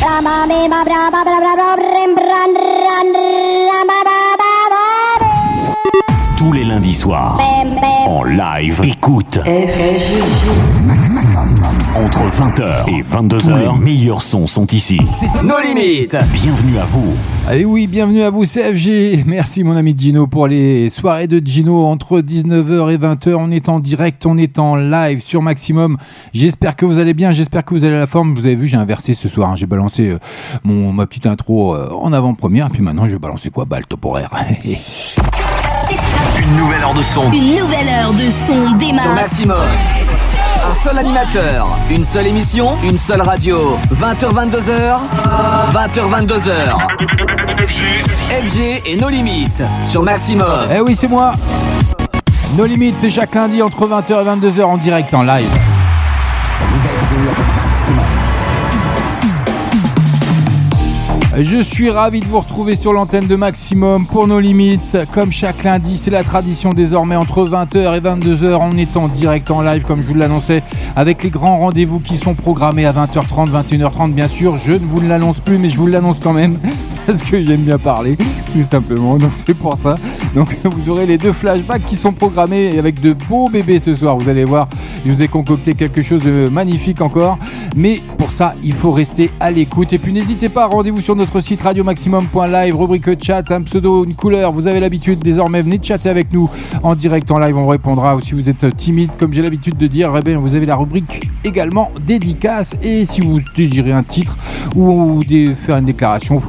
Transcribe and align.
Shama 0.00 0.46
me 0.48 0.66
ba 0.72 0.80
bra 0.82 1.10
ba 1.12 1.20
bra 1.28 1.38
bra 1.44 1.52
bra 1.60 1.76
bra 1.76 2.08
bra 2.16 2.42
bra 2.56 3.04
bra 3.84 3.98
bra 4.06 4.19
Tous 6.40 6.52
les 6.52 6.64
lundis 6.64 6.94
soirs, 6.94 7.38
en 8.06 8.24
live, 8.24 8.80
écoute. 8.82 9.38
Entre 11.94 12.20
20h 12.20 12.88
et 12.88 13.02
22h, 13.02 13.58
les 13.58 13.78
meilleurs 13.78 14.22
sons 14.22 14.46
sont 14.46 14.66
ici. 14.68 14.98
Nos 15.44 15.60
limites. 15.60 16.16
Bienvenue 16.32 16.78
à 16.78 16.86
vous. 16.86 17.14
Et 17.52 17.66
oui, 17.66 17.86
bienvenue 17.86 18.22
à 18.22 18.30
vous 18.30 18.46
CFG. 18.46 19.24
Merci 19.26 19.64
mon 19.64 19.76
ami 19.76 19.94
Gino 19.98 20.26
pour 20.26 20.46
les 20.46 20.88
soirées 20.88 21.26
de 21.26 21.46
Gino 21.46 21.84
entre 21.84 22.20
19h 22.22 22.90
et 22.90 22.96
20h. 22.96 23.34
On 23.34 23.50
est 23.50 23.68
en 23.68 23.78
direct, 23.78 24.24
on 24.24 24.38
est 24.38 24.58
en 24.58 24.76
live 24.76 25.20
sur 25.20 25.42
Maximum. 25.42 25.98
J'espère 26.32 26.74
que 26.74 26.86
vous 26.86 26.98
allez 26.98 27.12
bien, 27.12 27.32
j'espère 27.32 27.66
que 27.66 27.74
vous 27.74 27.84
allez 27.84 27.96
à 27.96 28.00
la 28.00 28.06
forme. 28.06 28.32
Vous 28.34 28.46
avez 28.46 28.54
vu, 28.56 28.66
j'ai 28.66 28.78
inversé 28.78 29.12
ce 29.12 29.28
soir. 29.28 29.50
hein. 29.50 29.56
J'ai 29.56 29.66
balancé 29.66 30.08
euh, 30.08 30.18
mon, 30.64 30.90
ma 30.94 31.04
petite 31.04 31.26
intro 31.26 31.74
euh, 31.74 31.90
en 31.90 32.14
avant-première. 32.14 32.70
Puis 32.70 32.80
maintenant, 32.80 33.04
je 33.04 33.10
vais 33.12 33.18
balancer 33.18 33.50
quoi? 33.50 33.66
Bah, 33.66 33.78
le 33.78 33.84
top 33.84 34.06
horaire. 34.06 34.30
Une 36.38 36.56
nouvelle 36.56 36.82
heure 36.82 36.94
de 36.94 37.02
son. 37.02 37.30
Une 37.32 37.56
nouvelle 37.56 37.88
heure 37.88 38.12
de 38.12 38.30
son 38.30 38.66
Sur 38.68 38.74
démarre. 38.78 39.14
Maximum. 39.14 39.56
Un 40.70 40.74
seul 40.74 40.98
animateur, 40.98 41.66
une 41.90 42.04
seule 42.04 42.26
émission, 42.26 42.70
une 42.84 42.98
seule 42.98 43.22
radio. 43.22 43.78
20h 43.92 44.32
22h, 44.32 44.98
20h 45.72 46.26
22h. 46.26 46.76
FG 47.66 48.82
et 48.86 48.96
nos 48.96 49.08
limites 49.08 49.62
sur 49.84 50.02
Maximum. 50.02 50.46
eh 50.74 50.80
oui, 50.80 50.94
c'est 50.94 51.08
moi. 51.08 51.32
Nos 52.56 52.64
limites, 52.64 52.96
c'est 53.00 53.10
chaque 53.10 53.34
lundi 53.34 53.62
entre 53.62 53.86
20h 53.86 54.10
et 54.10 54.48
22h 54.48 54.62
en 54.64 54.76
direct 54.76 55.12
en 55.14 55.22
live. 55.22 55.48
Je 61.38 61.62
suis 61.62 61.90
ravi 61.90 62.20
de 62.20 62.24
vous 62.26 62.40
retrouver 62.40 62.74
sur 62.74 62.92
l'antenne 62.92 63.28
de 63.28 63.36
Maximum 63.36 64.04
pour 64.04 64.26
nos 64.26 64.40
limites. 64.40 64.98
Comme 65.14 65.30
chaque 65.30 65.62
lundi, 65.62 65.96
c'est 65.96 66.10
la 66.10 66.24
tradition 66.24 66.72
désormais 66.72 67.14
entre 67.14 67.46
20h 67.48 67.96
et 67.96 68.00
22h. 68.00 68.58
On 68.60 68.76
est 68.76 68.96
en 68.96 69.06
direct 69.06 69.50
en 69.50 69.62
live, 69.62 69.84
comme 69.84 70.02
je 70.02 70.08
vous 70.08 70.14
l'annonçais, 70.14 70.62
avec 70.96 71.22
les 71.22 71.30
grands 71.30 71.58
rendez-vous 71.58 72.00
qui 72.00 72.16
sont 72.16 72.34
programmés 72.34 72.84
à 72.84 72.92
20h30, 72.92 73.48
21h30, 73.48 74.12
bien 74.12 74.28
sûr. 74.28 74.58
Je 74.58 74.72
ne 74.72 74.78
vous 74.78 75.00
l'annonce 75.00 75.38
plus, 75.38 75.58
mais 75.58 75.70
je 75.70 75.78
vous 75.78 75.86
l'annonce 75.86 76.18
quand 76.20 76.32
même 76.32 76.58
parce 77.10 77.28
que 77.28 77.42
j'aime 77.42 77.62
bien 77.62 77.78
parler, 77.78 78.16
tout 78.16 78.62
simplement. 78.62 79.16
Donc 79.18 79.32
c'est 79.44 79.54
pour 79.56 79.76
ça. 79.76 79.96
Donc 80.32 80.56
vous 80.64 80.90
aurez 80.90 81.06
les 81.06 81.18
deux 81.18 81.32
flashbacks 81.32 81.84
qui 81.84 81.96
sont 81.96 82.12
programmés 82.12 82.78
avec 82.78 83.00
de 83.00 83.14
beaux 83.28 83.48
bébés 83.48 83.80
ce 83.80 83.96
soir. 83.96 84.16
Vous 84.16 84.28
allez 84.28 84.44
voir, 84.44 84.68
je 85.04 85.10
vous 85.10 85.20
ai 85.20 85.26
concocté 85.26 85.74
quelque 85.74 86.02
chose 86.02 86.22
de 86.22 86.48
magnifique 86.48 87.00
encore. 87.00 87.36
Mais 87.74 88.00
pour 88.16 88.30
ça, 88.30 88.54
il 88.62 88.74
faut 88.74 88.92
rester 88.92 89.28
à 89.40 89.50
l'écoute. 89.50 89.92
Et 89.92 89.98
puis 89.98 90.12
n'hésitez 90.12 90.48
pas, 90.48 90.66
rendez-vous 90.66 91.00
sur 91.00 91.16
notre 91.16 91.40
site 91.40 91.62
radiomaximum.live, 91.62 92.76
rubrique 92.76 93.24
chat, 93.24 93.50
un 93.50 93.62
pseudo, 93.62 94.04
une 94.04 94.14
couleur. 94.14 94.52
Vous 94.52 94.68
avez 94.68 94.78
l'habitude 94.78 95.18
désormais, 95.18 95.62
venez 95.62 95.80
chatter 95.82 96.10
avec 96.10 96.32
nous 96.32 96.48
en 96.84 96.94
direct, 96.94 97.28
en 97.32 97.40
live. 97.40 97.56
On 97.56 97.66
répondra. 97.66 98.14
Ou 98.14 98.20
si 98.20 98.34
vous 98.34 98.48
êtes 98.48 98.76
timide, 98.76 99.10
comme 99.18 99.32
j'ai 99.32 99.42
l'habitude 99.42 99.76
de 99.76 99.88
dire, 99.88 100.12
eh 100.16 100.22
bien, 100.22 100.38
vous 100.38 100.54
avez 100.54 100.66
la 100.66 100.76
rubrique 100.76 101.28
également 101.42 101.90
dédicace. 102.06 102.76
Et 102.84 103.04
si 103.04 103.20
vous 103.20 103.40
désirez 103.56 103.90
un 103.90 104.04
titre 104.04 104.38
ou 104.76 105.20
faire 105.56 105.76
une 105.76 105.86
déclaration, 105.86 106.40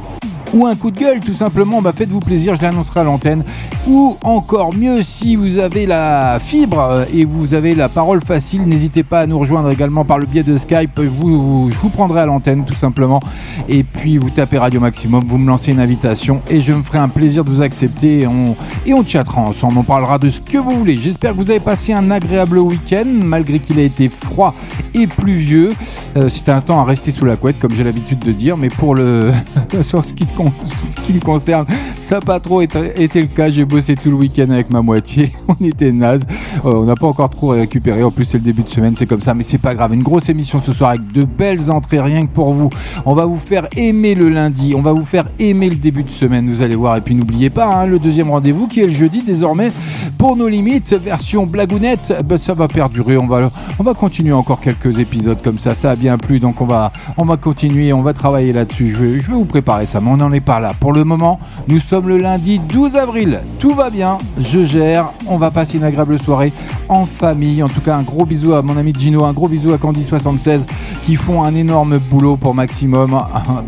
ou 0.52 0.66
un 0.66 0.74
coup 0.74 0.90
de 0.90 0.98
gueule 0.98 1.20
tout 1.20 1.34
simplement, 1.34 1.80
bah 1.82 1.92
faites-vous 1.94 2.20
plaisir, 2.20 2.54
je 2.56 2.62
l'annoncerai 2.62 3.00
à 3.00 3.04
l'antenne. 3.04 3.44
Ou 3.88 4.16
encore 4.22 4.74
mieux, 4.74 5.02
si 5.02 5.34
vous 5.34 5.58
avez 5.58 5.86
la 5.86 6.38
fibre 6.40 6.78
euh, 6.78 7.04
et 7.12 7.24
vous 7.24 7.54
avez 7.54 7.74
la 7.74 7.88
parole 7.88 8.22
facile, 8.22 8.62
n'hésitez 8.62 9.02
pas 9.02 9.20
à 9.20 9.26
nous 9.26 9.38
rejoindre 9.38 9.70
également 9.70 10.04
par 10.04 10.18
le 10.18 10.26
biais 10.26 10.42
de 10.42 10.56
Skype. 10.56 11.00
Vous, 11.00 11.68
je 11.70 11.76
vous 11.78 11.88
prendrai 11.88 12.20
à 12.20 12.26
l'antenne 12.26 12.64
tout 12.64 12.74
simplement. 12.74 13.20
Et 13.68 13.82
puis 13.82 14.18
vous 14.18 14.30
tapez 14.30 14.58
Radio 14.58 14.80
Maximum, 14.80 15.24
vous 15.26 15.38
me 15.38 15.48
lancez 15.48 15.72
une 15.72 15.80
invitation 15.80 16.42
et 16.48 16.60
je 16.60 16.72
me 16.72 16.82
ferai 16.82 16.98
un 16.98 17.08
plaisir 17.08 17.44
de 17.44 17.50
vous 17.50 17.62
accepter. 17.62 18.20
Et 18.20 18.26
on, 18.26 18.54
on 18.92 19.04
chattera 19.04 19.40
ensemble, 19.40 19.78
on 19.78 19.82
parlera 19.82 20.18
de 20.18 20.28
ce 20.28 20.40
que 20.40 20.58
vous 20.58 20.72
voulez. 20.78 20.96
J'espère 20.96 21.32
que 21.32 21.38
vous 21.38 21.50
avez 21.50 21.60
passé 21.60 21.92
un 21.92 22.10
agréable 22.10 22.58
week-end 22.58 23.06
malgré 23.06 23.58
qu'il 23.58 23.78
a 23.78 23.82
été 23.82 24.08
froid 24.08 24.54
et 24.94 25.06
pluvieux. 25.06 25.72
Euh, 26.16 26.28
C'était 26.28 26.52
un 26.52 26.60
temps 26.60 26.80
à 26.80 26.84
rester 26.84 27.10
sous 27.10 27.24
la 27.24 27.36
couette, 27.36 27.58
comme 27.58 27.74
j'ai 27.74 27.84
l'habitude 27.84 28.18
de 28.18 28.32
dire, 28.32 28.56
mais 28.56 28.68
pour 28.68 28.94
le 28.94 29.32
sur 29.82 30.04
ce 30.04 30.12
qui, 30.12 30.24
se 30.24 30.32
con- 30.44 30.52
ce 30.78 31.00
qui 31.06 31.12
me 31.14 31.20
concerne, 31.20 31.66
ça 32.02 32.16
n'a 32.16 32.20
pas 32.20 32.40
trop 32.40 32.60
été, 32.60 32.80
le 33.20 33.26
cas. 33.26 33.50
J'ai 33.50 33.64
bossé 33.64 33.94
tout 33.94 34.10
le 34.10 34.16
week-end 34.16 34.50
avec 34.50 34.70
ma 34.70 34.82
moitié. 34.82 35.32
On 35.48 35.64
était 35.64 35.92
naze. 35.92 36.22
Euh, 36.64 36.72
on 36.74 36.84
n'a 36.84 36.94
pas 36.94 37.06
encore 37.06 37.30
trop 37.30 37.48
récupéré. 37.48 38.02
En 38.02 38.10
plus, 38.10 38.24
c'est 38.24 38.38
le 38.38 38.44
début 38.44 38.62
de 38.62 38.68
semaine, 38.68 38.94
c'est 38.96 39.06
comme 39.06 39.20
ça, 39.20 39.34
mais 39.34 39.42
c'est 39.42 39.58
pas 39.58 39.74
grave. 39.74 39.94
Une 39.94 40.02
grosse 40.02 40.28
émission 40.28 40.58
ce 40.58 40.72
soir 40.72 40.90
avec 40.90 41.12
de 41.12 41.24
belles 41.24 41.70
entrées, 41.70 42.00
rien 42.00 42.26
que 42.26 42.32
pour 42.32 42.52
vous. 42.52 42.70
On 43.06 43.14
va 43.14 43.24
vous 43.24 43.36
faire 43.36 43.66
aimer 43.76 44.14
le 44.14 44.28
lundi. 44.28 44.74
On 44.76 44.82
va 44.82 44.92
vous 44.92 45.04
faire 45.04 45.28
aimer 45.38 45.70
le 45.70 45.76
début 45.76 46.02
de 46.02 46.10
semaine. 46.10 46.48
Vous 46.48 46.62
allez 46.62 46.74
voir. 46.76 46.96
Et 46.96 47.00
puis 47.00 47.14
n'oubliez 47.14 47.50
pas 47.50 47.66
hein, 47.66 47.86
le 47.86 47.98
deuxième 47.98 48.30
rendez-vous 48.30 48.66
qui 48.68 48.80
est 48.80 48.86
le 48.86 48.92
jeudi 48.92 49.22
désormais 49.22 49.70
pour 50.18 50.36
nos 50.36 50.48
limites 50.48 50.92
version 50.94 51.46
blagounette. 51.46 52.12
Ben, 52.24 52.38
ça 52.38 52.54
va 52.54 52.68
perdurer. 52.68 53.16
On 53.16 53.26
va 53.26 53.50
on 53.78 53.82
va 53.82 53.94
continuer 53.94 54.32
encore 54.32 54.60
quelques 54.60 54.98
épisodes 54.98 55.38
comme 55.42 55.58
ça. 55.58 55.74
Ça 55.74 55.92
a 55.92 55.96
bien 55.96 56.18
plu, 56.18 56.38
donc 56.40 56.60
on 56.60 56.66
va 56.66 56.92
on 57.16 57.24
va 57.24 57.36
continuer. 57.36 57.92
On 57.92 58.02
va 58.02 58.12
travailler 58.12 58.52
là-dessus. 58.52 58.94
Je 58.94 59.18
je 59.20 59.26
vais 59.28 59.36
vous 59.36 59.44
préparer 59.44 59.86
ça, 59.86 60.00
mais 60.00 60.10
on 60.10 60.20
n'en 60.32 60.36
est 60.36 60.40
pas 60.40 60.60
là. 60.60 60.72
Pour 60.78 60.92
le 60.92 61.04
moment, 61.04 61.38
nous 61.68 61.78
sommes 61.78 62.08
le 62.08 62.16
lundi 62.16 62.58
12 62.58 62.96
avril. 62.96 63.40
Tout 63.58 63.74
va 63.74 63.90
bien. 63.90 64.18
Je 64.38 64.64
gère. 64.64 65.06
On 65.26 65.36
va 65.36 65.50
passer 65.50 65.76
une 65.76 65.84
agréable 65.84 66.18
soirée 66.18 66.52
en 66.88 67.06
famille. 67.06 67.62
En 67.62 67.68
tout 67.68 67.80
cas, 67.80 67.96
un 67.96 68.02
gros 68.02 68.24
bisou 68.24 68.54
à 68.54 68.62
mon 68.62 68.76
ami 68.76 68.94
Gino, 68.96 69.24
un 69.24 69.32
gros 69.32 69.48
bisou 69.48 69.72
à 69.72 69.76
Candy76 69.76 70.62
qui 71.04 71.16
font 71.16 71.42
un 71.44 71.54
énorme 71.54 71.98
boulot 71.98 72.36
pour 72.36 72.54
Maximum. 72.54 73.10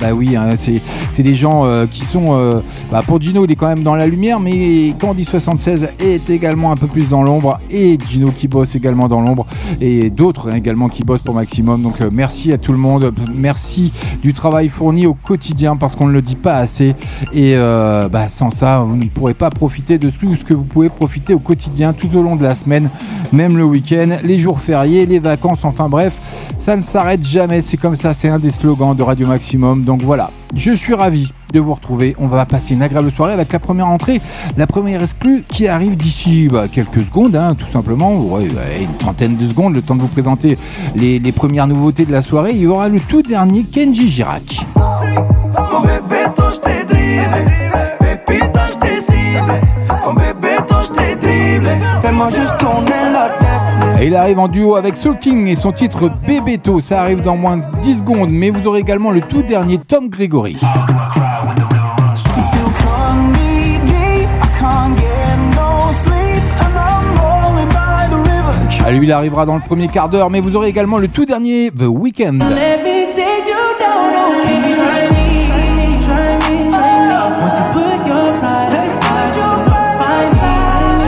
bah 0.00 0.12
oui, 0.14 0.36
hein, 0.36 0.50
c'est 0.56 0.80
c'est 1.10 1.22
des 1.22 1.34
gens 1.34 1.64
euh, 1.64 1.86
qui 1.86 2.00
sont. 2.00 2.26
euh, 2.30 2.60
bah, 2.90 3.02
pour 3.06 3.20
Gino, 3.20 3.44
il 3.44 3.52
est 3.52 3.56
quand 3.56 3.68
même 3.68 3.82
dans 3.82 3.94
la 3.94 4.06
lumière, 4.06 4.40
mais 4.40 4.94
Candy76 5.00 5.88
est 5.98 6.30
également 6.30 6.72
un 6.72 6.76
peu 6.76 6.86
plus 6.86 7.08
dans 7.08 7.22
l'ombre 7.22 7.58
et 7.70 7.98
Gino 8.08 8.30
qui 8.30 8.48
bosse 8.48 8.74
également 8.74 9.08
dans 9.08 9.20
l'ombre 9.20 9.46
et 9.80 10.10
d'autres 10.10 10.50
hein, 10.50 10.56
également 10.56 10.88
qui 10.88 11.04
bossent 11.04 11.22
pour 11.22 11.34
Maximum. 11.34 11.82
Donc 11.82 12.00
euh, 12.00 12.10
merci 12.12 12.52
à 12.52 12.58
tout 12.58 12.72
le 12.72 12.78
monde. 12.78 13.12
Merci 13.34 13.92
du 14.22 14.32
travail 14.32 14.68
fourni 14.68 15.06
au 15.06 15.14
quotidien 15.14 15.76
parce 15.76 15.96
qu'on 15.96 16.06
ne 16.06 16.12
le 16.12 16.22
dit 16.22 16.36
pas 16.36 16.53
assez. 16.56 16.94
Et 17.32 17.54
euh, 17.56 18.08
bah, 18.08 18.28
sans 18.28 18.50
ça, 18.50 18.80
vous 18.80 18.96
ne 18.96 19.06
pourrez 19.06 19.34
pas 19.34 19.50
profiter 19.50 19.98
de 19.98 20.10
tout 20.10 20.34
ce 20.34 20.44
que 20.44 20.54
vous 20.54 20.64
pouvez 20.64 20.88
profiter 20.88 21.34
au 21.34 21.38
quotidien 21.38 21.92
tout 21.92 22.10
au 22.14 22.22
long 22.22 22.36
de 22.36 22.42
la 22.42 22.54
semaine, 22.54 22.88
même 23.32 23.56
le 23.56 23.64
week-end, 23.64 24.18
les 24.22 24.38
jours 24.38 24.60
fériés, 24.60 25.06
les 25.06 25.18
vacances, 25.18 25.64
enfin 25.64 25.88
bref, 25.88 26.14
ça 26.58 26.76
ne 26.76 26.82
s'arrête 26.82 27.24
jamais. 27.24 27.60
C'est 27.60 27.76
comme 27.76 27.96
ça, 27.96 28.12
c'est 28.12 28.28
un 28.28 28.38
des 28.38 28.50
slogans 28.50 28.94
de 28.94 29.02
Radio 29.02 29.26
Maximum. 29.26 29.84
Donc 29.84 30.02
voilà, 30.02 30.30
je 30.54 30.72
suis 30.72 30.94
ravi 30.94 31.30
de 31.52 31.60
vous 31.60 31.74
retrouver. 31.74 32.14
On 32.18 32.26
va 32.26 32.44
passer 32.46 32.74
une 32.74 32.82
agréable 32.82 33.10
soirée 33.10 33.32
avec 33.32 33.52
la 33.52 33.58
première 33.58 33.86
entrée, 33.86 34.20
la 34.56 34.66
première 34.66 35.02
exclue 35.02 35.44
qui 35.48 35.68
arrive 35.68 35.96
d'ici 35.96 36.48
bah, 36.48 36.66
quelques 36.70 37.02
secondes, 37.02 37.36
hein, 37.36 37.54
tout 37.54 37.66
simplement, 37.66 38.14
Ouais, 38.14 38.48
une 38.80 38.96
trentaine 38.96 39.36
de 39.36 39.48
secondes, 39.48 39.74
le 39.74 39.82
temps 39.82 39.94
de 39.94 40.00
vous 40.00 40.08
présenter 40.08 40.58
les, 40.94 41.20
premières 41.32 41.66
nouveautés 41.66 42.04
de 42.04 42.12
la 42.12 42.22
soirée. 42.22 42.52
Il 42.54 42.60
y 42.60 42.66
aura 42.66 42.88
le 42.88 43.00
tout 43.00 43.22
dernier 43.22 43.64
Kenji 43.64 44.08
Girac. 44.08 44.64
Il 54.06 54.14
arrive 54.14 54.38
en 54.38 54.48
duo 54.48 54.76
avec 54.76 54.96
Soul 54.96 55.18
King 55.18 55.46
et 55.48 55.54
son 55.54 55.72
titre 55.72 56.10
Bebeto. 56.26 56.80
Ça 56.80 57.00
arrive 57.00 57.22
dans 57.22 57.36
moins 57.36 57.56
de 57.56 57.62
10 57.82 57.98
secondes, 57.98 58.30
mais 58.30 58.50
vous 58.50 58.66
aurez 58.66 58.80
également 58.80 59.10
le 59.10 59.20
tout 59.20 59.42
dernier 59.42 59.78
Tom 59.78 60.08
Gregory. 60.08 60.56
Lui, 68.90 69.06
il 69.06 69.12
arrivera 69.12 69.46
dans 69.46 69.54
le 69.54 69.60
premier 69.60 69.88
quart 69.88 70.08
d'heure, 70.08 70.30
mais 70.30 70.40
vous 70.40 70.54
aurez 70.54 70.68
également 70.68 70.98
le 70.98 71.08
tout 71.08 71.24
dernier 71.24 71.70
The 71.70 71.86
Weeknd. 71.86 72.38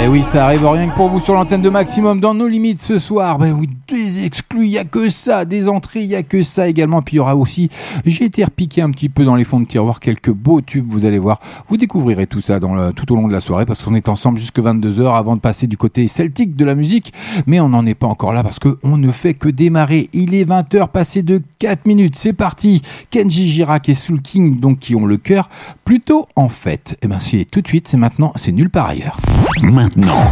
Et 0.06 0.08
oui, 0.08 0.22
ça 0.22 0.44
arrive 0.44 0.64
rien 0.64 0.86
que 0.86 0.94
pour 0.94 1.08
vous 1.08 1.18
sur 1.18 1.34
l'antenne 1.34 1.62
de 1.62 1.68
Maximum 1.68 2.20
dans 2.20 2.32
nos 2.32 2.46
limites 2.46 2.80
ce 2.80 2.96
soir. 2.96 3.38
Ben 3.38 3.52
des 3.94 4.24
exclus, 4.24 4.64
il 4.64 4.70
y 4.70 4.78
a 4.78 4.84
que 4.84 5.08
ça, 5.08 5.44
des 5.44 5.68
entrées, 5.68 6.02
il 6.02 6.10
y 6.10 6.16
a 6.16 6.22
que 6.22 6.42
ça 6.42 6.68
également. 6.68 7.02
Puis 7.02 7.14
il 7.14 7.16
y 7.18 7.20
aura 7.20 7.36
aussi, 7.36 7.68
j'ai 8.04 8.24
été 8.24 8.44
repiqué 8.44 8.82
un 8.82 8.90
petit 8.90 9.08
peu 9.08 9.24
dans 9.24 9.36
les 9.36 9.44
fonds 9.44 9.60
de 9.60 9.66
tiroir 9.66 10.00
quelques 10.00 10.30
beaux 10.30 10.60
tubes, 10.60 10.86
vous 10.88 11.04
allez 11.04 11.18
voir. 11.18 11.40
Vous 11.68 11.76
découvrirez 11.76 12.26
tout 12.26 12.40
ça 12.40 12.58
dans 12.58 12.74
le, 12.74 12.92
tout 12.92 13.12
au 13.12 13.16
long 13.16 13.28
de 13.28 13.32
la 13.32 13.40
soirée 13.40 13.66
parce 13.66 13.82
qu'on 13.82 13.94
est 13.94 14.08
ensemble 14.08 14.38
jusque 14.38 14.58
22h 14.58 15.14
avant 15.14 15.36
de 15.36 15.40
passer 15.40 15.66
du 15.66 15.76
côté 15.76 16.08
celtique 16.08 16.56
de 16.56 16.64
la 16.64 16.74
musique. 16.74 17.12
Mais 17.46 17.60
on 17.60 17.68
n'en 17.68 17.86
est 17.86 17.94
pas 17.94 18.06
encore 18.06 18.32
là 18.32 18.42
parce 18.42 18.58
que 18.58 18.78
on 18.82 18.98
ne 18.98 19.12
fait 19.12 19.34
que 19.34 19.48
démarrer. 19.48 20.08
Il 20.12 20.34
est 20.34 20.48
20h 20.48 20.88
passé 20.88 21.22
de 21.22 21.42
4 21.58 21.86
minutes. 21.86 22.16
C'est 22.16 22.32
parti. 22.32 22.82
Kenji 23.10 23.48
Girac 23.48 23.88
et 23.88 23.94
Soul 23.94 24.20
King, 24.20 24.58
donc 24.58 24.78
qui 24.78 24.94
ont 24.94 25.06
le 25.06 25.16
cœur 25.16 25.48
plutôt 25.84 26.26
en 26.36 26.48
fête. 26.48 26.96
Et 27.02 27.06
ben 27.06 27.20
c'est 27.20 27.44
tout 27.44 27.60
de 27.60 27.68
suite, 27.68 27.88
c'est 27.88 27.96
maintenant, 27.96 28.32
c'est 28.36 28.52
nulle 28.52 28.70
part 28.70 28.86
ailleurs. 28.86 29.18
Maintenant, 29.62 30.24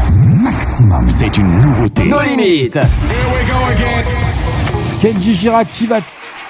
Maximum, 0.43 1.09
c'est 1.09 1.37
une 1.39 1.51
nouveauté. 1.61 2.05
Nos 2.05 2.23
limites. 2.23 2.79
Kenji 5.01 5.35
Girac 5.35 5.69
qui 5.73 5.87
va 5.87 6.01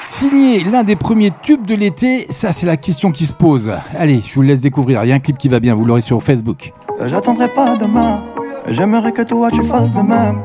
signé 0.04 0.62
l'un 0.62 0.84
des 0.84 0.96
premiers 0.96 1.32
tubes 1.42 1.66
de 1.66 1.74
l'été 1.74 2.26
Ça, 2.30 2.52
c'est 2.52 2.66
la 2.66 2.76
question 2.76 3.10
qui 3.10 3.26
se 3.26 3.32
pose. 3.32 3.72
Allez, 3.96 4.22
je 4.24 4.34
vous 4.34 4.42
laisse 4.42 4.60
découvrir. 4.60 5.02
Il 5.04 5.08
y 5.08 5.12
a 5.12 5.14
un 5.16 5.20
clip 5.20 5.36
qui 5.38 5.48
va 5.48 5.60
bien, 5.60 5.74
vous 5.74 5.84
l'aurez 5.84 6.02
sur 6.02 6.22
Facebook. 6.22 6.72
J'attendrai 7.00 7.48
pas 7.48 7.76
demain, 7.76 8.22
j'aimerais 8.68 9.10
que 9.12 9.22
toi 9.22 9.50
tu 9.50 9.62
fasses 9.64 9.92
de 9.92 10.00
même. 10.00 10.38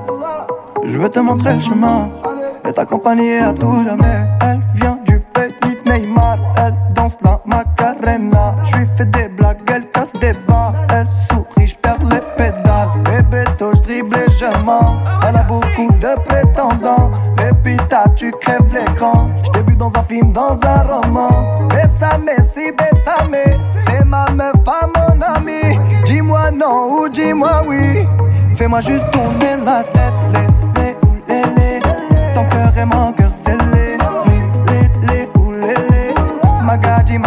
Je 0.84 0.98
veux 0.98 1.10
te 1.10 1.20
montrer 1.20 1.54
le 1.54 1.60
chemin 1.60 2.10
et 2.68 2.72
t'accompagner 2.72 3.38
à 3.40 3.54
tout 3.54 3.84
jamais. 3.84 4.26
Elle 4.42 4.60
vient 4.76 4.98
du 5.06 5.20
pays 5.34 5.76
de 5.86 5.92
Neymar, 5.92 6.38
elle 6.58 6.74
danse 6.96 7.18
la 7.24 7.40
Macarena. 7.46 8.56
Je 8.66 8.78
lui 8.78 8.88
fais 8.98 9.06
des 9.06 9.28
blagues, 9.30 9.58
elle 9.68 9.88
casse 9.92 10.14
des 10.14 10.34
barres, 10.48 10.74
elle 10.90 11.08
sourit, 11.08 11.68
je 11.68 11.76
perds 11.76 12.00
les 12.10 12.22
et 14.42 15.28
Elle 15.28 15.36
a 15.36 15.44
beaucoup 15.44 15.92
de 15.94 16.22
prétendants, 16.24 17.12
et 17.40 17.50
tu 18.16 18.32
crèves 18.32 18.74
l'écran. 18.74 19.30
Je 19.44 19.50
t'ai 19.52 19.62
vu 19.64 19.76
dans 19.76 19.92
un 19.96 20.04
film, 20.04 20.32
dans 20.32 20.58
un 20.64 20.84
roman. 20.84 21.56
Bessame, 21.70 22.30
si 22.48 22.72
bessame, 22.72 23.58
c'est 23.86 24.06
ma 24.06 24.26
meuf, 24.32 24.54
pas 24.64 24.88
mon 24.96 25.22
ami. 25.22 25.78
Dis-moi 26.06 26.52
non 26.52 26.92
ou 26.92 27.10
dis-moi 27.10 27.64
oui. 27.68 28.06
Fais-moi 28.56 28.82
juste 28.82 29.10
tourner 29.12 29.58
la 29.66 29.84
tête, 29.84 30.14
les, 30.34 30.82
les 30.82 30.96
les, 31.28 31.44
les. 31.56 31.80
Ton 32.34 32.44
cœur 32.46 32.78
est 32.78 32.86
mon 32.86 33.12
cœur 33.14 33.34
scellé. 33.34 33.98
Les, 34.68 35.08
les 35.08 35.30
ou 35.36 35.52
les, 35.52 35.74
les. 35.74 36.14
Ma 36.64 36.78
gadi, 36.78 37.18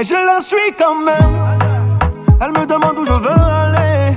Mais 0.00 0.06
je 0.06 0.14
la 0.14 0.40
suis 0.40 0.72
quand 0.78 0.94
même. 0.94 1.36
Elle 2.40 2.52
me 2.52 2.64
demande 2.64 2.98
où 2.98 3.04
je 3.04 3.12
veux 3.12 3.28
aller. 3.28 4.14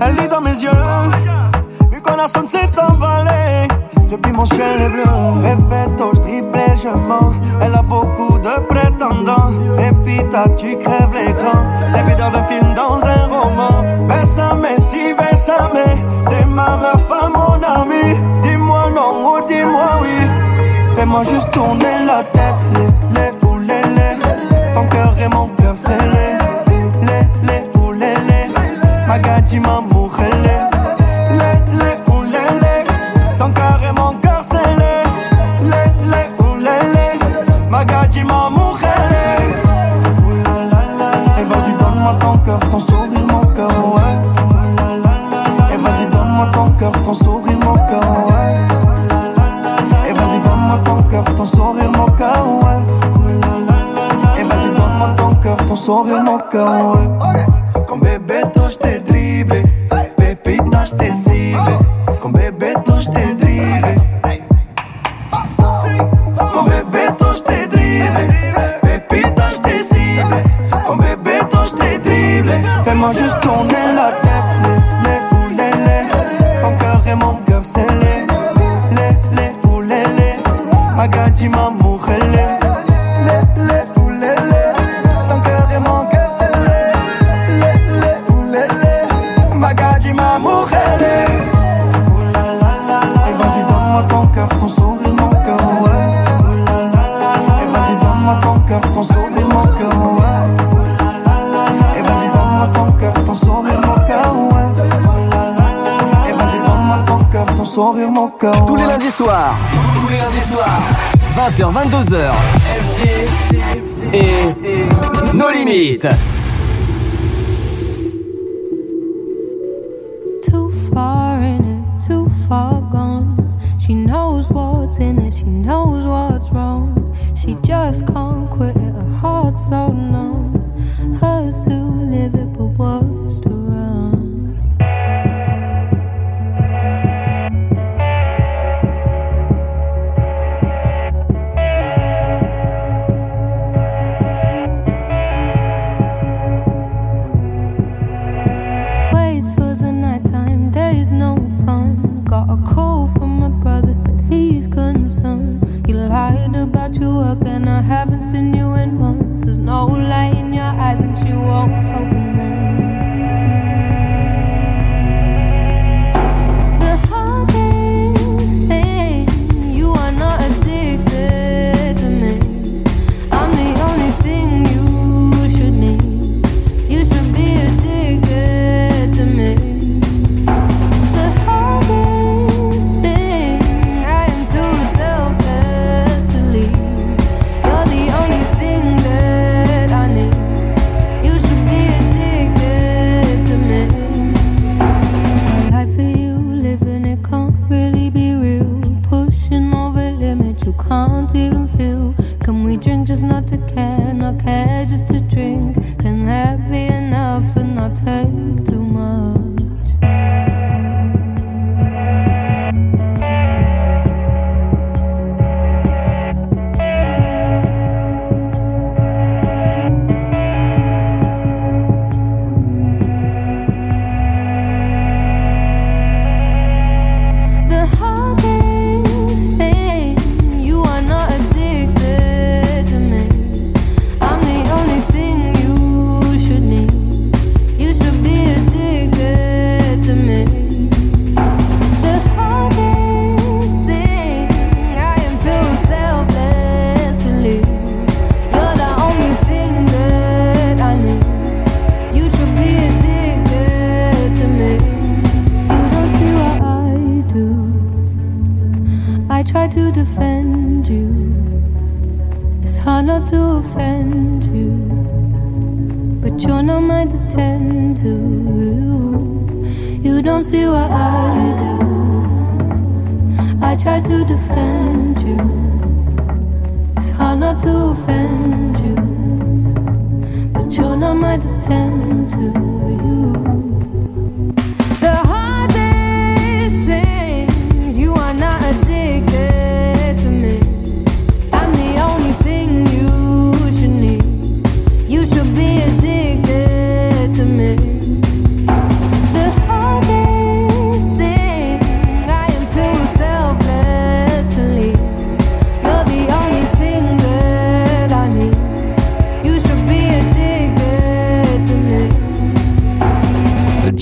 Elle 0.00 0.16
lit 0.16 0.28
dans 0.28 0.40
mes 0.40 0.58
yeux. 0.62 0.70
Vu 1.92 2.00
qu'on 2.00 2.18
a 2.18 2.26
sonne 2.26 2.46
s'est 2.46 2.70
emballé. 2.80 3.68
Depuis 4.10 4.32
mon 4.32 4.46
ciel 4.46 4.80
est 4.80 4.88
bleu. 4.88 5.02
Répète, 5.42 6.02
je 6.14 6.20
dribble 6.22 6.58
je 6.82 6.88
mens. 6.88 7.34
Elle 7.60 7.74
a 7.74 7.82
beaucoup 7.82 8.38
de 8.38 8.60
prétendants. 8.66 9.50
Et 9.78 9.92
puis 10.04 10.22
tu 10.56 10.78
crèves 10.78 11.12
l'écran. 11.12 11.66
T'es 11.92 12.14
dans 12.14 12.34
un 12.34 12.44
film, 12.44 12.72
dans 12.74 13.04
un 13.04 13.26
roman. 13.26 14.06
Bessame, 14.08 14.68
si 14.78 15.12
bessame. 15.12 15.98
C'est 16.22 16.46
ma 16.46 16.78
meuf, 16.78 17.06
pas 17.06 17.28
mon 17.28 17.62
ami. 17.62 18.16
Dis-moi 18.40 18.86
non 18.96 19.34
ou 19.34 19.46
dis-moi 19.46 20.00
oui. 20.00 20.26
Fais-moi 20.96 21.24
juste 21.24 21.50
tourner 21.50 22.06
la 22.06 22.24
tête, 22.24 22.99
cœur 25.00 25.16
mon 25.32 25.48
c'est 25.74 25.96
les, 25.96 26.36
les, 27.06 27.24
les 27.46 27.78
ou 27.78 27.92
les. 27.92 28.14
Magadji, 29.08 29.58
going 56.50 57.09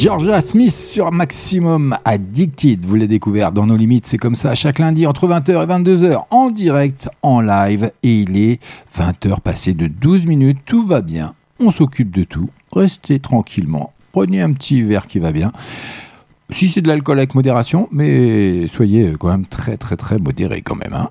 Georgia 0.01 0.41
Smith 0.41 0.73
sur 0.73 1.11
Maximum 1.11 1.97
Addicted. 2.05 2.87
Vous 2.87 2.95
l'avez 2.95 3.09
découvert 3.09 3.51
dans 3.51 3.67
nos 3.67 3.77
limites. 3.77 4.07
C'est 4.07 4.17
comme 4.17 4.37
ça 4.37 4.55
chaque 4.55 4.79
lundi 4.79 5.09
entre 5.09 5.27
20h 5.27 5.51
et 5.51 5.67
22h 5.67 6.23
en 6.31 6.51
direct, 6.51 7.09
en 7.23 7.41
live. 7.41 7.91
Et 8.05 8.21
il 8.21 8.39
est 8.39 8.63
20h 8.97 9.41
passé 9.41 9.75
de 9.75 9.89
12 9.89 10.29
minutes. 10.29 10.59
Tout 10.65 10.87
va 10.87 11.01
bien. 11.01 11.35
On 11.59 11.73
s'occupe 11.73 12.15
de 12.15 12.23
tout. 12.23 12.49
Restez 12.73 13.19
tranquillement. 13.19 13.93
Prenez 14.13 14.41
un 14.41 14.53
petit 14.53 14.83
verre 14.83 15.09
qui 15.09 15.19
va 15.19 15.33
bien. 15.33 15.51
Si 16.51 16.69
c'est 16.69 16.81
de 16.81 16.89
l'alcool 16.89 17.19
avec 17.19 17.35
modération, 17.35 17.89
mais 17.93 18.67
soyez 18.69 19.13
quand 19.21 19.29
même 19.29 19.45
très 19.45 19.77
très 19.77 19.97
très 19.97 20.19
modéré 20.19 20.63
quand 20.63 20.77
même. 20.77 20.95
Hein. 20.95 21.09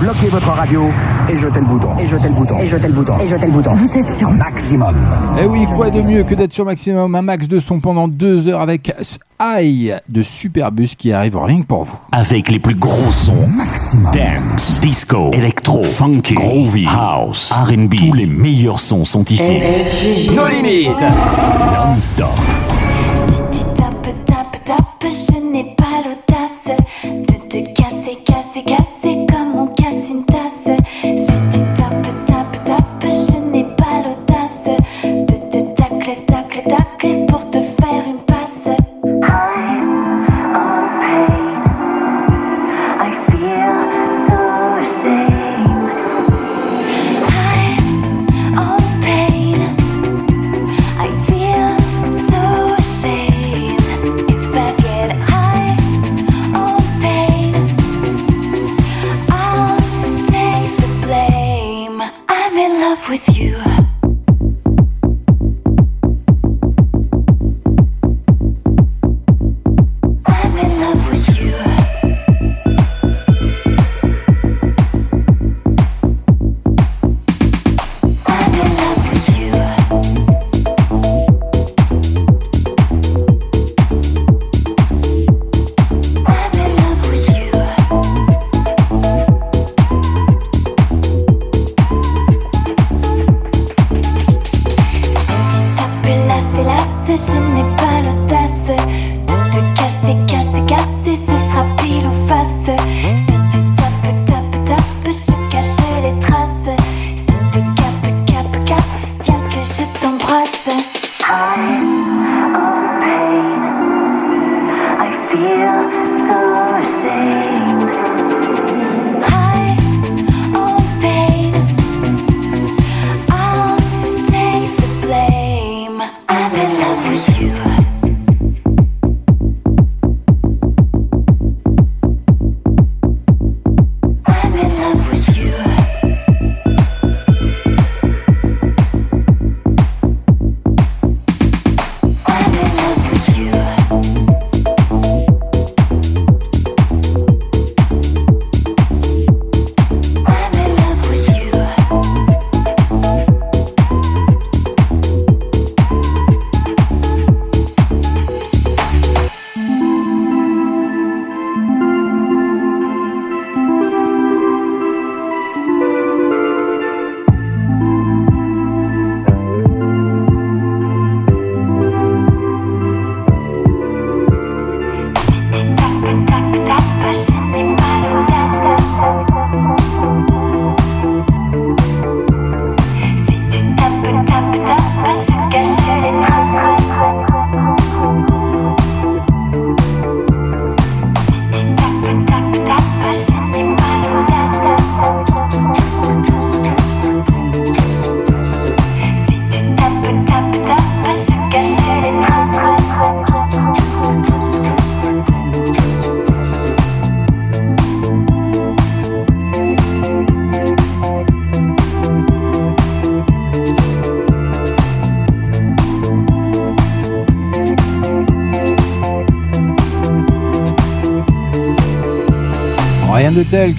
Bloquez 0.00 0.28
votre 0.30 0.48
radio 0.48 0.88
et 1.28 1.36
jetez 1.36 1.60
le 1.60 1.66
bouton. 1.66 1.98
Et 1.98 2.06
jetez 2.08 2.28
le 2.28 2.34
bouton. 2.34 2.58
Et 2.58 2.66
jetez 2.66 2.86
le 2.88 2.94
bouton. 2.94 3.18
Et 3.20 3.28
jetez 3.28 3.46
le 3.46 3.52
bouton. 3.52 3.74
Vous 3.74 3.98
êtes 3.98 4.08
sur 4.10 4.30
maximum. 4.30 4.96
Eh 5.38 5.44
oui, 5.44 5.66
quoi 5.76 5.90
de 5.90 6.00
mieux 6.00 6.22
que 6.22 6.34
d'être 6.34 6.54
sur 6.54 6.64
maximum? 6.64 7.14
Un 7.14 7.20
max 7.22 7.48
de 7.48 7.58
son 7.58 7.80
pendant 7.80 8.08
deux 8.08 8.48
heures 8.48 8.62
avec 8.62 8.90
Aïe 9.38 9.94
de 10.08 10.22
Superbus 10.22 10.88
qui 10.96 11.12
arrive 11.12 11.36
rien 11.36 11.60
que 11.60 11.66
pour 11.66 11.84
vous. 11.84 11.98
Avec 12.12 12.48
les 12.48 12.58
plus 12.58 12.76
gros 12.76 13.12
sons. 13.12 13.46
Maximum. 13.46 14.10
Dance, 14.14 14.80
disco, 14.80 15.32
electro, 15.34 15.82
funky, 15.82 16.32
groovy, 16.32 16.86
house, 16.86 17.52
R&B. 17.52 17.94
Tous 17.94 18.14
les 18.14 18.26
meilleurs 18.26 18.80
sons 18.80 19.04
sont 19.04 19.24
ici. 19.24 19.60
Nos 20.34 20.48
limites. 20.48 21.02
Non-stop. 21.02 22.28
Je 25.02 25.38
n'ai 25.38 25.74
pas 25.74 26.02
l'audace 26.04 26.76
de 27.04 27.48
te 27.48 27.72
casser, 27.72 28.16
casser, 28.24 28.62
casser 28.64 28.79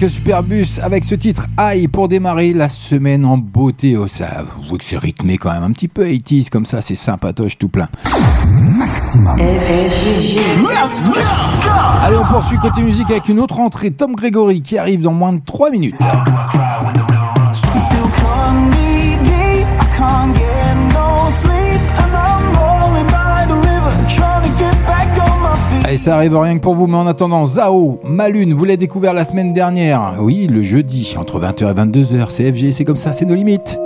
Superbus 0.08 0.80
avec 0.82 1.04
ce 1.04 1.14
titre 1.14 1.46
Aïe 1.56 1.88
pour 1.88 2.08
démarrer 2.08 2.52
la 2.52 2.68
semaine 2.68 3.24
en 3.24 3.38
beauté. 3.38 3.96
Oh, 3.96 4.08
ça, 4.08 4.44
vous 4.56 4.62
voyez 4.62 4.78
que 4.78 4.84
c'est 4.84 4.98
rythmé 4.98 5.38
quand 5.38 5.52
même 5.52 5.62
un 5.62 5.72
petit 5.72 5.88
peu 5.88 6.04
80 6.04 6.44
comme 6.50 6.66
ça, 6.66 6.80
c'est 6.80 6.94
sympatoche 6.94 7.58
tout 7.58 7.68
plein. 7.68 7.88
Maximum. 8.60 9.38
Allez, 12.02 12.16
on 12.16 12.24
poursuit 12.24 12.58
côté 12.58 12.82
musique 12.82 13.10
avec 13.10 13.28
une 13.28 13.40
autre 13.40 13.60
entrée, 13.60 13.90
Tom 13.90 14.14
Gregory 14.14 14.62
qui 14.62 14.78
arrive 14.78 15.02
dans 15.02 15.12
moins 15.12 15.32
de 15.32 15.40
3 15.44 15.70
minutes. 15.70 15.94
Et 25.92 25.98
ça 25.98 26.16
arrive 26.16 26.34
rien 26.38 26.54
que 26.54 26.62
pour 26.62 26.74
vous, 26.74 26.86
mais 26.86 26.96
en 26.96 27.06
attendant, 27.06 27.44
Zao, 27.44 28.00
Malune, 28.02 28.54
vous 28.54 28.64
l'avez 28.64 28.78
découvert 28.78 29.12
la 29.12 29.24
semaine 29.24 29.52
dernière. 29.52 30.14
Oui, 30.20 30.46
le 30.46 30.62
jeudi, 30.62 31.14
entre 31.18 31.38
20h 31.38 31.70
et 31.70 31.74
22h, 31.74 32.30
c'est 32.30 32.50
FG, 32.50 32.70
c'est 32.70 32.86
comme 32.86 32.96
ça, 32.96 33.12
c'est 33.12 33.26
nos 33.26 33.34
limites. 33.34 33.78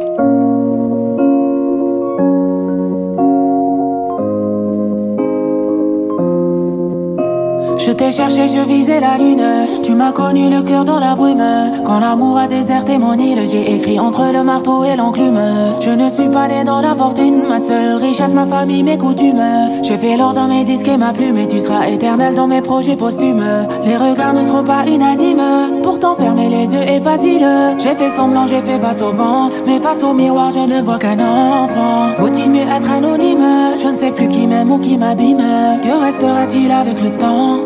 T'ai 8.06 8.12
cherché, 8.12 8.48
je 8.48 8.60
visais 8.60 9.00
la 9.00 9.18
lune. 9.18 9.44
Tu 9.82 9.94
m'as 9.94 10.12
connu 10.12 10.48
le 10.48 10.62
cœur 10.62 10.84
dans 10.84 10.98
la 10.98 11.14
brume. 11.14 11.42
Quand 11.84 11.98
l'amour 11.98 12.38
a 12.38 12.46
déserté 12.46 12.98
mon 12.98 13.14
île, 13.14 13.40
j'ai 13.50 13.74
écrit 13.74 13.98
entre 13.98 14.24
le 14.32 14.42
marteau 14.42 14.84
et 14.84 14.96
l'enclume. 14.96 15.40
Je 15.80 15.90
ne 15.90 16.08
suis 16.10 16.28
pas 16.28 16.46
né 16.48 16.64
dans 16.64 16.80
la 16.80 16.94
fortune, 16.94 17.42
ma 17.48 17.58
seule 17.58 17.96
richesse, 17.96 18.32
ma 18.32 18.46
famille, 18.46 18.82
mes 18.82 18.98
coutumes. 18.98 19.42
J'ai 19.82 19.96
fait 19.96 20.16
l'or 20.16 20.32
dans 20.32 20.46
mes 20.46 20.64
disques 20.64 20.88
et 20.88 20.96
ma 20.96 21.12
plume, 21.12 21.38
et 21.38 21.48
tu 21.48 21.58
seras 21.58 21.88
éternel 21.88 22.34
dans 22.34 22.46
mes 22.46 22.60
projets 22.60 22.96
posthumes. 22.96 23.44
Les 23.84 23.96
regards 23.96 24.34
ne 24.34 24.42
seront 24.46 24.64
pas 24.64 24.84
inanimes, 24.86 25.82
pourtant 25.82 26.14
fermer 26.16 26.48
les 26.48 26.72
yeux 26.72 26.82
est 26.82 27.00
facile. 27.00 27.46
J'ai 27.78 27.94
fait 27.94 28.10
semblant, 28.10 28.46
j'ai 28.46 28.60
fait 28.60 28.78
face 28.78 29.02
au 29.02 29.10
vent, 29.10 29.48
mais 29.66 29.78
face 29.78 30.02
au 30.02 30.12
miroir, 30.12 30.50
je 30.50 30.60
ne 30.60 30.80
vois 30.80 30.98
qu'un 30.98 31.18
enfant. 31.18 32.14
Vaut-il 32.18 32.50
mieux 32.50 32.62
être 32.76 32.90
anonyme? 32.90 33.46
Je 33.82 33.88
ne 33.88 33.96
sais 33.96 34.10
plus 34.10 34.28
qui 34.28 34.46
m'aime 34.46 34.70
ou 34.70 34.78
qui 34.78 34.96
m'abîme. 34.96 35.42
Que 35.82 36.04
restera-t-il 36.04 36.70
avec 36.70 37.02
le 37.02 37.10
temps? 37.10 37.60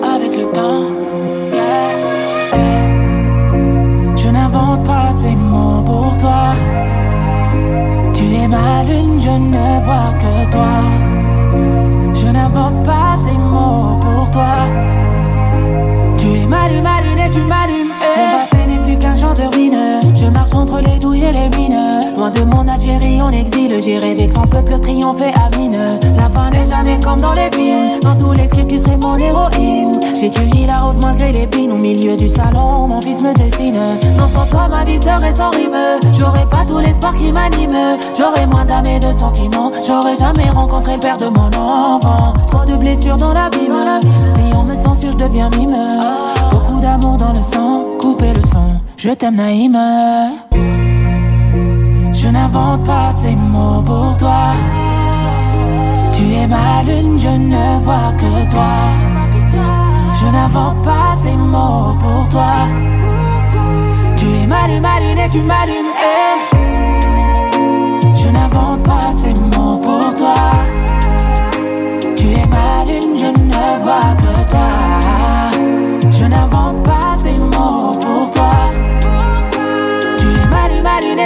Je 4.17 4.29
n'invente 4.29 4.85
pas 4.87 5.11
ces 5.21 5.35
mots 5.35 5.83
pour 5.85 6.19
toi. 6.19 6.55
Tu 8.14 8.25
es 8.35 8.49
ma 8.49 8.85
lune, 8.85 9.21
je 9.21 9.31
ne 9.31 9.81
vois 9.85 10.12
que 10.23 10.51
toi. 10.51 10.75
Je 12.14 12.27
n'invente 12.27 12.85
pas 12.85 13.16
ces 13.25 13.38
mots 13.38 13.99
pour 14.01 14.31
toi. 14.31 14.55
Tu 16.19 16.27
es 16.27 16.47
ma 16.47 16.69
lune, 16.69 16.83
ma 16.83 17.01
lune 17.01 17.19
et 17.19 17.31
tu 17.31 17.40
m'allumes. 17.40 17.93
Plus 18.51 18.60
chant 19.15 19.35
de. 19.35 19.41
Je 20.15 20.27
marche 20.27 20.55
entre 20.55 20.81
les 20.81 20.99
douilles 20.99 21.25
et 21.25 21.33
les 21.33 21.49
mines. 21.57 21.79
Loin 22.17 22.31
de 22.31 22.45
mon 22.45 22.67
Algérie 22.69 23.21
en 23.23 23.31
exil, 23.31 23.73
j'ai 23.83 23.99
rêvé 23.99 24.27
que 24.27 24.35
son 24.35 24.47
peuple 24.47 24.79
triomphait 24.81 25.33
à 25.35 25.57
mine. 25.57 25.79
La 26.17 26.29
fin 26.29 26.51
n'est 26.51 26.67
jamais 26.67 26.99
comme 27.01 27.21
dans 27.21 27.33
les 27.33 27.51
films. 27.53 28.01
Dans 28.03 28.15
tous 28.17 28.33
les 28.33 28.47
scripts, 28.47 28.69
tu 28.69 28.79
serais 28.79 28.97
mon 28.97 29.17
héroïne. 29.17 29.99
J'ai 30.19 30.31
cueilli 30.31 30.67
la 30.67 30.81
rose 30.81 30.99
malgré 31.01 31.33
l'épine. 31.33 31.73
Au 31.73 31.77
milieu 31.77 32.17
du 32.17 32.29
salon, 32.29 32.89
mon 32.89 33.01
fils 33.01 33.23
me 33.23 33.33
dessine. 33.35 33.81
Non, 34.19 34.29
sans 34.35 34.47
toi, 34.47 34.69
ma 34.69 34.85
vie 34.85 34.99
serait 34.99 35.33
sans 35.33 35.51
rime. 35.51 35.77
J'aurais 36.19 36.47
pas 36.47 36.65
tout 36.67 36.79
l'espoir 36.79 37.15
qui 37.17 37.33
m'anime. 37.33 37.97
J'aurais 38.19 38.47
moins 38.47 38.65
d'âme 38.65 38.87
et 38.87 39.01
de 39.01 39.13
sentiments. 39.13 39.73
J'aurais 39.87 40.17
jamais 40.17 40.51
rencontré 40.51 40.95
le 40.95 41.01
père 41.01 41.17
de 41.17 41.27
mon 41.27 41.49
enfant. 41.57 42.33
Trop 42.49 42.65
de 42.65 42.77
blessures 42.77 43.17
dans 43.17 43.33
l'abîme. 43.33 44.01
Si 44.35 44.55
on 44.55 44.63
me 44.65 44.75
censure, 44.75 45.13
je 45.13 45.25
deviens 45.25 45.51
mime. 45.57 45.77
Beaucoup 46.51 46.81
d'amour 46.81 47.17
dans 47.17 47.33
le 47.33 47.41
sang. 47.41 47.85
Coupez 47.99 48.33
le 48.35 48.43
son. 48.43 48.80
Je 49.03 49.09
t'aime, 49.13 49.37
Naïma. 49.37 50.29
Je 52.13 52.29
n'invente 52.29 52.85
pas 52.85 53.13
ces 53.23 53.35
mots 53.35 53.81
pour 53.83 54.15
toi. 54.19 54.53
Tu 56.13 56.25
es 56.35 56.47
ma 56.47 56.83
lune, 56.83 57.19
je 57.19 57.29
ne 57.31 57.79
vois 57.83 58.13
que 58.21 58.51
toi. 58.51 58.73
Je 60.21 60.27
n'invente 60.27 60.83
pas 60.83 61.17
ces 61.23 61.35
mots 61.35 61.97
pour 61.99 62.29
toi. 62.29 62.53
Tu 64.19 64.27
es 64.43 64.47
ma 64.47 64.67
lune, 64.69 64.83
ma 64.83 65.01
lune 65.01 65.19
et 65.19 65.29
tu 65.31 65.41
m'allumes. 65.41 65.95
eh. 66.13 66.57
Je 68.23 68.29
n'invente 68.29 68.83
pas 68.83 69.11
ces 69.23 69.33
mots 69.33 69.79
pour 69.79 70.15
toi. 70.15 70.35
Tu 72.19 72.27
es 72.33 72.47
ma 72.55 72.85
lune, 72.85 73.17
je 73.17 73.31
ne 73.49 73.83
vois 73.83 74.15
que 74.23 74.51
toi. 74.51 74.89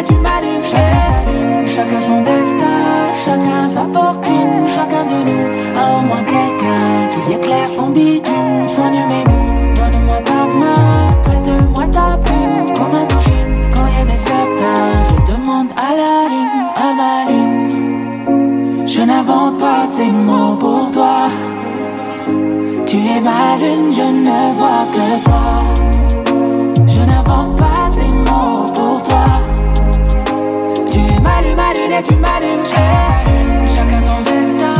Tu 0.02 0.14
m'allumes. 0.14 0.64
Chacun 0.64 1.00
sa 1.08 1.30
lune, 1.30 1.66
chacun 1.66 2.00
son 2.00 2.22
destin, 2.22 2.78
chacun 3.24 3.68
sa 3.68 3.82
fortune, 3.96 4.68
chacun 4.68 5.04
de 5.04 5.18
nous 5.28 5.48
a 5.78 5.98
au 5.98 6.00
moins 6.08 6.24
quelqu'un 6.24 6.86
qui 7.12 7.32
éclaire 7.34 7.68
son 7.68 7.90
bitume. 7.90 8.66
Soigne 8.66 9.02
mes 9.08 9.24
mots, 9.30 9.52
donne-moi 9.76 10.18
ta 10.24 10.40
main, 10.60 11.08
prête-moi 11.24 11.86
ta 11.92 12.16
plume, 12.24 12.74
comme 12.76 13.00
un 13.00 13.06
touchine 13.06 13.54
quand 13.72 13.86
rien 13.92 14.04
n'est 14.04 14.24
certain. 14.32 14.80
Je 15.10 15.32
demande 15.32 15.68
à 15.76 15.90
la 16.00 16.14
lune, 16.32 16.66
à 16.76 16.88
ma 17.00 17.30
lune. 17.30 18.86
Je 18.86 19.02
n'invente 19.02 19.58
pas 19.58 19.86
ces 19.86 20.10
mots 20.10 20.56
pour 20.58 20.90
toi. 20.92 21.28
Tu 22.86 22.96
es 22.96 23.20
ma 23.20 23.56
lune, 23.58 23.92
je 23.92 24.06
ne 24.26 24.40
vois 24.58 24.84
que 24.94 25.24
toi. 25.24 25.46
Je 26.86 27.00
n'invente 27.00 27.56
pas 27.56 27.90
ces 27.92 28.08
mots 28.28 28.66
pour 28.72 29.02
toi. 29.02 29.43
Tu 31.24 31.30
es 31.30 31.32
ma 31.32 31.40
lune, 31.42 31.56
ma 31.56 31.72
lune 31.72 31.92
et 31.92 32.02
tu 32.02 32.14
m'allumes. 32.16 32.64
Chacun 33.74 34.00
son 34.00 34.20
destin, 34.22 34.74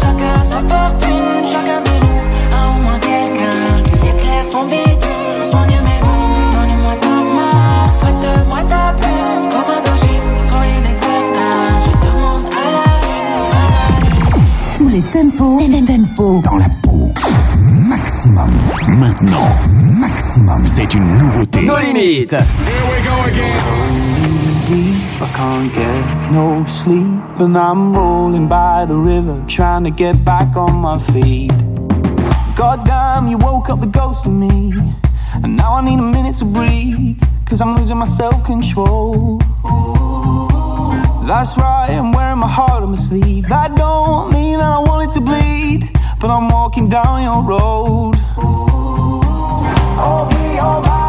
chacun 0.00 0.42
sa 0.48 0.58
fortune, 0.68 1.44
chacun 1.50 1.80
de 1.82 1.90
nous 2.00 2.22
a 2.56 2.58
au 2.68 2.80
moins 2.82 2.98
quelqu'un 3.00 3.82
qui 3.84 4.08
éclaire 4.08 4.44
son 4.50 4.64
bitume. 4.64 4.88
Mes 5.68 6.00
mots, 6.00 6.50
donne-moi 6.52 6.94
ta 7.00 7.08
main, 7.08 7.84
prête-moi 8.00 8.62
ta 8.68 8.92
plume, 8.94 9.42
comme 9.50 9.70
un 9.76 9.80
dogine, 9.88 10.30
quand 10.50 10.60
rien 10.60 10.80
n'est 10.80 11.00
certain. 11.06 11.80
Je 11.84 11.92
demande 12.06 12.46
à 12.52 12.64
la 12.76 12.86
lune. 13.06 14.44
Tous 14.76 14.88
les 14.88 15.02
tempos. 15.02 15.60
Les 15.68 15.84
tempos. 15.84 16.42
Dans 16.42 16.56
la 16.56 16.68
peau. 16.82 17.12
Maximum. 17.88 18.50
Maintenant, 18.98 19.50
Maximum. 19.98 20.64
c'est 20.64 20.94
une 20.94 21.18
nouveauté. 21.18 21.62
Nos 21.62 21.78
limites. 21.78 22.36
I 24.72 25.28
can't 25.34 25.74
get 25.74 26.30
no 26.30 26.64
sleep, 26.64 27.40
and 27.40 27.58
I'm 27.58 27.92
rolling 27.92 28.46
by 28.46 28.84
the 28.84 28.94
river, 28.94 29.44
trying 29.48 29.82
to 29.82 29.90
get 29.90 30.24
back 30.24 30.56
on 30.56 30.76
my 30.76 30.96
feet. 30.96 31.50
Goddamn, 32.56 33.26
you 33.26 33.36
woke 33.36 33.68
up 33.68 33.80
the 33.80 33.88
ghost 33.88 34.26
in 34.26 34.38
me, 34.38 34.72
and 35.42 35.56
now 35.56 35.74
I 35.74 35.84
need 35.84 35.98
a 35.98 36.02
minute 36.02 36.36
to 36.36 36.44
breathe, 36.44 37.20
cause 37.48 37.60
I'm 37.60 37.74
losing 37.76 37.96
my 37.96 38.04
self 38.04 38.44
control. 38.44 39.38
That's 41.26 41.58
right, 41.58 41.90
I'm 41.90 42.12
wearing 42.12 42.38
my 42.38 42.48
heart 42.48 42.84
on 42.84 42.90
my 42.90 42.96
sleeve. 42.96 43.48
That 43.48 43.74
don't 43.74 44.32
mean 44.32 44.58
that 44.58 44.70
I 44.70 44.78
want 44.78 45.10
it 45.10 45.14
to 45.14 45.20
bleed, 45.20 45.90
but 46.20 46.30
I'm 46.30 46.48
walking 46.48 46.88
down 46.88 47.24
your 47.24 47.42
road. 47.42 48.14
Oh, 50.02 50.28
me, 50.30 50.60
oh, 50.60 50.99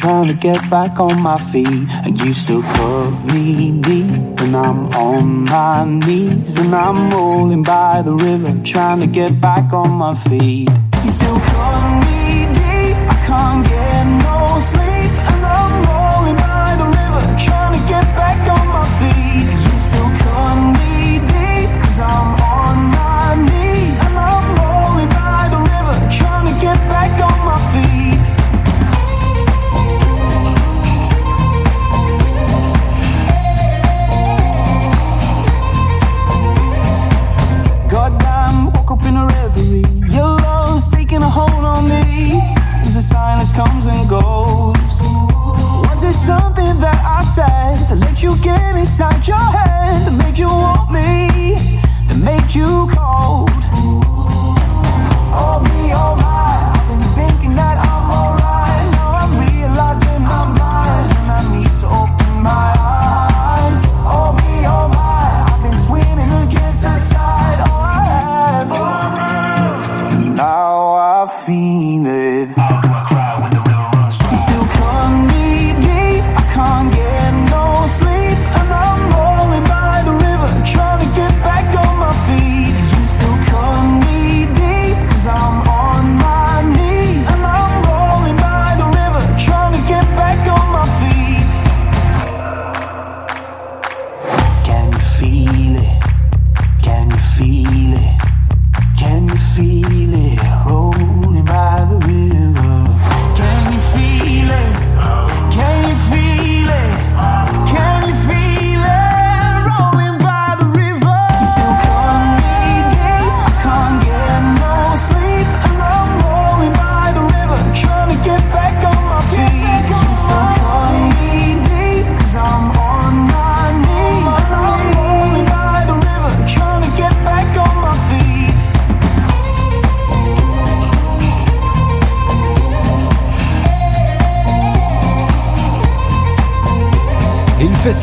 trying 0.00 0.28
to 0.28 0.34
get 0.34 0.70
back 0.70 0.98
on 0.98 1.20
my 1.20 1.38
feet. 1.38 1.86
And 2.04 2.18
you 2.18 2.32
still 2.32 2.62
cut 2.62 3.10
me 3.34 3.80
deep, 3.82 4.40
and 4.40 4.56
I'm 4.56 4.86
on 4.94 5.44
my 5.44 5.84
knees, 5.84 6.56
and 6.56 6.74
I'm 6.74 7.10
rolling 7.10 7.62
by 7.62 8.00
the 8.02 8.12
river, 8.12 8.52
trying 8.64 9.00
to 9.00 9.06
get 9.06 9.40
back 9.40 9.72
on 9.74 9.90
my 9.90 10.14
feet. 10.14 10.70
You 11.04 11.10
still 11.18 11.38
cut 11.38 11.82
me 12.06 12.46
deep. 12.58 12.96
I 13.12 13.16
can't 13.26 13.62
get 13.66 14.04
no 14.24 14.58
sleep, 14.60 14.89
inside 49.00 49.26
your 49.26 49.36
head, 49.36 50.06
that 50.06 50.12
make 50.18 50.38
you 50.38 50.46
want 50.46 50.90
me, 50.90 51.54
that 52.06 52.18
make 52.22 52.54
you 52.54 52.86
cold? 52.92 53.48
Oh 55.32 55.58
me, 55.64 55.90
oh 55.94 56.16
my, 56.16 56.29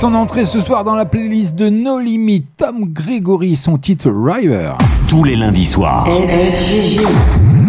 son 0.08 0.14
entrée 0.14 0.46
ce 0.46 0.62
soir 0.62 0.86
dans 0.86 0.96
la 0.96 1.04
playlist 1.04 1.54
de 1.56 1.68
No 1.68 2.00
Limit. 2.00 2.46
Tom 2.56 2.86
Gregory, 2.94 3.58
son 3.58 3.78
titre 3.78 4.10
River. 4.10 4.72
Tous 5.10 5.26
les 5.26 5.36
lundis 5.36 5.66
soirs. 5.66 6.08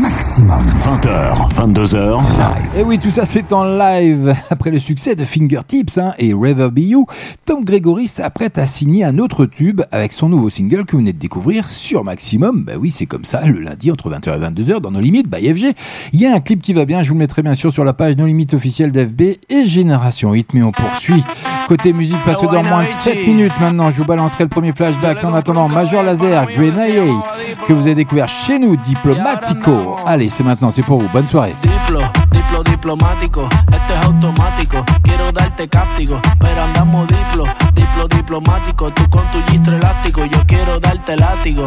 Maximum. 0.00 0.60
20h, 0.60 1.52
22h. 1.52 2.20
Et 2.78 2.84
oui, 2.84 3.00
tout 3.00 3.10
ça 3.10 3.24
c'est 3.24 3.52
en 3.52 3.64
live. 3.64 4.36
Après 4.50 4.70
le 4.70 4.78
succès 4.78 5.16
de 5.16 5.24
Fingertips 5.24 5.98
hein, 5.98 6.14
et 6.18 6.32
River 6.32 6.68
Be 6.70 6.90
You, 6.90 7.06
Tom 7.44 7.64
Gregory 7.64 8.06
s'apprête 8.06 8.56
à 8.56 8.68
signer 8.68 9.02
un 9.02 9.18
autre 9.18 9.44
tube 9.44 9.80
avec 9.90 10.12
son 10.12 10.28
nouveau 10.28 10.48
single 10.48 10.84
que 10.84 10.92
vous 10.92 10.98
venez 10.98 11.12
de 11.12 11.18
découvrir 11.18 11.66
sur 11.66 12.04
Maximum. 12.04 12.62
Bah 12.64 12.74
oui, 12.78 12.90
c'est 12.90 13.06
comme 13.06 13.24
ça, 13.24 13.44
le 13.46 13.58
lundi 13.58 13.90
entre 13.90 14.10
20h 14.10 14.36
et 14.36 14.62
22h 14.62 14.80
dans 14.80 14.92
nos 14.92 15.00
limites 15.00 15.28
by 15.28 15.52
FG. 15.52 15.74
Il 16.12 16.20
y 16.20 16.26
a 16.26 16.32
un 16.32 16.40
clip 16.40 16.62
qui 16.62 16.72
va 16.72 16.84
bien, 16.84 17.02
je 17.02 17.08
vous 17.08 17.14
le 17.14 17.20
mettrai 17.20 17.42
bien 17.42 17.54
sûr 17.54 17.72
sur 17.72 17.84
la 17.84 17.94
page 17.94 18.16
No 18.16 18.26
Limites 18.26 18.54
officielle 18.54 18.92
d'FB 18.92 19.22
et 19.48 19.64
Génération 19.64 20.34
Hit, 20.34 20.54
mais 20.54 20.62
on 20.62 20.70
poursuit. 20.70 21.24
Côté 21.68 21.92
musique, 21.92 22.16
parce 22.24 22.40
que 22.40 22.46
dans 22.46 22.62
moins 22.62 22.84
de 22.84 22.88
7 22.88 23.26
minutes 23.26 23.52
maintenant, 23.60 23.90
je 23.90 23.98
vous 23.98 24.06
balancerai 24.06 24.44
le 24.44 24.48
premier 24.48 24.72
flashback. 24.72 25.22
En 25.22 25.34
attendant, 25.34 25.68
Major 25.68 26.02
Laser, 26.02 26.46
Grenade, 26.46 27.10
que 27.66 27.74
vous 27.74 27.82
avez 27.82 27.94
découvert 27.94 28.26
chez 28.26 28.58
nous, 28.58 28.74
Diplomatico. 28.76 29.98
Allez, 30.06 30.30
c'est 30.30 30.42
maintenant, 30.42 30.70
c'est 30.70 30.80
pour 30.82 31.02
vous. 31.02 31.08
Bonne 31.12 31.26
soirée. 31.26 31.54
Diplo, 31.60 32.00
diplo 32.30 32.62
diplomático, 32.64 33.42
esto 33.70 33.94
es 33.94 34.06
automático. 34.06 34.82
Quiero 35.02 35.30
darte 35.30 35.68
castigo, 35.68 36.18
pero 36.40 36.62
andamos 36.62 37.06
diplo, 37.06 37.44
diplo 37.74 38.08
diplomático. 38.08 38.90
Tú 38.90 39.06
con 39.10 39.24
tu 39.30 39.52
gistro 39.52 39.76
elástico, 39.76 40.24
yo 40.24 40.38
quiero 40.46 40.80
darte 40.80 41.16
látigo. 41.18 41.66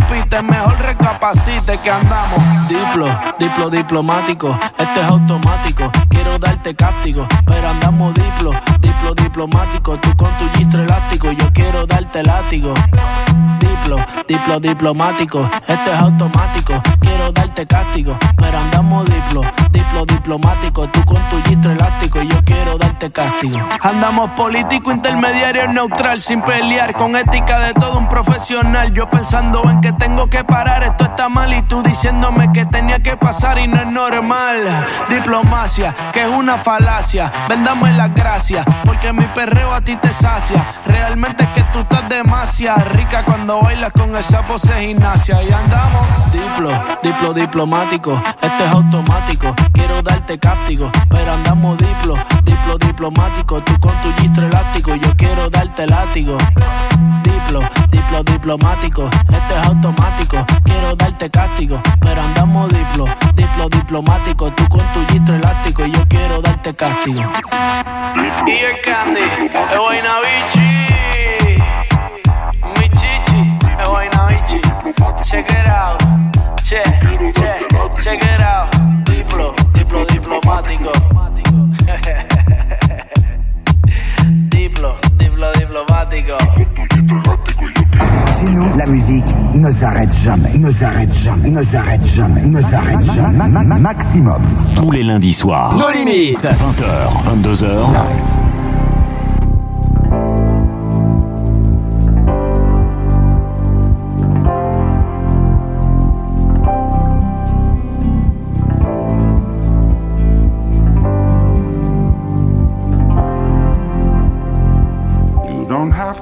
Mejor 0.41 0.79
recapacite 0.79 1.77
que 1.77 1.91
andamos. 1.91 2.67
Diplo, 2.67 3.05
diplo 3.37 3.69
diplomático, 3.69 4.57
esto 4.77 4.99
es 4.99 5.07
automático. 5.07 5.91
Quiero 6.09 6.37
darte 6.39 6.75
castigo, 6.75 7.27
pero 7.45 7.69
andamos 7.69 8.13
diplo, 8.13 8.51
diplo 8.79 9.13
diplomático. 9.13 9.97
Tú 9.97 10.15
con 10.15 10.29
tu 10.39 10.49
gistro 10.57 10.81
elástico, 10.83 11.31
yo 11.31 11.51
quiero 11.53 11.85
darte 11.85 12.23
látigo. 12.23 12.73
Diplo, 13.71 13.95
diplo 14.27 14.59
diplomático, 14.59 15.49
esto 15.65 15.93
es 15.93 15.99
automático. 15.99 16.73
Quiero 16.99 17.31
darte 17.31 17.65
castigo, 17.65 18.17
pero 18.35 18.59
andamos 18.59 19.05
diplo, 19.05 19.41
diplo 19.71 20.05
diplomático. 20.05 20.89
Tú 20.89 21.05
con 21.05 21.17
tu 21.29 21.41
gistro 21.43 21.71
elástico, 21.71 22.21
yo 22.21 22.43
quiero 22.43 22.77
darte 22.77 23.09
castigo. 23.11 23.59
Andamos 23.81 24.31
político, 24.31 24.91
intermediario, 24.91 25.69
neutral, 25.69 26.19
sin 26.19 26.41
pelear, 26.41 26.93
con 26.95 27.15
ética 27.15 27.59
de 27.59 27.73
todo 27.73 27.97
un 27.97 28.09
profesional. 28.09 28.93
Yo 28.93 29.09
pensando 29.09 29.63
en 29.69 29.79
que 29.79 29.93
tengo 29.93 30.27
que 30.27 30.43
parar, 30.43 30.83
esto 30.83 31.05
está 31.05 31.29
mal, 31.29 31.53
y 31.53 31.61
tú 31.61 31.81
diciéndome 31.81 32.51
que 32.51 32.65
tenía 32.65 33.01
que 33.01 33.15
pasar 33.15 33.57
y 33.57 33.67
no 33.67 33.77
es 33.79 33.87
normal. 33.87 34.85
Diplomacia, 35.09 35.95
que 36.11 36.23
es 36.23 36.29
una 36.29 36.57
falacia. 36.57 37.31
Vendame 37.47 37.93
las 37.93 38.13
gracias, 38.13 38.65
porque 38.83 39.13
mi 39.13 39.25
perreo 39.27 39.73
a 39.73 39.79
ti 39.79 39.95
te 39.95 40.11
sacia. 40.11 40.67
Realmente 40.85 41.45
es 41.45 41.49
que 41.51 41.63
tú 41.71 41.79
estás 41.79 42.09
demasiado 42.09 42.83
rica 42.89 43.23
cuando 43.23 43.60
bailas 43.61 43.91
con 43.91 44.15
esa 44.15 44.45
pose 44.45 44.73
gimnasia. 44.79 45.41
Y 45.43 45.51
andamos 45.51 46.31
diplo, 46.31 46.69
diplo 47.03 47.33
diplomático, 47.33 48.21
esto 48.41 48.63
es 48.63 48.71
automático. 48.71 49.53
Quiero 49.73 50.01
darte 50.01 50.39
castigo, 50.39 50.91
pero 51.09 51.33
andamos 51.33 51.77
diplo, 51.77 52.15
diplo 52.43 52.77
diplomático. 52.77 53.61
Tú 53.63 53.79
con 53.79 53.93
tu 54.01 54.11
gistro 54.21 54.47
elástico, 54.47 54.95
yo 54.95 55.15
quiero 55.15 55.49
darte 55.49 55.87
látigo. 55.87 56.37
Diplo, 57.23 57.61
diplo 57.89 58.23
diplomático, 58.23 59.05
esto 59.05 59.55
es 59.57 59.67
automático. 59.67 60.45
Quiero 60.63 60.95
darte 60.95 61.29
castigo, 61.29 61.81
pero 61.99 62.21
andamos 62.21 62.69
diplo, 62.69 63.05
diplo 63.35 63.69
diplomático. 63.69 64.51
Tú 64.53 64.67
con 64.69 64.85
tu 64.93 65.05
gistro 65.13 65.35
elástico, 65.35 65.85
yo 65.85 66.07
quiero 66.07 66.41
darte 66.41 66.73
castigo. 66.73 67.21
Y 68.45 68.51
el 68.51 68.81
candy, 68.81 69.21
es 69.21 71.10
Check 75.23 75.49
it 75.51 75.67
out, 75.67 76.03
che, 76.63 76.81
che, 77.31 77.65
check 78.01 78.21
it 78.23 78.39
out. 78.41 78.69
Diplo, 79.03 79.53
diplo 79.73 80.03
diplomático. 80.05 80.91
diplo, 84.49 84.97
diplo 85.17 85.51
diplomático. 85.57 86.35
Chez 88.39 88.49
nous, 88.49 88.75
la 88.75 88.85
musique 88.85 89.23
ne 89.53 89.69
s'arrête 89.71 90.11
jamais, 90.13 90.57
ne 90.57 90.69
s'arrête 90.69 91.13
jamais, 91.13 91.49
ne 91.49 91.61
s'arrête 91.63 92.03
jamais, 92.03 92.41
ne 92.41 92.59
s'arrête 92.61 93.01
jamais. 93.03 93.37
Ma- 93.37 93.47
ma- 93.47 93.63
ma- 93.63 93.79
Maximum. 93.79 94.41
Tous 94.75 94.91
les 94.91 95.03
lundis 95.03 95.33
soirs. 95.33 95.73
Nos 95.77 95.89
limites. 95.91 96.43
20h, 96.43 97.23
22h. 97.23 97.67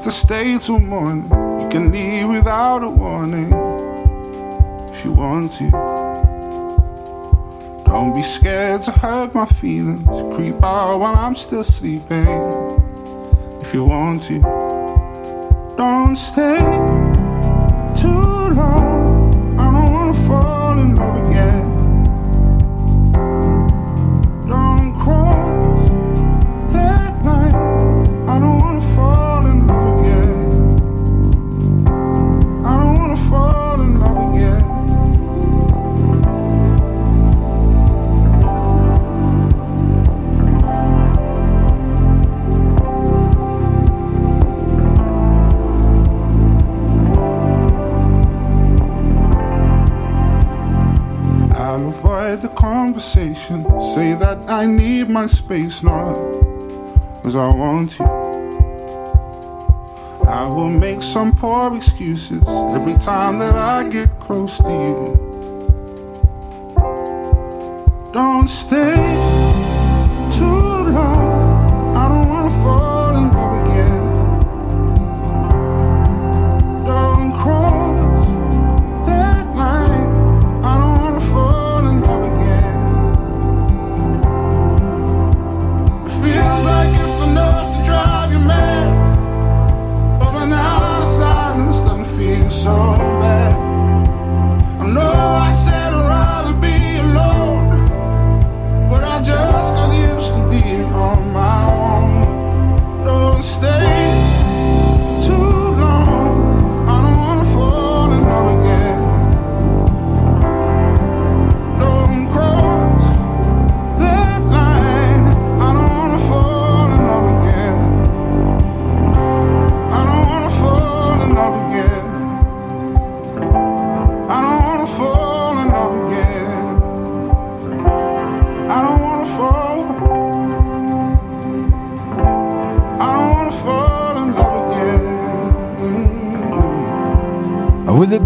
To 0.09 0.15
stay 0.15 0.57
till 0.57 0.79
morning. 0.79 1.25
You 1.61 1.67
can 1.69 1.91
leave 1.91 2.29
without 2.29 2.83
a 2.83 2.89
warning. 2.89 3.51
if 4.91 5.05
you 5.05 5.11
want 5.11 5.51
to. 5.53 5.69
Don't 7.85 8.15
be 8.15 8.23
scared 8.23 8.81
to 8.83 8.91
hurt 8.91 9.35
my 9.35 9.45
feelings. 9.45 10.07
Creep 10.33 10.63
out 10.63 10.97
while 10.97 11.15
I'm 11.15 11.35
still 11.35 11.63
sleeping 11.63 12.27
if 13.61 13.71
you 13.71 13.85
want 13.85 14.23
to. 14.23 14.39
Don't 15.77 16.15
stay 16.15 16.57
too 18.01 18.55
long. 18.59 18.98
I'll 51.69 51.87
avoid 51.87 52.41
the 52.41 52.47
conversation. 52.49 53.63
Say 53.93 54.15
that 54.15 54.49
I 54.49 54.65
need 54.65 55.07
my 55.07 55.27
space, 55.27 55.83
not 55.83 56.15
because 57.17 57.35
I 57.35 57.45
want 57.45 57.99
you. 57.99 58.05
I 60.25 60.47
will 60.47 60.71
make 60.71 61.03
some 61.03 61.31
poor 61.35 61.77
excuses 61.77 62.41
every 62.73 62.97
time 62.97 63.37
that 63.37 63.53
I 63.53 63.87
get 63.87 64.09
close 64.19 64.57
to 64.57 64.71
you. 64.87 65.15
Don't 68.13 68.47
stay 68.49 69.28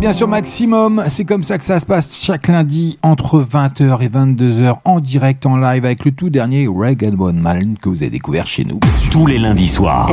bien 0.03 0.11
sur 0.11 0.27
Maximum, 0.27 1.01
c'est 1.07 1.23
comme 1.23 1.43
ça 1.43 1.57
que 1.57 1.63
ça 1.63 1.79
se 1.79 1.85
passe 1.85 2.17
chaque 2.19 2.49
lundi 2.49 2.99
entre 3.03 3.41
20h 3.41 4.01
et 4.01 4.09
22h 4.09 4.79
en 4.83 4.99
direct 4.99 5.45
en 5.45 5.55
live 5.55 5.85
avec 5.85 6.03
le 6.03 6.11
tout 6.11 6.29
dernier 6.29 6.67
Reg 6.67 7.05
and 7.05 7.15
Bone 7.15 7.39
Man 7.39 7.77
que 7.81 7.87
vous 7.87 8.03
avez 8.03 8.09
découvert 8.09 8.45
chez 8.45 8.65
nous. 8.65 8.81
Tous 9.11 9.25
les 9.27 9.39
lundis 9.39 9.69
soirs. 9.69 10.11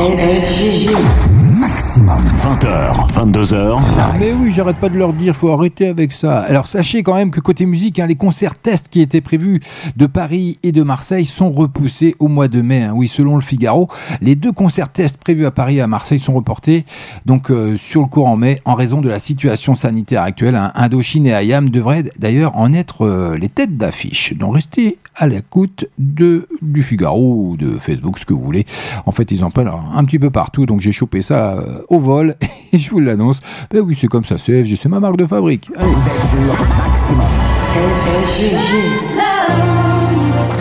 Maximum. 2.16 2.40
20h, 2.40 3.12
22h. 3.12 3.78
Mais 4.18 4.32
oui, 4.32 4.50
j'arrête 4.50 4.76
pas 4.76 4.88
de 4.88 4.96
leur 4.98 5.12
dire, 5.12 5.34
faut 5.36 5.52
arrêter 5.52 5.86
avec 5.88 6.12
ça. 6.12 6.40
Alors 6.40 6.66
sachez 6.66 7.02
quand 7.02 7.14
même 7.14 7.30
que 7.30 7.38
côté 7.40 7.66
musique, 7.66 7.98
hein, 7.98 8.06
les 8.06 8.16
concerts 8.16 8.54
tests 8.56 8.88
qui 8.88 9.00
étaient 9.00 9.20
prévus 9.20 9.60
de 9.96 10.06
Paris 10.06 10.58
et 10.62 10.72
de 10.72 10.82
Marseille 10.82 11.24
sont 11.24 11.50
repoussés 11.50 12.16
au 12.18 12.28
mois 12.28 12.48
de 12.48 12.62
mai. 12.62 12.82
hein. 12.84 12.92
Oui, 12.94 13.06
selon 13.08 13.36
le 13.36 13.40
Figaro, 13.42 13.88
les 14.20 14.34
deux 14.34 14.52
concerts 14.52 14.88
tests 14.90 15.18
prévus 15.18 15.46
à 15.46 15.50
Paris 15.50 15.76
et 15.76 15.80
à 15.82 15.86
Marseille 15.86 16.18
sont 16.18 16.32
reportés 16.34 16.84
donc 17.26 17.50
euh, 17.50 17.76
sur 17.76 18.00
le 18.00 18.06
courant 18.08 18.36
mai 18.36 18.60
en 18.64 18.74
raison 18.74 19.00
de 19.00 19.08
la 19.08 19.18
situation 19.18 19.74
sanitaire 19.74 20.22
actuelle. 20.22 20.56
hein. 20.56 20.72
Indochine 20.74 21.26
et 21.26 21.32
Ayam 21.34 21.68
devraient 21.68 22.04
d'ailleurs 22.18 22.56
en 22.56 22.72
être 22.72 23.06
euh, 23.06 23.36
les 23.38 23.48
têtes 23.48 23.76
d'affiche. 23.76 24.34
Donc 24.36 24.54
restez 24.54 24.98
à 25.14 25.26
l'écoute 25.28 25.84
de 25.98 26.48
du 26.62 26.82
Figaro 26.82 27.34
ou 27.50 27.56
de 27.56 27.78
Facebook, 27.78 28.18
ce 28.18 28.24
que 28.24 28.32
vous 28.34 28.42
voulez. 28.42 28.66
En 29.06 29.12
fait, 29.12 29.30
ils 29.30 29.44
en 29.44 29.50
parlent 29.50 29.72
un 29.94 30.04
petit 30.04 30.18
peu 30.18 30.30
partout, 30.30 30.66
donc 30.66 30.80
j'ai 30.80 30.92
chopé 30.92 31.22
ça 31.22 31.52
euh, 31.58 31.82
au 31.88 31.98
vol 32.00 32.36
et 32.72 32.78
je 32.78 32.90
vous 32.90 33.00
l'annonce. 33.00 33.40
Ben 33.70 33.80
oui, 33.80 33.96
c'est 33.98 34.08
comme 34.08 34.24
ça, 34.24 34.38
c'est 34.38 34.64
FG, 34.64 34.76
c'est 34.76 34.88
ma 34.88 35.00
marque 35.00 35.16
de 35.16 35.26
fabrique. 35.26 35.70
Allez. 35.76 35.90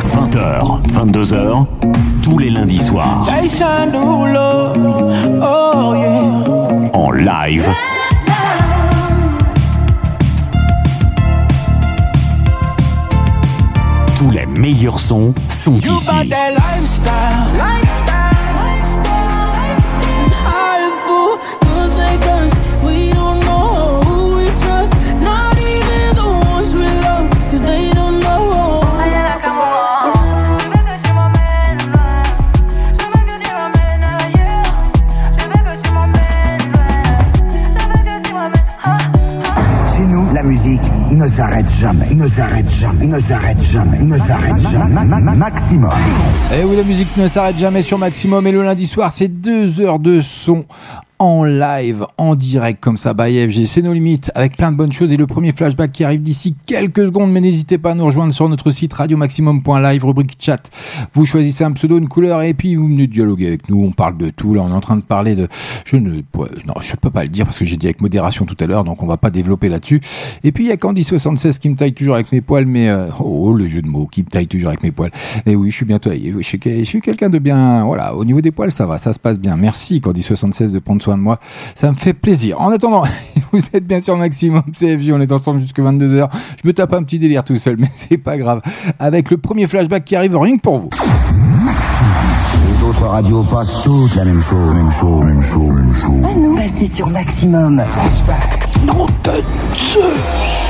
20h, 0.07 0.81
22h. 0.93 1.65
Tous 2.21 2.37
les 2.37 2.49
lundis 2.49 2.79
soirs. 2.79 3.25
Jason 3.25 3.91
Derulo, 3.91 4.75
oh 5.41 5.95
yeah. 5.95 6.91
En 6.93 7.11
live. 7.11 7.69
Tous 14.17 14.31
les 14.31 14.45
meilleurs 14.45 14.99
sons 14.99 15.33
sont 15.47 15.75
You 15.77 15.93
ici. 15.93 16.29
Ne 41.19 41.27
s'arrête 41.27 41.69
jamais, 41.69 42.13
ne 42.15 42.25
s'arrête 42.27 42.69
jamais, 42.69 43.05
ne 43.05 43.19
s'arrête 43.19 43.59
jamais, 43.61 43.99
ne 43.99 44.17
s'arrête 44.17 44.57
jamais. 44.57 44.93
Ma- 44.93 45.03
ma- 45.03 45.19
ma- 45.19 45.35
Maximum. 45.35 45.89
Et 46.57 46.63
oui, 46.63 46.77
la 46.77 46.83
musique 46.83 47.15
ne 47.17 47.27
s'arrête 47.27 47.57
jamais 47.57 47.81
sur 47.81 47.97
Maximum. 47.97 48.47
Et 48.47 48.53
le 48.53 48.63
lundi 48.63 48.85
soir, 48.87 49.11
c'est 49.13 49.27
deux 49.27 49.81
heures 49.81 49.99
de 49.99 50.21
son 50.21 50.63
en 51.19 51.43
live, 51.43 52.05
en 52.17 52.33
direct, 52.33 52.81
comme 52.81 52.95
ça, 52.95 53.13
by 53.13 53.49
FG. 53.49 53.65
C'est 53.65 53.81
nos 53.81 53.91
limites, 53.91 54.31
avec 54.35 54.55
plein 54.55 54.71
de 54.71 54.77
bonnes 54.77 54.93
choses. 54.93 55.11
Et 55.11 55.17
le 55.17 55.27
premier 55.27 55.51
flashback 55.51 55.91
qui 55.91 56.05
arrive 56.05 56.21
d'ici 56.21 56.55
quelques 56.65 57.05
secondes. 57.05 57.31
Mais 57.31 57.41
n'hésitez 57.41 57.77
pas 57.77 57.91
à 57.91 57.93
nous 57.93 58.05
rejoindre 58.05 58.33
sur 58.33 58.47
notre 58.47 58.71
site 58.71 58.93
radiomaximum.live, 58.93 60.05
rubrique 60.05 60.37
chat. 60.39 60.69
Vous 61.11 61.25
choisissez 61.25 61.65
un 61.65 61.73
pseudo, 61.73 61.97
une 61.97 62.07
couleur, 62.07 62.41
et 62.41 62.53
puis 62.53 62.75
vous 62.75 62.87
venez 62.87 63.05
dialoguer 63.05 63.47
avec 63.47 63.69
nous. 63.69 63.83
On 63.83 63.91
parle 63.91 64.17
de 64.17 64.29
tout. 64.29 64.53
Là, 64.53 64.61
on 64.61 64.69
est 64.69 64.73
en 64.73 64.79
train 64.79 64.95
de 64.95 65.01
parler 65.01 65.35
de. 65.35 65.49
Je 65.83 65.97
ne. 65.97 66.21
Non, 66.65 66.75
je 66.79 66.95
peux 66.95 67.09
pas 67.09 67.23
le 67.23 67.29
dire 67.29 67.43
parce 67.43 67.59
que 67.59 67.65
j'ai 67.65 67.75
dit 67.75 67.87
avec 67.87 68.01
modération 68.01 68.45
tout 68.45 68.57
à 68.57 68.65
l'heure, 68.65 68.85
donc 68.85 69.03
on 69.03 69.07
va 69.07 69.17
pas 69.17 69.29
développer 69.29 69.67
là-dessus. 69.67 69.99
Et 70.45 70.53
puis 70.53 70.65
il 70.65 70.67
y 70.67 70.71
a 70.71 70.75
Candy76 70.75 71.59
qui 71.59 71.67
me 71.67 71.75
taille 71.75 71.93
toujours 71.93 72.15
avec 72.15 72.31
mes 72.31 72.39
poils, 72.39 72.65
mais 72.65 72.87
euh, 72.87 73.09
oh 73.19 73.51
le 73.51 73.67
jeu 73.67 73.81
de 73.81 73.87
mots 73.87 74.07
qui 74.07 74.23
me 74.23 74.29
taille 74.29 74.47
toujours 74.47 74.69
avec 74.69 74.83
mes 74.83 74.91
poils. 74.91 75.11
Et 75.45 75.57
oui, 75.57 75.69
je 75.69 75.75
suis 75.75 75.85
bien 75.85 75.99
taillé. 75.99 76.33
Je 76.37 76.41
suis, 76.43 76.85
suis 76.85 77.01
quelqu'un 77.01 77.29
de 77.29 77.39
bien. 77.39 77.83
Voilà, 77.83 78.15
au 78.15 78.23
niveau 78.23 78.39
des 78.39 78.51
poils, 78.51 78.71
ça 78.71 78.85
va, 78.85 78.97
ça 78.97 79.11
se 79.11 79.19
passe 79.19 79.37
bien. 79.37 79.57
Merci 79.57 79.99
Candy76 79.99 80.71
de 80.71 80.79
prendre 80.79 81.01
soin 81.01 81.08
de 81.17 81.21
moi. 81.21 81.39
Ça 81.75 81.89
me 81.89 81.95
fait 81.95 82.13
plaisir. 82.13 82.59
En 82.59 82.69
attendant, 82.69 83.03
vous 83.51 83.61
êtes 83.73 83.85
bien 83.85 84.01
sur 84.01 84.17
Maximum 84.17 84.63
CFJ, 84.73 85.11
on 85.11 85.21
est 85.21 85.31
ensemble 85.31 85.59
jusqu'à 85.59 85.81
22h. 85.81 86.29
Je 86.61 86.67
me 86.67 86.73
tape 86.73 86.93
un 86.93 87.03
petit 87.03 87.19
délire 87.19 87.43
tout 87.43 87.57
seul, 87.57 87.75
mais 87.79 87.89
c'est 87.95 88.17
pas 88.17 88.37
grave. 88.37 88.61
Avec 88.99 89.31
le 89.31 89.37
premier 89.37 89.67
flashback 89.67 90.05
qui 90.05 90.15
arrive 90.15 90.37
rien 90.37 90.57
que 90.57 90.61
pour 90.61 90.79
vous. 90.79 90.89
Les 92.67 92.87
autres 92.87 93.05
radios 93.05 93.43
passent 93.43 93.83
toutes 93.83 94.15
la 94.15 94.25
même 94.25 94.41
chose, 94.41 94.75
même 94.75 94.91
chose, 94.91 95.25
même 95.25 95.43
chose, 95.43 95.73
même 95.73 95.93
chose. 95.93 96.35
nous 96.37 96.55
Passez 96.55 96.89
sur 96.89 97.07
Maximum. 97.07 97.81
Non 98.85 99.05
de 99.23 99.43
Zeus. 99.75 100.68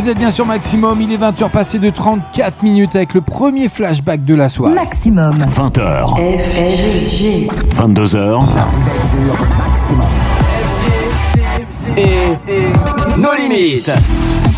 Vous 0.00 0.08
êtes 0.08 0.16
bien 0.16 0.30
sur 0.30 0.46
Maximum, 0.46 1.00
il 1.00 1.12
est 1.12 1.16
20h 1.16 1.50
passé 1.50 1.80
de 1.80 1.90
34 1.90 2.62
minutes 2.62 2.94
avec 2.94 3.14
le 3.14 3.20
premier 3.20 3.68
flashback 3.68 4.24
de 4.24 4.36
la 4.36 4.48
soirée. 4.48 4.72
Maximum. 4.72 5.32
20h. 5.32 6.14
22h. 7.74 8.44
Et 11.98 13.18
nos 13.18 13.34
limites. 13.34 13.90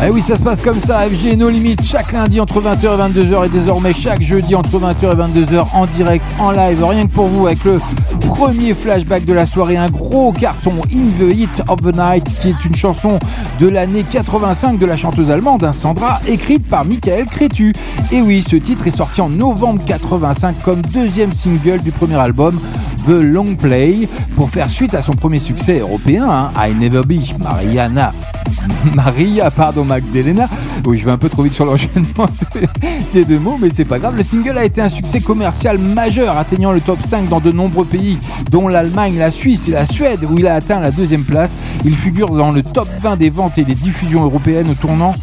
Eh 0.05 0.11
oui, 0.11 0.21
ça 0.21 0.35
se 0.37 0.43
passe 0.43 0.61
comme 0.61 0.79
ça. 0.79 0.99
FG 1.07 1.37
No 1.37 1.49
Limites 1.49 1.83
chaque 1.83 2.11
lundi 2.11 2.39
entre 2.39 2.61
20h 2.61 2.83
et 2.83 3.19
22h 3.19 3.45
et 3.45 3.49
désormais 3.49 3.93
chaque 3.93 4.21
jeudi 4.21 4.53
entre 4.53 4.79
20h 4.79 5.13
et 5.13 5.41
22h 5.41 5.65
en 5.73 5.87
direct, 5.87 6.23
en 6.37 6.51
live, 6.51 6.83
rien 6.83 7.07
que 7.07 7.11
pour 7.11 7.25
vous 7.25 7.47
avec 7.47 7.63
le 7.63 7.79
premier 8.19 8.75
flashback 8.75 9.25
de 9.25 9.33
la 9.33 9.47
soirée, 9.47 9.77
un 9.77 9.89
gros 9.89 10.31
carton 10.33 10.73
In 10.93 11.05
the 11.19 11.35
Heat 11.35 11.63
of 11.67 11.81
the 11.81 11.95
Night 11.95 12.25
qui 12.39 12.49
est 12.49 12.65
une 12.65 12.75
chanson 12.75 13.17
de 13.59 13.67
l'année 13.67 14.03
85 14.03 14.77
de 14.77 14.85
la 14.85 14.97
chanteuse 14.97 15.31
allemande 15.31 15.63
hein, 15.63 15.73
Sandra, 15.73 16.21
écrite 16.27 16.67
par 16.67 16.85
Michael 16.85 17.25
Crétu. 17.25 17.73
Et 18.11 18.21
oui, 18.21 18.43
ce 18.47 18.55
titre 18.57 18.85
est 18.85 18.95
sorti 18.95 19.21
en 19.21 19.29
novembre 19.29 19.83
85 19.85 20.61
comme 20.63 20.81
deuxième 20.93 21.33
single 21.33 21.79
du 21.81 21.91
premier 21.91 22.17
album 22.17 22.59
The 23.05 23.21
Long 23.21 23.55
Play 23.55 24.07
pour 24.35 24.49
faire 24.49 24.69
suite 24.69 24.93
à 24.93 25.01
son 25.01 25.13
premier 25.13 25.39
succès 25.39 25.79
européen, 25.79 26.27
hein, 26.29 26.51
I 26.55 26.73
Never 26.73 27.01
Be 27.01 27.19
Mariana. 27.39 28.13
Maria, 28.95 29.49
pardon, 29.49 29.85
Magdalena. 29.85 30.47
Oui, 30.85 30.97
je 30.97 31.05
vais 31.05 31.11
un 31.11 31.17
peu 31.17 31.29
trop 31.29 31.43
vite 31.43 31.53
sur 31.53 31.65
l'enchaînement 31.65 32.27
des 33.13 33.25
deux 33.25 33.39
mots, 33.39 33.57
mais 33.59 33.69
c'est 33.73 33.85
pas 33.85 33.99
grave. 33.99 34.15
Le 34.17 34.23
single 34.23 34.57
a 34.57 34.65
été 34.65 34.81
un 34.81 34.89
succès 34.89 35.19
commercial 35.19 35.77
majeur, 35.77 36.37
atteignant 36.37 36.71
le 36.71 36.81
top 36.81 36.99
5 37.05 37.29
dans 37.29 37.39
de 37.39 37.51
nombreux 37.51 37.85
pays, 37.85 38.17
dont 38.49 38.67
l'Allemagne, 38.67 39.17
la 39.17 39.31
Suisse 39.31 39.67
et 39.67 39.71
la 39.71 39.85
Suède, 39.85 40.25
où 40.29 40.37
il 40.37 40.47
a 40.47 40.55
atteint 40.55 40.79
la 40.79 40.91
deuxième 40.91 41.23
place. 41.23 41.57
Il 41.85 41.95
figure 41.95 42.29
dans 42.29 42.51
le 42.51 42.63
top 42.63 42.87
20 42.99 43.17
des 43.17 43.29
ventes 43.29 43.57
et 43.57 43.63
des 43.63 43.75
diffusions 43.75 44.23
européennes 44.23 44.69
au 44.69 44.75
tournant 44.75 45.13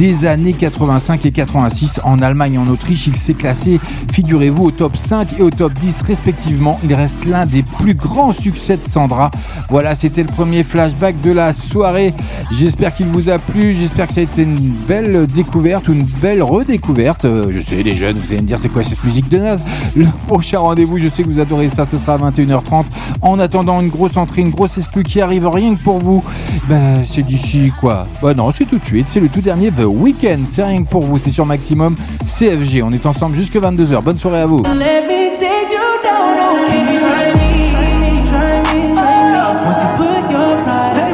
des 0.00 0.24
années 0.24 0.54
85 0.54 1.26
et 1.26 1.30
86. 1.30 2.00
En 2.04 2.22
Allemagne 2.22 2.54
et 2.54 2.58
en 2.58 2.66
Autriche, 2.68 3.06
il 3.06 3.16
s'est 3.16 3.34
classé, 3.34 3.78
figurez-vous, 4.10 4.64
au 4.64 4.70
top 4.70 4.96
5 4.96 5.38
et 5.38 5.42
au 5.42 5.50
top 5.50 5.74
10 5.74 6.00
respectivement. 6.00 6.80
Il 6.84 6.94
reste 6.94 7.26
l'un 7.26 7.44
des 7.44 7.62
plus 7.62 7.92
grands 7.92 8.32
succès 8.32 8.78
de 8.78 8.82
Sandra. 8.82 9.30
Voilà, 9.68 9.94
c'était 9.94 10.22
le 10.22 10.28
premier 10.28 10.64
flashback 10.64 11.20
de 11.20 11.32
la 11.32 11.52
soirée. 11.52 12.14
J'espère 12.50 12.94
qu'il 12.94 13.08
vous 13.08 13.28
a 13.28 13.38
plu, 13.38 13.74
j'espère 13.74 14.06
que 14.06 14.14
ça 14.14 14.20
a 14.20 14.24
été 14.24 14.44
une 14.44 14.70
belle 14.88 15.26
découverte 15.26 15.86
ou 15.88 15.92
une 15.92 16.04
belle 16.04 16.42
redécouverte. 16.42 17.26
Euh, 17.26 17.48
je 17.50 17.60
sais, 17.60 17.82
les 17.82 17.94
jeunes, 17.94 18.16
vous 18.16 18.32
allez 18.32 18.40
me 18.40 18.46
dire 18.46 18.58
c'est 18.58 18.70
quoi 18.70 18.82
cette 18.82 19.04
musique 19.04 19.28
de 19.28 19.36
naze? 19.36 19.62
Le 19.94 20.06
prochain 20.26 20.60
rendez-vous, 20.60 20.98
je 20.98 21.08
sais 21.08 21.24
que 21.24 21.28
vous 21.28 21.40
adorez 21.40 21.68
ça, 21.68 21.84
ce 21.84 21.98
sera 21.98 22.14
à 22.14 22.30
21h30. 22.30 22.86
En 23.20 23.38
attendant 23.38 23.82
une 23.82 23.90
grosse 23.90 24.16
entrée, 24.16 24.40
une 24.40 24.48
grosse 24.48 24.78
exclue 24.78 25.02
qui 25.02 25.20
arrive 25.20 25.46
rien 25.46 25.74
que 25.74 25.80
pour 25.82 25.98
vous, 25.98 26.24
ben 26.70 27.04
c'est 27.04 27.22
d'ici 27.22 27.70
quoi 27.78 28.06
Bah 28.22 28.32
non, 28.32 28.50
c'est 28.50 28.64
tout 28.64 28.78
de 28.78 28.84
suite, 28.84 29.10
c'est 29.10 29.20
le 29.20 29.28
tout 29.28 29.42
dernier 29.42 29.70
The 29.70 29.89
Weekend, 29.90 30.46
c'est 30.48 30.62
rien 30.62 30.82
que 30.82 30.88
pour 30.88 31.02
vous, 31.02 31.18
c'est 31.18 31.30
sur 31.30 31.46
Maximum 31.46 31.94
CFG. 32.24 32.82
On 32.82 32.90
est 32.90 33.06
ensemble 33.06 33.36
jusque 33.36 33.56
22h. 33.56 34.02
Bonne 34.02 34.18
soirée 34.18 34.40
à 34.40 34.46
vous. 34.46 34.62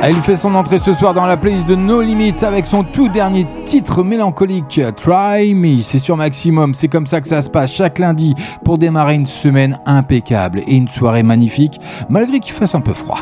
Elle 0.09 0.15
fait 0.15 0.37
son 0.37 0.55
entrée 0.55 0.79
ce 0.79 0.95
soir 0.95 1.15
dans 1.15 1.27
la 1.27 1.37
playlist 1.37 1.67
de 1.67 1.75
No 1.75 2.01
Limit 2.01 2.35
avec 2.43 2.65
son 2.65 2.85
tout 2.85 3.09
dernier 3.09 3.45
titre 3.65 4.05
mélancolique, 4.05 4.81
Try 4.95 5.53
Me. 5.53 5.81
C'est 5.81 5.99
sur 5.99 6.17
Maximum, 6.17 6.75
c'est 6.75 6.87
comme 6.87 7.07
ça 7.07 7.21
que 7.21 7.27
ça 7.27 7.43
se 7.43 7.51
passe 7.51 7.73
chaque 7.73 7.99
lundi 7.99 8.35
pour 8.65 8.79
démarrer 8.79 9.15
une 9.15 9.27
semaine 9.27 9.81
impeccable 9.85 10.61
et 10.69 10.77
une 10.77 10.87
soirée 10.87 11.25
magnifique, 11.25 11.81
malgré 12.09 12.39
qu'il 12.39 12.53
fasse 12.53 12.77
un 12.77 12.81
peu 12.81 12.93
froid. 12.93 13.19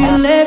You 0.00 0.16
let 0.16 0.39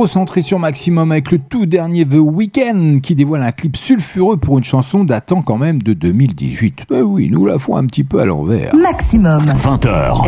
recentré 0.00 0.40
sur 0.40 0.58
Maximum 0.58 1.12
avec 1.12 1.30
le 1.30 1.38
tout 1.38 1.66
dernier 1.66 2.06
The 2.06 2.14
Weeknd 2.14 3.00
qui 3.02 3.14
dévoile 3.14 3.42
un 3.42 3.52
clip 3.52 3.76
sulfureux 3.76 4.38
pour 4.38 4.56
une 4.56 4.64
chanson 4.64 5.04
datant 5.04 5.42
quand 5.42 5.58
même 5.58 5.82
de 5.82 5.92
2018. 5.92 6.86
Ben 6.88 7.02
oui, 7.02 7.28
nous 7.30 7.44
la 7.44 7.58
font 7.58 7.76
un 7.76 7.84
petit 7.84 8.02
peu 8.02 8.18
à 8.18 8.24
l'envers. 8.24 8.74
Maximum. 8.74 9.40
20h. 9.42 10.24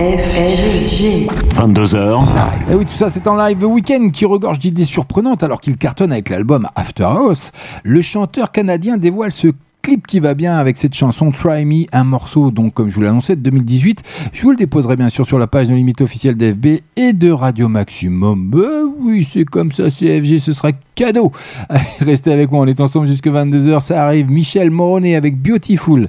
22h. 1.55 2.23
Et 2.70 2.75
oui, 2.75 2.85
tout 2.85 2.97
ça 2.97 3.09
c'est 3.09 3.27
en 3.27 3.35
live 3.35 3.61
The 3.61 3.64
Weeknd 3.64 4.11
qui 4.11 4.27
regorge 4.27 4.59
d'idées 4.59 4.85
surprenantes 4.85 5.43
alors 5.43 5.62
qu'il 5.62 5.77
cartonne 5.77 6.12
avec 6.12 6.29
l'album 6.29 6.68
After 6.77 7.05
House. 7.05 7.51
Le 7.83 8.03
chanteur 8.03 8.53
canadien 8.53 8.99
dévoile 8.99 9.33
ce 9.33 9.49
clip 9.83 10.07
qui 10.07 10.20
va 10.20 10.35
bien 10.35 10.57
avec 10.57 10.76
cette 10.76 10.95
chanson 10.95 11.33
Try 11.33 11.64
Me, 11.64 11.85
un 11.93 12.05
morceau 12.05 12.51
donc 12.51 12.74
comme 12.74 12.89
je 12.89 12.95
vous 12.95 13.03
l'annonçais 13.03 13.37
de 13.37 13.41
2018. 13.43 14.30
Je 14.33 14.43
vous 14.43 14.51
le 14.53 14.57
déposerai 14.57 14.97
bien 14.97 15.09
sûr 15.09 15.26
sur 15.26 15.39
la 15.39 15.47
page 15.47 15.68
de 15.68 15.74
limite 15.74 16.01
officielle 16.01 16.37
d'FB 16.37 16.66
et 16.97 17.12
de 17.12 17.30
Radio 17.30 17.68
Maximum. 17.68 18.49
Ben 18.49 18.85
oui, 19.01 19.24
c'est 19.24 19.45
comme 19.45 19.72
ça, 19.72 19.91
CFG, 19.91 20.39
ce 20.39 20.53
sera 20.53 20.70
cadeau. 20.95 21.33
Allez, 21.68 21.83
restez 22.01 22.33
avec 22.33 22.51
moi, 22.51 22.62
on 22.62 22.66
est 22.66 22.80
ensemble 22.80 23.07
jusque 23.07 23.26
22h, 23.26 23.80
ça 23.80 24.05
arrive. 24.05 24.30
Michel 24.30 24.70
Moroney 24.70 25.16
avec 25.16 25.37
Beautiful. 25.37 26.09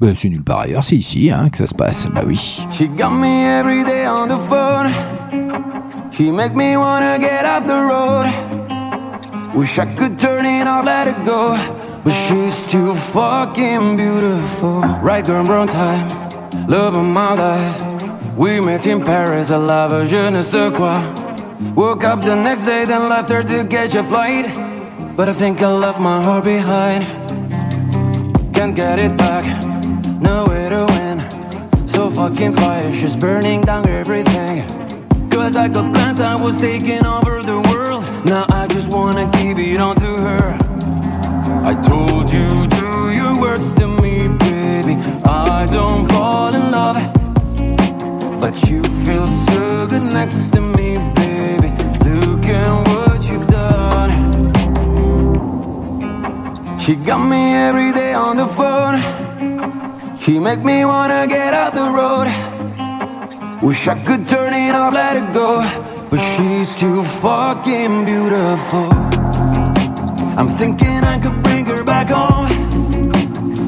Ben, 0.00 0.14
c'est 0.16 0.28
nulle 0.28 0.42
part 0.42 0.60
ailleurs, 0.60 0.82
c'est 0.82 0.96
ici 0.96 1.30
hein, 1.30 1.50
que 1.50 1.58
ça 1.58 1.66
se 1.66 1.74
passe. 1.74 2.08
Bah 2.14 2.22
oui. 2.26 2.64
She 2.70 2.88
got 2.96 3.10
me 3.10 3.44
every 3.44 3.84
day 3.84 4.06
on 4.08 4.26
the 4.26 4.40
phone. 4.40 4.90
She 6.10 6.32
make 6.32 6.54
me 6.54 6.76
wanna 6.76 7.18
get 7.18 7.44
off 7.44 7.66
the 7.66 7.72
road. 7.72 8.26
Wish 9.54 9.78
I 9.78 9.84
could 9.96 10.18
turn 10.18 10.44
it 10.44 10.66
off, 10.66 10.84
let 10.84 11.06
it 11.06 11.24
go. 11.24 11.56
But 12.02 12.12
she's 12.12 12.62
too 12.64 12.94
fucking 12.94 13.96
beautiful. 13.96 14.80
Right 15.02 15.24
during 15.24 15.46
brown 15.46 15.66
time. 15.66 16.08
Love 16.66 16.94
of 16.96 17.04
my 17.04 17.34
life. 17.34 18.36
We 18.36 18.58
met 18.60 18.86
in 18.86 19.02
Paris, 19.02 19.50
I 19.50 19.56
love 19.56 19.90
her, 19.90 20.06
je 20.06 20.30
ne 20.30 20.40
sais 20.40 20.74
quoi. 20.74 20.96
Woke 21.74 22.04
up 22.04 22.22
the 22.22 22.34
next 22.34 22.64
day, 22.64 22.86
then 22.86 23.08
left 23.08 23.30
her 23.30 23.42
to 23.42 23.66
catch 23.66 23.94
a 23.96 24.02
flight. 24.02 24.46
But 25.14 25.28
I 25.28 25.32
think 25.32 25.60
I 25.60 25.70
left 25.70 26.00
my 26.00 26.22
heart 26.22 26.44
behind. 26.44 27.04
Can't 28.54 28.74
get 28.74 28.98
it 28.98 29.14
back, 29.18 29.44
no 30.22 30.44
way 30.44 30.68
to 30.70 30.86
win. 30.86 31.88
So 31.88 32.08
fucking 32.08 32.54
fire, 32.54 32.94
she's 32.94 33.14
burning 33.14 33.60
down 33.60 33.86
everything. 33.88 34.64
Cause 35.28 35.54
I 35.56 35.68
got 35.68 35.92
plans, 35.92 36.20
I 36.20 36.34
was 36.42 36.56
taking 36.56 37.04
over 37.04 37.42
the 37.42 37.60
world. 37.68 38.04
Now 38.24 38.46
I 38.48 38.66
just 38.68 38.90
wanna 38.90 39.28
give 39.32 39.58
it 39.58 39.78
on 39.78 39.96
to 39.96 40.06
her. 40.06 40.59
I 41.62 41.74
told 41.74 42.32
you, 42.32 42.66
do 42.68 43.12
your 43.12 43.38
worst 43.38 43.76
to 43.78 43.86
me, 43.86 44.28
baby. 44.38 44.94
I 45.26 45.66
don't 45.70 46.08
fall 46.08 46.54
in 46.54 46.70
love. 46.70 46.96
But 48.40 48.54
you 48.70 48.82
feel 49.04 49.26
so 49.26 49.86
good 49.86 50.12
next 50.14 50.48
to 50.54 50.60
me, 50.62 50.96
baby. 51.14 51.68
Look 52.08 52.46
at 52.46 52.88
what 52.88 53.22
you've 53.30 53.46
done. 53.48 54.10
She 56.78 56.94
got 56.96 57.18
me 57.18 57.54
every 57.54 57.92
day 57.92 58.14
on 58.14 58.38
the 58.38 58.46
phone. 58.46 58.98
She 60.18 60.38
make 60.38 60.64
me 60.64 60.86
wanna 60.86 61.26
get 61.26 61.52
out 61.52 61.74
the 61.74 61.90
road. 61.98 62.28
Wish 63.62 63.86
I 63.86 64.02
could 64.02 64.26
turn 64.26 64.54
it 64.54 64.74
off, 64.74 64.94
let 64.94 65.16
it 65.18 65.34
go. 65.34 65.62
But 66.08 66.20
she's 66.20 66.74
too 66.74 67.02
fucking 67.02 68.06
beautiful. 68.06 69.09
I'm 70.40 70.48
thinking 70.56 71.04
I 71.04 71.20
could 71.20 71.42
bring 71.42 71.66
her 71.66 71.84
back 71.84 72.08
home. 72.08 72.48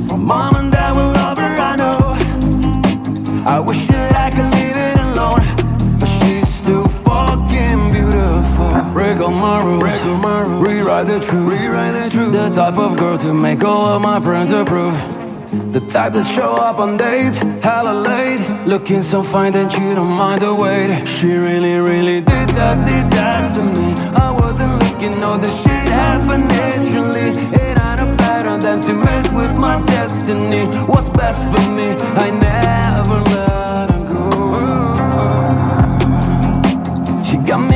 My 0.08 0.16
mom 0.16 0.56
and 0.56 0.72
dad 0.72 0.96
will 0.96 1.12
love 1.12 1.36
her, 1.36 1.54
I 1.60 1.76
know. 1.76 1.98
I 3.46 3.60
wish 3.60 3.86
that 3.88 4.16
I 4.16 4.30
could 4.30 4.50
leave 4.56 4.74
it 4.74 4.96
alone. 4.96 5.44
But 6.00 6.08
she's 6.08 6.62
too 6.62 6.84
fucking 7.04 7.92
beautiful. 7.92 8.90
Break 8.94 9.20
all 9.20 9.30
my 9.30 9.62
rules, 9.62 9.82
break 9.82 10.02
all 10.06 10.16
my 10.16 10.40
rules. 10.40 10.66
Rewrite 10.66 11.08
the 11.08 11.20
truth, 11.20 11.60
rewrite 11.60 11.92
the 11.92 12.08
truth. 12.08 12.32
The 12.32 12.48
type 12.48 12.78
of 12.78 12.96
girl 12.98 13.18
to 13.18 13.34
make 13.34 13.62
all 13.62 13.84
of 13.84 14.00
my 14.00 14.18
friends 14.18 14.52
approve. 14.52 15.11
The 15.52 15.80
type 15.80 16.14
that 16.14 16.24
show 16.24 16.54
up 16.54 16.78
on 16.78 16.96
dates, 16.96 17.38
hella 17.62 17.92
late. 18.08 18.40
Looking 18.66 19.02
so 19.02 19.22
fine 19.22 19.52
that 19.52 19.76
you 19.78 19.94
don't 19.94 20.12
mind 20.22 20.40
the 20.40 20.54
wait. 20.54 21.06
She 21.06 21.26
really, 21.26 21.76
really 21.76 22.20
did 22.22 22.48
that, 22.56 22.76
did 22.86 23.10
that 23.12 23.52
to 23.54 23.62
me. 23.62 23.92
I 24.16 24.30
wasn't 24.30 24.78
looking, 24.82 25.20
no, 25.20 25.36
the 25.36 25.50
shit 25.50 25.92
happened 25.92 26.48
naturally. 26.48 27.28
It 27.60 27.76
ain't 27.86 28.00
a 28.00 28.06
pattern 28.16 28.60
than 28.60 28.80
to 28.80 28.94
mess 28.94 29.30
with 29.32 29.58
my 29.58 29.76
destiny. 29.84 30.64
What's 30.86 31.10
best 31.10 31.44
for 31.50 31.62
me, 31.76 31.88
I 32.24 32.28
never 32.48 33.18
let 33.34 33.90
her 33.92 34.02
go. 34.08 34.24
She 37.26 37.36
got 37.48 37.60
me 37.60 37.71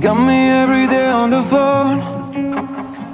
got 0.00 0.14
me 0.16 0.50
every 0.50 0.86
day 0.86 1.08
on 1.10 1.30
the 1.30 1.42
phone. 1.42 2.00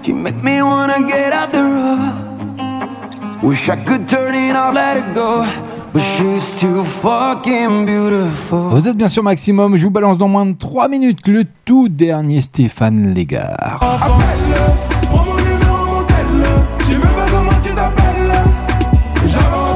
She 0.03 0.13
make 0.13 0.37
me 0.43 0.63
wanna 0.63 1.03
get 1.07 1.33
off 1.33 1.51
the 1.51 1.63
road. 1.63 3.43
Wish 3.43 3.69
I 3.69 3.77
could 3.77 4.09
turn 4.09 4.35
it 4.35 4.55
off, 4.57 4.75
let 4.75 4.97
it 4.97 5.15
go. 5.15 5.45
But 5.93 6.03
she's 6.03 6.53
too 6.61 6.85
fucking 6.85 7.87
beautiful. 7.87 8.69
Vous 8.71 8.87
êtes 8.87 8.97
bien 8.97 9.09
sûr 9.09 9.23
Maximum, 9.23 9.77
je 9.77 9.85
vous 9.85 9.91
balance 9.91 10.19
dans 10.19 10.29
moins 10.29 10.47
de 10.47 10.53
3 10.53 10.89
minutes 10.89 11.27
le 11.29 11.45
tout 11.65 11.89
dernier 11.89 12.41
Stéphane 12.41 13.15
Légard. 13.15 13.81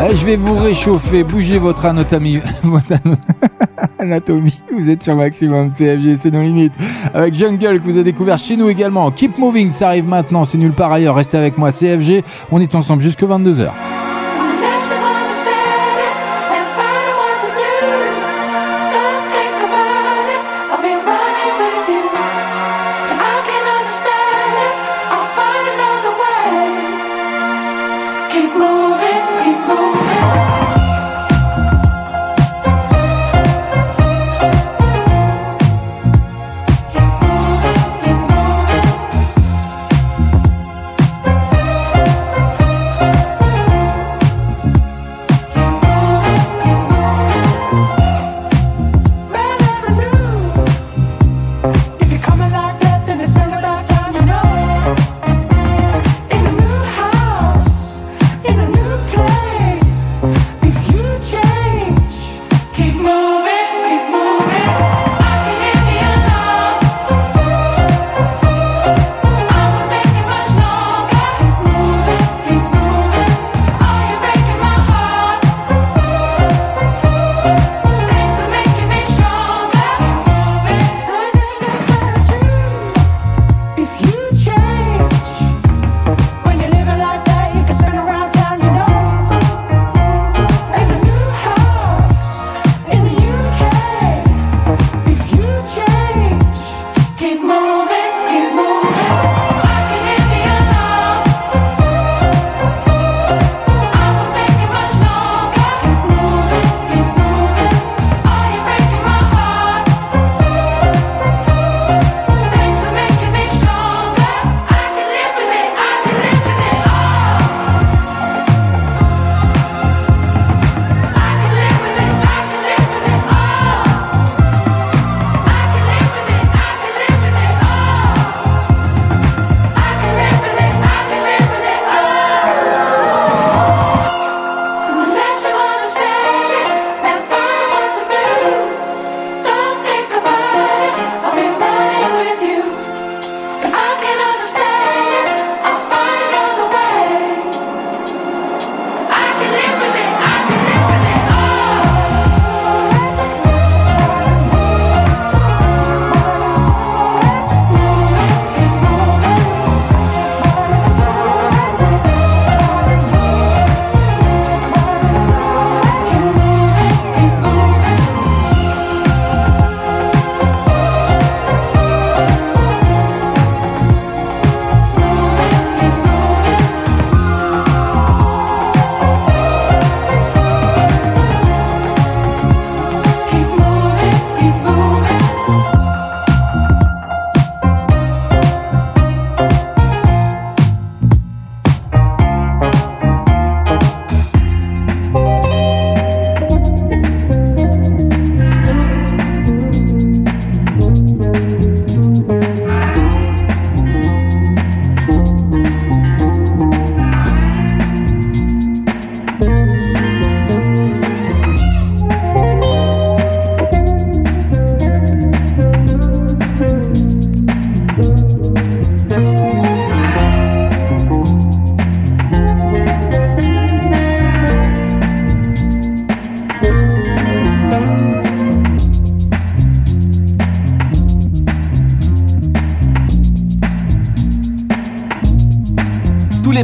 Eh, 0.08 0.16
je 0.16 0.24
vais 0.24 0.36
vous 0.36 0.54
réchauffer, 0.58 1.22
bougez 1.24 1.58
votre 1.58 1.84
anatomie. 1.84 2.40
votre 2.62 2.92
ano- 2.94 3.16
anatomie. 4.00 4.60
Vous 4.76 4.90
êtes 4.90 5.02
sur 5.02 5.14
Maximum 5.14 5.70
CFG, 5.70 6.16
c'est 6.18 6.30
nos 6.30 6.42
limites. 6.42 6.74
Avec 7.14 7.34
Jungle 7.34 7.80
que 7.80 7.84
vous 7.84 7.92
avez 7.92 8.04
découvert 8.04 8.38
chez 8.38 8.56
nous 8.56 8.68
également. 8.68 9.10
Keep 9.10 9.38
Moving, 9.38 9.70
ça 9.70 9.88
arrive 9.88 10.06
maintenant, 10.06 10.44
c'est 10.44 10.58
nulle 10.58 10.72
part 10.72 10.92
ailleurs. 10.92 11.14
Restez 11.14 11.36
avec 11.36 11.58
moi 11.58 11.70
CFG, 11.70 12.22
on 12.50 12.60
est 12.60 12.74
ensemble 12.74 13.02
jusque 13.02 13.22
22h. 13.22 13.70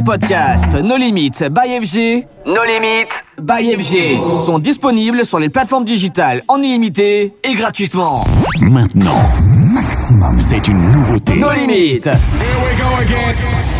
Podcasts 0.07 0.73
No 0.73 0.95
Limites 0.95 1.43
by 1.49 1.67
FG, 1.81 2.25
No 2.45 2.63
Limites 2.63 3.25
by 3.41 3.75
FG 3.75 4.17
sont 4.45 4.57
disponibles 4.57 5.25
sur 5.25 5.37
les 5.37 5.49
plateformes 5.49 5.83
digitales 5.83 6.43
en 6.47 6.61
illimité 6.61 7.33
et 7.43 7.55
gratuitement. 7.55 8.23
Maintenant, 8.61 9.21
maximum, 9.43 10.39
c'est 10.39 10.65
une 10.69 10.81
nouveauté. 10.91 11.35
No 11.35 11.51
Limites. 11.51 12.07
Je 12.07 13.76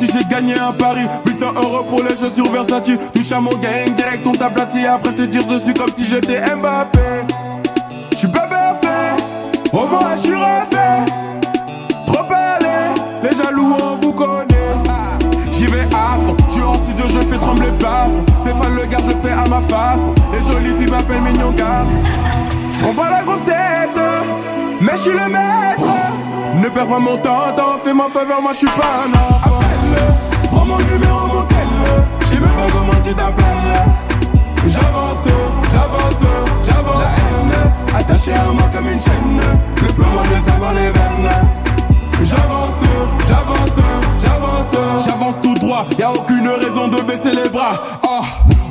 je 0.00 0.06
sorti, 0.06 0.18
j'ai 0.18 0.34
gagné 0.34 0.58
un 0.58 0.72
pari 0.72 1.02
800 1.26 1.46
euros 1.56 1.84
pour 1.84 2.02
les 2.02 2.16
chaussures 2.16 2.50
Versace. 2.50 2.98
Touche 3.14 3.32
à 3.32 3.40
mon 3.40 3.50
gang, 3.52 3.94
direct 3.94 4.26
on 4.26 4.32
t'aplatit 4.32 4.86
Après 4.86 5.12
te 5.14 5.22
dire 5.22 5.44
dessus 5.44 5.74
comme 5.74 5.92
si 5.92 6.04
j'étais 6.04 6.40
Mbappé. 6.56 6.98
Je 8.12 8.18
suis 8.18 8.28
bébé 8.28 8.56
fait, 8.80 9.22
au 9.72 9.86
moins 9.86 10.14
je 10.16 10.20
suis 10.20 10.34
refait. 10.34 11.04
Trop 12.06 12.24
allé, 12.30 12.94
les 13.22 13.36
jaloux 13.36 13.76
on 13.82 13.96
vous 13.96 14.12
connaît. 14.12 14.46
J'y 15.52 15.66
vais 15.66 15.86
à 15.92 16.16
fond, 16.24 16.36
je 16.48 16.54
suis 16.54 16.62
en 16.62 16.74
studio, 16.74 17.06
je 17.08 17.20
fais 17.20 17.36
trembler 17.36 17.66
le 17.66 17.76
plafond 17.76 18.24
Stéphane 18.40 18.76
le 18.76 18.86
gars, 18.86 18.98
je 19.02 19.10
le 19.10 19.16
fais 19.16 19.30
à 19.30 19.46
ma 19.46 19.60
façon 19.60 20.14
Les 20.32 20.42
jolies 20.50 20.74
filles 20.74 20.90
m'appellent 20.90 21.20
mignon 21.20 21.50
garçon 21.52 21.98
Je 22.72 22.78
prends 22.78 22.94
pas 22.94 23.10
la 23.10 23.22
grosse 23.22 23.44
tête, 23.44 24.00
mais 24.80 24.92
je 24.92 25.02
suis 25.02 25.10
le 25.10 25.28
maître. 25.28 25.84
Ne 26.62 26.68
perds 26.70 26.86
pas 26.86 26.98
mon 26.98 27.18
temps, 27.18 27.52
t'en 27.54 27.76
fais 27.78 27.92
ma 27.92 28.08
faveur, 28.08 28.40
moi 28.40 28.52
je 28.52 28.58
suis 28.58 28.66
pas 28.68 29.04
un 29.04 29.10
prends 29.10 29.39
mon 30.70 30.78
numéro, 30.78 31.26
mon 31.26 31.42
tel 31.42 31.68
Je 32.30 32.34
même 32.38 32.50
pas 32.50 32.72
comment 32.72 33.00
tu 33.02 33.14
t'appelles. 33.14 33.70
J'avance, 34.66 35.26
j'avance, 35.72 36.22
j'avance. 36.66 37.02
La 37.02 37.10
haine, 37.16 37.98
attachée 37.98 38.34
à 38.34 38.52
moi 38.52 38.68
comme 38.72 38.88
une 38.88 39.00
chaîne. 39.00 39.40
Le 39.76 39.88
le 39.88 40.40
sais 40.40 40.58
dans 40.60 40.72
les 40.72 40.90
veines. 40.90 41.30
J'avance, 42.22 42.82
j'avance, 43.28 43.78
j'avance. 44.22 45.04
J'avance 45.06 45.40
tout 45.40 45.54
droit, 45.54 45.86
y 45.98 46.02
a 46.02 46.12
aucune 46.12 46.48
raison 46.48 46.88
de 46.88 47.00
baisser 47.02 47.32
les 47.32 47.48
bras. 47.48 47.72
Oh, 48.06 48.24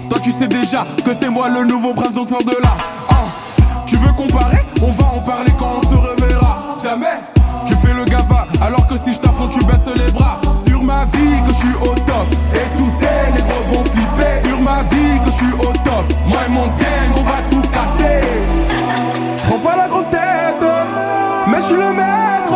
toi 0.10 0.20
tu 0.22 0.32
sais 0.32 0.48
déjà 0.48 0.86
que 1.04 1.12
c'est 1.20 1.30
moi 1.30 1.50
le 1.50 1.66
nouveau 1.66 1.94
prince 1.94 2.14
donc 2.14 2.30
sors 2.30 2.44
de 2.44 2.56
là. 2.62 2.78
Oh, 3.12 3.16
tu 3.86 3.98
veux 3.98 4.14
comparer? 4.14 4.60
On 4.82 4.92
va 4.92 5.06
en 5.06 5.20
parler 5.20 5.52
quand 5.58 5.80
on 5.82 5.82
se 5.82 5.96
reverra. 5.96 6.60
Jamais. 6.84 7.20
Tu 7.66 7.76
fais 7.76 7.94
le 7.94 8.06
gafa 8.06 8.48
alors 8.62 8.86
que 8.88 8.98
si 8.98 9.14
je 9.14 9.20
t'affronte 9.20 9.52
tu 9.52 9.64
baisses 9.66 9.90
les 9.96 10.12
bras. 10.12 10.40
Sur 10.68 10.84
ma 10.84 11.06
vie 11.06 11.42
que 11.44 11.50
je 11.50 11.60
suis 11.60 11.76
au 11.82 11.96
top. 11.96 12.28
Et 12.54 12.78
tous 12.78 12.92
ces 13.00 13.32
négros 13.32 13.64
vont 13.72 13.84
flipper. 13.86 14.48
Sur 14.48 14.62
ma 14.62 14.84
vie 14.84 15.20
que 15.24 15.32
je 15.32 15.36
suis 15.36 15.54
au 15.54 15.72
top. 15.84 16.06
Moi 16.28 16.40
et 16.46 16.52
mon 16.52 16.68
gang 16.68 17.10
on 17.18 17.22
va 17.22 17.42
tout 17.50 17.62
casser. 17.70 18.22
Je 19.38 19.46
prends 19.46 19.60
pas 19.60 19.78
la 19.78 19.88
grosse 19.88 20.10
tête 20.10 20.66
Mais 21.48 21.58
je 21.58 21.66
suis 21.66 21.76
le 21.76 21.94
maître. 21.94 22.54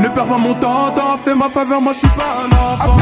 Ne 0.00 0.08
perds 0.08 0.26
pas 0.26 0.38
mon 0.38 0.54
temps, 0.54 0.90
t'en 0.94 1.16
fais 1.16 1.34
ma 1.34 1.48
faveur 1.48 1.80
Moi 1.80 1.92
je 1.92 1.98
suis 1.98 2.08
pas 2.08 2.44
un 2.44 2.50
enfant 2.50 2.96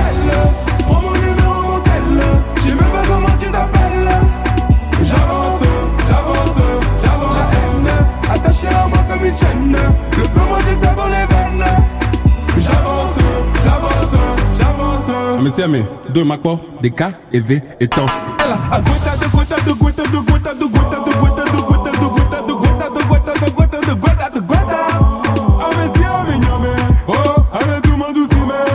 le 27.91 27.97
monde 27.97 28.19
aussi 28.19 28.41
mais 28.47 28.73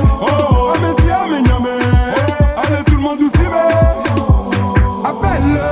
mais 0.82 0.94
si 1.00 1.08
mais 1.30 1.42
nyame 1.42 1.68
allez 2.58 2.84
tout 2.84 2.96
le 2.96 3.02
monde 3.02 3.22
aussi 3.22 3.40
mais 3.40 3.70
Appelle-le 5.06 5.68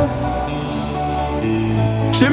Je 2.13 2.25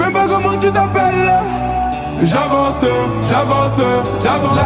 J'avance, 2.27 2.85
j'avance, 3.29 3.81
j'avance 4.23 4.59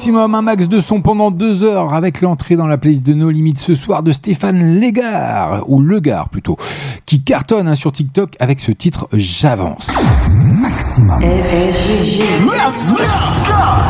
maximum, 0.00 0.34
un 0.34 0.40
max 0.40 0.66
de 0.66 0.80
son 0.80 1.02
pendant 1.02 1.30
deux 1.30 1.62
heures 1.62 1.92
avec 1.92 2.22
l'entrée 2.22 2.56
dans 2.56 2.66
la 2.66 2.78
playlist 2.78 3.04
de 3.04 3.12
nos 3.12 3.28
limites 3.28 3.58
ce 3.58 3.74
soir 3.74 4.02
de 4.02 4.12
Stéphane 4.12 4.80
Légard, 4.80 5.68
ou 5.68 5.78
Legard 5.82 6.30
plutôt, 6.30 6.56
qui 7.04 7.22
cartonne 7.22 7.68
hein, 7.68 7.74
sur 7.74 7.92
TikTok 7.92 8.34
avec 8.40 8.60
ce 8.60 8.72
titre 8.72 9.10
J'avance. 9.12 9.90
Maximum. 12.46 12.96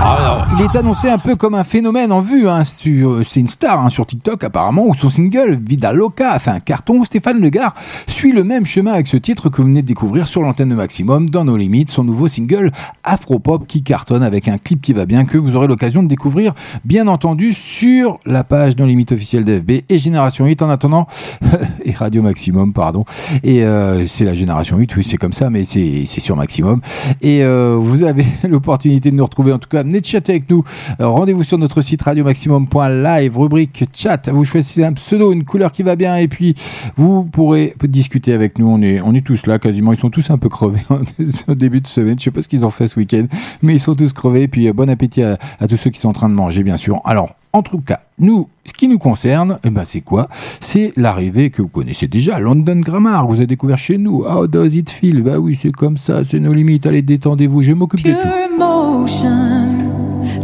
Alors, 0.02 0.46
il 0.58 0.64
est 0.64 0.76
annoncé 0.76 1.08
un 1.08 1.18
peu 1.18 1.36
comme 1.36 1.54
un 1.54 1.64
phénomène 1.64 2.12
en 2.12 2.20
vue. 2.20 2.48
Hein, 2.48 2.64
sur, 2.64 3.24
c'est 3.24 3.40
une 3.40 3.46
star 3.46 3.80
hein, 3.80 3.90
sur 3.90 4.06
TikTok 4.06 4.42
apparemment, 4.42 4.86
où 4.86 4.94
son 4.94 5.08
single 5.08 5.60
Vida 5.62 5.92
Loca 5.92 6.30
a 6.30 6.38
fait 6.38 6.50
un 6.50 6.60
carton. 6.60 7.04
Stéphane 7.04 7.40
Legard 7.40 7.74
suit 8.06 8.32
le 8.32 8.42
même 8.42 8.64
chemin 8.64 8.92
avec 8.92 9.06
ce 9.06 9.16
titre 9.16 9.50
que 9.50 9.58
vous 9.58 9.68
venez 9.68 9.82
de 9.82 9.86
découvrir 9.86 10.26
sur 10.26 10.42
l'antenne 10.42 10.70
de 10.70 10.74
Maximum, 10.74 11.28
dans 11.28 11.44
nos 11.44 11.56
limites, 11.56 11.90
son 11.90 12.04
nouveau 12.04 12.28
single 12.28 12.70
Afropop 13.04 13.66
qui 13.66 13.82
cartonne 13.82 14.22
avec 14.22 14.48
un 14.48 14.56
clip 14.56 14.80
qui 14.80 14.92
va 14.92 15.04
bien, 15.04 15.24
que 15.24 15.36
vous 15.36 15.56
aurez 15.56 15.66
l'occasion 15.66 16.02
de 16.02 16.08
découvrir, 16.08 16.54
bien 16.84 17.06
entendu, 17.06 17.52
sur 17.52 18.16
la 18.24 18.44
page 18.44 18.76
Non 18.76 18.86
Limite 18.86 19.12
officielle 19.12 19.44
d'FB 19.44 19.82
et 19.88 19.98
Génération 19.98 20.46
8 20.46 20.62
en 20.62 20.70
attendant, 20.70 21.06
et 21.84 21.92
Radio 21.92 22.22
Maximum, 22.22 22.72
pardon. 22.72 23.04
Et 23.42 23.64
euh, 23.64 24.06
c'est 24.06 24.24
la 24.24 24.34
Génération 24.34 24.78
8, 24.78 24.96
oui, 24.96 25.04
c'est 25.04 25.18
comme 25.18 25.32
ça, 25.32 25.50
mais 25.50 25.64
c'est, 25.64 26.04
c'est 26.06 26.20
sur 26.20 26.36
Maximum. 26.36 26.80
Et 27.22 27.42
euh, 27.42 27.76
vous 27.78 28.04
avez 28.04 28.24
l'opportunité 28.48 29.11
de 29.11 29.16
nous 29.16 29.24
retrouver, 29.24 29.52
en 29.52 29.58
tout 29.58 29.68
cas, 29.68 29.82
venez 29.82 30.00
de 30.00 30.06
chatter 30.06 30.32
avec 30.32 30.50
nous. 30.50 30.64
Euh, 31.00 31.08
rendez-vous 31.08 31.44
sur 31.44 31.58
notre 31.58 31.80
site 31.80 32.02
radiomaximum.live, 32.02 33.38
rubrique 33.38 33.84
chat. 33.92 34.28
Vous 34.30 34.44
choisissez 34.44 34.84
un 34.84 34.92
pseudo, 34.92 35.32
une 35.32 35.44
couleur 35.44 35.72
qui 35.72 35.82
va 35.82 35.96
bien, 35.96 36.16
et 36.16 36.28
puis 36.28 36.54
vous 36.96 37.24
pourrez 37.24 37.74
discuter 37.84 38.32
avec 38.32 38.58
nous. 38.58 38.68
On 38.68 38.82
est, 38.82 39.00
on 39.00 39.14
est 39.14 39.24
tous 39.24 39.46
là, 39.46 39.58
quasiment. 39.58 39.92
Ils 39.92 39.98
sont 39.98 40.11
tous 40.11 40.30
un 40.30 40.38
peu 40.38 40.48
crevés 40.48 40.80
au 41.48 41.54
début 41.54 41.80
de 41.80 41.86
semaine. 41.86 42.18
Je 42.18 42.24
sais 42.24 42.30
pas 42.30 42.42
ce 42.42 42.48
qu'ils 42.48 42.64
ont 42.64 42.70
fait 42.70 42.86
ce 42.86 42.98
week-end, 42.98 43.26
mais 43.62 43.74
ils 43.74 43.80
sont 43.80 43.94
tous 43.94 44.12
crevés. 44.12 44.42
Et 44.42 44.48
puis 44.48 44.68
euh, 44.68 44.72
bon 44.72 44.88
appétit 44.88 45.22
à, 45.22 45.38
à 45.58 45.68
tous 45.68 45.76
ceux 45.76 45.90
qui 45.90 46.00
sont 46.00 46.08
en 46.08 46.12
train 46.12 46.28
de 46.28 46.34
manger, 46.34 46.62
bien 46.62 46.76
sûr. 46.76 47.00
Alors, 47.04 47.34
en 47.52 47.62
tout 47.62 47.80
cas, 47.80 48.00
nous, 48.20 48.48
ce 48.64 48.72
qui 48.72 48.86
nous 48.88 48.98
concerne, 48.98 49.58
eh 49.64 49.70
ben, 49.70 49.84
c'est 49.84 50.02
quoi? 50.02 50.28
C'est 50.60 50.92
l'arrivée 50.96 51.50
que 51.50 51.62
vous 51.62 51.68
connaissez 51.68 52.06
déjà, 52.06 52.38
London 52.38 52.80
Grammar. 52.80 53.26
Vous 53.26 53.36
avez 53.36 53.46
découvert 53.46 53.78
chez 53.78 53.98
nous. 53.98 54.24
How 54.24 54.46
does 54.46 54.76
it 54.76 54.90
feel? 54.90 55.22
Bah 55.22 55.38
oui, 55.38 55.58
c'est 55.60 55.72
comme 55.72 55.96
ça, 55.96 56.24
c'est 56.24 56.38
nos 56.38 56.52
limites. 56.52 56.86
Allez, 56.86 57.02
détendez-vous, 57.02 57.62
je 57.62 57.72
m'occupe 57.72 58.02
de 58.04 58.12
tout. 58.12 58.18
Pure 58.18 58.30
emotion, 58.54 59.28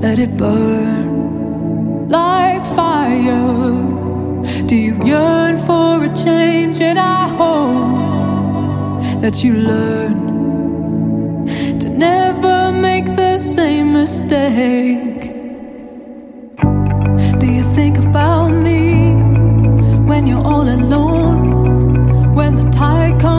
let 0.02 0.18
it 0.22 0.36
burn 0.36 2.08
like 2.08 2.64
fire. 2.64 3.84
Do 4.66 4.74
you 4.74 4.96
yearn 5.04 5.56
for 5.56 6.02
a 6.02 6.08
change? 6.08 6.80
And 6.80 6.98
I 6.98 7.28
hope 7.38 9.20
that 9.20 9.44
you 9.44 9.54
learn 9.54 10.16
to 11.80 11.88
never 11.88 12.72
make 12.72 13.06
the 13.16 13.36
same 13.36 13.92
mistake? 13.92 15.36
Think 17.76 17.98
about 17.98 18.48
me 18.52 19.12
when 20.08 20.26
you're 20.26 20.42
all 20.42 20.66
alone? 20.66 22.32
When 22.34 22.54
the 22.54 22.70
tide 22.70 23.20
comes 23.20 23.36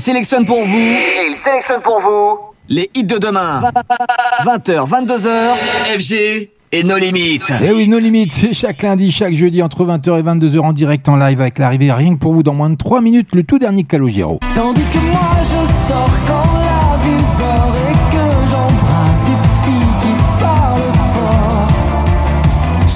Il 0.00 0.02
sélectionne 0.02 0.46
pour 0.46 0.64
vous. 0.64 0.78
Et 0.78 1.28
il 1.30 1.36
sélectionne 1.36 1.82
pour 1.82 2.00
vous. 2.00 2.38
Les 2.70 2.90
hits 2.94 3.04
de 3.04 3.18
demain. 3.18 3.60
20h, 4.46 4.88
22h. 4.88 5.98
FG 5.98 6.48
et 6.72 6.84
nos 6.84 6.96
limites. 6.96 7.52
Eh 7.62 7.70
oui, 7.70 7.86
nos 7.86 7.98
limites, 7.98 8.32
c'est 8.32 8.54
chaque 8.54 8.80
lundi, 8.82 9.10
chaque 9.12 9.34
jeudi 9.34 9.62
entre 9.62 9.84
20h 9.84 10.18
et 10.18 10.22
22h 10.22 10.60
en 10.60 10.72
direct 10.72 11.06
en 11.10 11.16
live 11.16 11.42
avec 11.42 11.58
l'arrivée 11.58 11.92
rien 11.92 12.14
que 12.14 12.18
pour 12.18 12.32
vous 12.32 12.42
dans 12.42 12.54
moins 12.54 12.70
de 12.70 12.76
3 12.76 13.02
minutes, 13.02 13.34
le 13.34 13.42
tout 13.42 13.58
dernier 13.58 13.84
Calogero. 13.84 14.40
Tandis 14.54 14.80
que 14.84 14.98
moi 15.10 15.20
je 15.42 15.59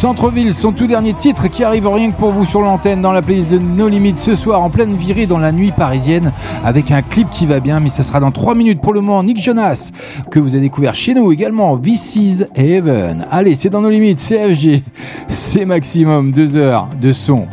Centreville, 0.04 0.52
son 0.52 0.72
tout 0.72 0.86
dernier 0.86 1.14
titre 1.14 1.48
qui 1.48 1.64
arrive 1.64 1.88
rien 1.88 2.10
que 2.10 2.18
pour 2.18 2.28
vous 2.28 2.44
sur 2.44 2.60
l'antenne 2.60 3.00
dans 3.00 3.12
la 3.12 3.22
playlist 3.22 3.48
de 3.48 3.58
No 3.58 3.88
Limites 3.88 4.20
ce 4.20 4.34
soir 4.34 4.60
en 4.60 4.68
pleine 4.68 4.94
virée 4.96 5.24
dans 5.24 5.38
la 5.38 5.50
nuit 5.50 5.72
parisienne 5.72 6.30
avec 6.62 6.90
un 6.90 7.00
clip 7.00 7.30
qui 7.30 7.46
va 7.46 7.58
bien, 7.58 7.80
mais 7.80 7.88
ça 7.88 8.02
sera 8.02 8.20
dans 8.20 8.30
3 8.30 8.54
minutes 8.54 8.82
pour 8.82 8.92
le 8.92 9.00
moment. 9.00 9.22
Nick 9.22 9.40
Jonas, 9.40 9.92
que 10.30 10.38
vous 10.38 10.50
avez 10.50 10.60
découvert 10.60 10.94
chez 10.94 11.14
nous 11.14 11.32
également, 11.32 11.78
This 11.78 12.16
is 12.16 12.44
Heaven. 12.54 13.24
Allez, 13.30 13.54
c'est 13.54 13.70
dans 13.70 13.80
nos 13.80 13.88
limites, 13.88 14.18
CFG, 14.18 14.82
c'est 15.26 15.64
maximum 15.64 16.32
2 16.32 16.54
heures 16.56 16.90
de 17.00 17.10
son. 17.10 17.46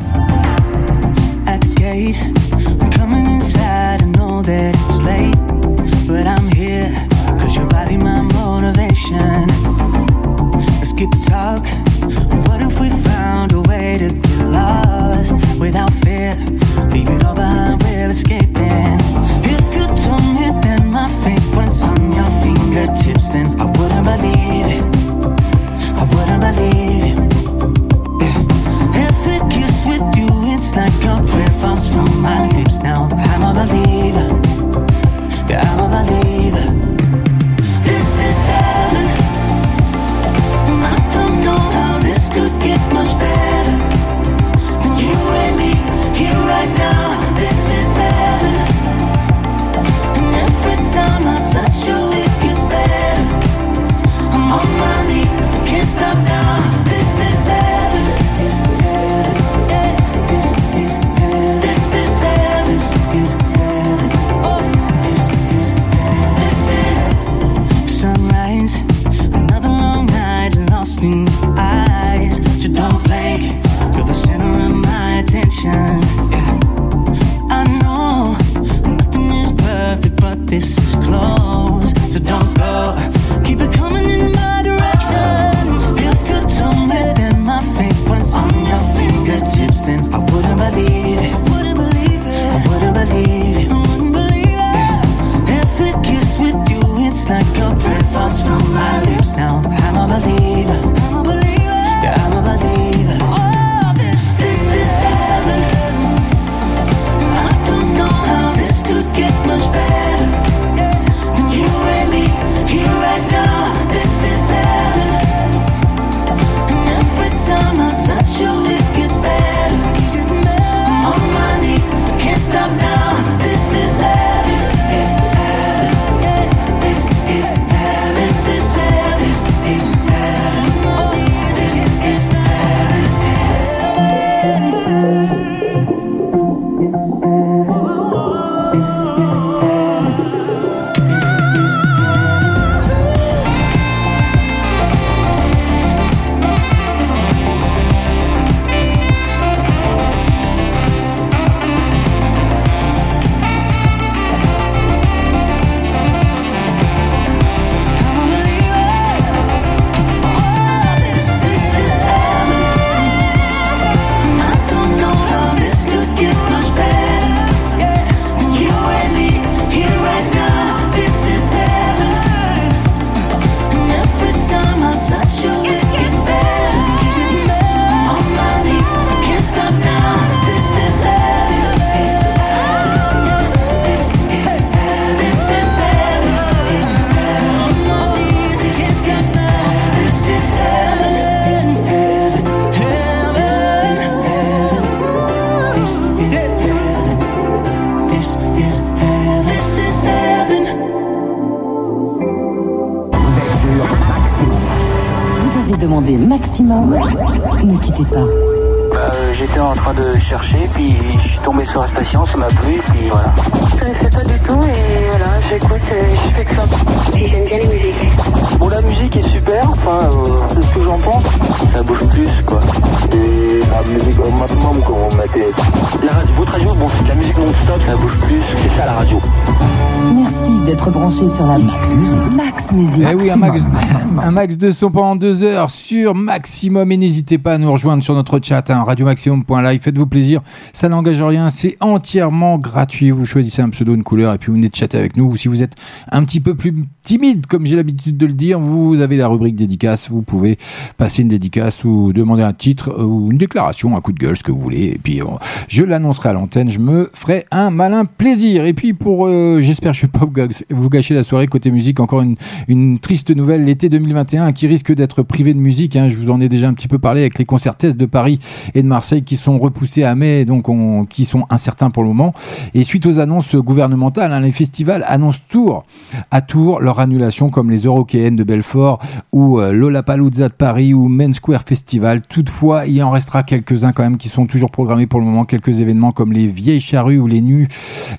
De 234.62 234.70
son 234.70 234.92
pendant 234.92 235.16
deux 235.16 235.44
heures 235.44 235.70
sur 235.70 236.14
Maximum. 236.16 236.92
Et 236.92 236.98
n'hésitez 236.98 237.38
pas 237.38 237.54
à 237.54 237.58
nous 237.58 237.72
rejoindre 237.72 238.04
sur 238.04 238.14
notre 238.14 238.40
chat, 238.42 238.70
hein, 238.70 238.84
radiomaximum.live. 238.84 239.82
Faites-vous 239.82 240.06
plaisir, 240.06 240.42
ça 240.72 240.88
n'engage 240.88 241.22
rien, 241.22 241.50
c'est 241.50 241.78
entièrement 241.80 242.58
gratuit. 242.58 243.12
Vous 243.12 243.26
choisissez 243.26 243.62
un 243.62 243.70
pseudo, 243.70 243.96
une 243.96 244.04
couleur, 244.04 244.34
et 244.34 244.38
puis 244.38 244.50
vous 244.50 244.58
venez 244.58 244.70
de 244.70 244.76
chatter 244.76 244.98
avec 244.98 245.18
nous. 245.18 245.26
Ou 245.26 245.36
si 245.36 245.48
vous 245.48 245.64
êtes 245.64 245.76
un 246.12 246.24
petit 246.24 246.40
peu 246.40 246.56
plus 246.56 246.74
timide, 247.12 247.46
comme 247.46 247.66
j'ai 247.66 247.76
l'habitude 247.76 248.16
de 248.16 248.26
le 248.26 248.32
dire, 248.32 248.58
vous 248.58 249.02
avez 249.02 249.18
la 249.18 249.28
rubrique 249.28 249.58
dédicace. 249.58 250.10
Vous 250.10 250.22
pouvez 250.22 250.58
passer 250.96 251.24
une 251.24 251.28
dédicace 251.28 251.84
ou 251.84 252.14
demander 252.14 252.42
un 252.42 252.54
titre 252.54 252.90
euh, 252.98 253.04
ou 253.04 253.32
une 253.32 253.38
déclaration, 253.38 253.98
un 253.98 254.00
coup 254.00 254.14
de 254.14 254.18
gueule, 254.18 254.38
ce 254.38 254.44
que 254.44 254.52
vous 254.54 254.62
voulez. 254.62 254.94
Et 254.96 255.00
puis, 255.04 255.20
je 255.68 255.84
l'annoncerai 255.84 256.30
à 256.30 256.34
l'antenne. 256.34 256.70
Je 256.70 256.80
me 256.80 257.10
ferai 257.14 257.46
un 257.52 257.70
malin 257.70 258.06
plaisir. 258.06 258.64
Et 258.66 258.72
puis, 258.72 258.94
pour, 258.94 259.28
euh, 259.28 259.60
j'espère 259.62 259.92
que 259.92 259.98
je 259.98 260.02
vais 260.04 260.08
pas 260.08 260.26
vous 260.70 260.88
gâcher 260.90 261.14
la 261.14 261.24
soirée 261.24 261.48
côté 261.48 261.70
musique. 261.70 262.00
Encore 262.00 262.22
une, 262.70 263.00
triste 263.00 263.36
nouvelle, 263.36 263.66
l'été 263.66 263.90
2021 263.90 264.54
qui 264.54 264.68
risque 264.68 264.94
d'être 264.94 265.22
privé 265.22 265.54
de 265.54 265.60
musique. 265.60 265.98
hein. 265.98 266.08
Je 266.08 266.16
vous 266.16 266.30
en 266.30 266.40
ai 266.40 266.48
déjà 266.48 266.70
un 266.70 266.74
petit 266.74 266.88
peu 266.88 266.98
parlé 266.98 267.20
avec 267.20 267.38
les 267.38 267.44
concerts 267.46 267.76
tests 267.76 267.98
de 267.98 268.06
Paris 268.06 268.40
et 268.74 268.82
de 268.82 268.88
Marseille 268.88 269.24
qui 269.24 269.36
sont 269.36 269.60
repoussés 269.60 270.06
à 270.06 270.16
mai, 270.16 270.46
donc 270.46 270.70
on- 270.70 271.04
qui 271.04 271.26
sont 271.26 271.46
incertains 271.50 271.90
pour 271.90 272.04
le 272.04 272.08
moment. 272.08 272.32
Et 272.74 272.84
suite 272.84 273.06
aux 273.06 273.20
annonces 273.20 273.54
gouvernementales, 273.58 274.32
hein, 274.32 274.40
les 274.40 274.54
festivals 274.54 275.04
annoncent 275.10 275.40
Tours 275.50 275.84
à 276.32 276.40
Tours 276.40 276.80
leur 276.80 277.01
annulation, 277.02 277.50
comme 277.50 277.70
les 277.70 277.82
Eurokéennes 277.84 278.36
de 278.36 278.44
Belfort 278.44 279.00
ou 279.32 279.60
euh, 279.60 279.72
Lollapalooza 279.72 280.50
de 280.50 280.54
Paris 280.54 280.94
ou 280.94 281.08
Main 281.08 281.34
Square 281.34 281.64
Festival. 281.64 282.22
Toutefois, 282.22 282.86
il 282.86 283.02
en 283.04 283.12
restera 283.12 283.44
quelques-uns 283.44 283.92
quand 283.92 284.04
même 284.04 284.18
qui 284.18 284.30
sont 284.30 284.46
toujours 284.46 284.72
programmés 284.72 285.08
pour 285.08 285.20
le 285.20 285.26
moment. 285.26 285.46
Quelques 285.46 285.82
événements 285.82 286.12
comme 286.12 286.32
les 286.32 286.48
Vieilles 286.48 286.82
Charrues 286.82 287.20
ou 287.20 287.28
les, 287.28 287.42
nuits, 287.42 287.68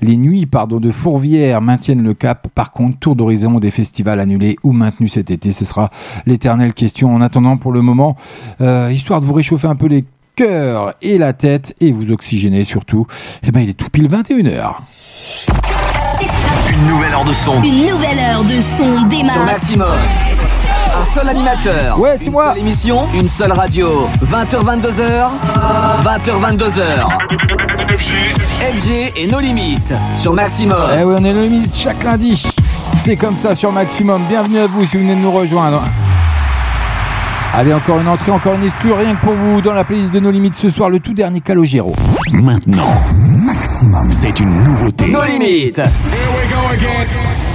les 0.00 0.16
nuits 0.16 0.46
pardon, 0.46 0.80
de 0.80 0.90
Fourvière 0.90 1.62
maintiennent 1.62 2.02
le 2.02 2.14
cap. 2.14 2.48
Par 2.54 2.72
contre, 2.72 2.98
tour 2.98 3.16
d'horizon 3.16 3.58
des 3.58 3.70
festivals 3.70 4.20
annulés 4.20 4.56
ou 4.62 4.72
maintenus 4.72 5.12
cet 5.12 5.30
été, 5.30 5.52
ce 5.52 5.64
sera 5.64 5.90
l'éternelle 6.26 6.74
question. 6.74 7.14
En 7.14 7.20
attendant, 7.20 7.56
pour 7.56 7.72
le 7.72 7.82
moment, 7.82 8.16
euh, 8.60 8.90
histoire 8.92 9.20
de 9.20 9.26
vous 9.26 9.34
réchauffer 9.34 9.68
un 9.68 9.76
peu 9.76 9.86
les 9.86 10.04
cœurs 10.34 10.92
et 11.02 11.18
la 11.18 11.32
tête 11.32 11.74
et 11.80 11.92
vous 11.92 12.10
oxygéner 12.10 12.64
surtout, 12.64 13.06
eh 13.42 13.50
ben 13.50 13.60
il 13.60 13.70
est 13.70 13.74
tout 13.74 13.90
pile 13.90 14.08
21h. 14.08 15.71
Une 16.72 16.86
nouvelle 16.88 17.12
heure 17.12 17.24
de 17.24 17.32
son. 17.32 17.62
Une 17.62 17.86
nouvelle 17.86 18.18
heure 18.18 18.44
de 18.44 18.60
son 18.60 18.98
Sur 18.98 19.04
démarre. 19.08 19.44
Maximum. 19.44 19.88
Un 21.00 21.04
seul 21.04 21.28
animateur. 21.28 21.98
Ouais, 22.00 22.16
c'est 22.20 22.30
moi. 22.30 22.44
Une 22.46 22.50
seule 22.52 22.60
émission, 22.60 23.00
une 23.14 23.28
seule 23.28 23.52
radio. 23.52 24.08
20h, 24.24 24.64
22h. 24.64 25.28
20h, 26.02 26.56
22h. 26.56 27.08
FG 27.96 29.12
et 29.16 29.26
nos 29.26 29.40
limites. 29.40 29.92
Sur 30.16 30.32
Maximum. 30.32 30.78
Eh 30.98 31.04
oui, 31.04 31.14
on 31.18 31.24
est 31.24 31.32
le 31.32 31.42
limite 31.42 31.76
chaque 31.76 32.02
lundi. 32.02 32.42
C'est 32.98 33.16
comme 33.16 33.36
ça 33.36 33.54
sur 33.54 33.70
Maximum. 33.72 34.22
Bienvenue 34.28 34.58
à 34.60 34.66
vous 34.66 34.84
si 34.84 34.96
vous 34.96 35.02
venez 35.02 35.14
de 35.16 35.20
nous 35.20 35.32
rejoindre. 35.32 35.82
Allez, 37.54 37.74
encore 37.74 38.00
une 38.00 38.08
entrée, 38.08 38.32
encore 38.32 38.54
une 38.54 38.64
exclue, 38.64 38.92
rien 38.94 39.14
que 39.14 39.20
pour 39.26 39.34
vous 39.34 39.60
dans 39.60 39.74
la 39.74 39.84
playlist 39.84 40.10
de 40.10 40.20
nos 40.20 40.30
limites 40.30 40.54
ce 40.54 40.70
soir, 40.70 40.88
le 40.88 41.00
tout 41.00 41.12
dernier 41.12 41.42
Calogero. 41.42 41.94
Maintenant, 42.32 42.94
Maximum, 43.20 44.10
c'est 44.10 44.40
une 44.40 44.58
nouveauté. 44.62 45.08
Nos 45.08 45.22
limites. 45.24 45.78
Mes 46.72 47.51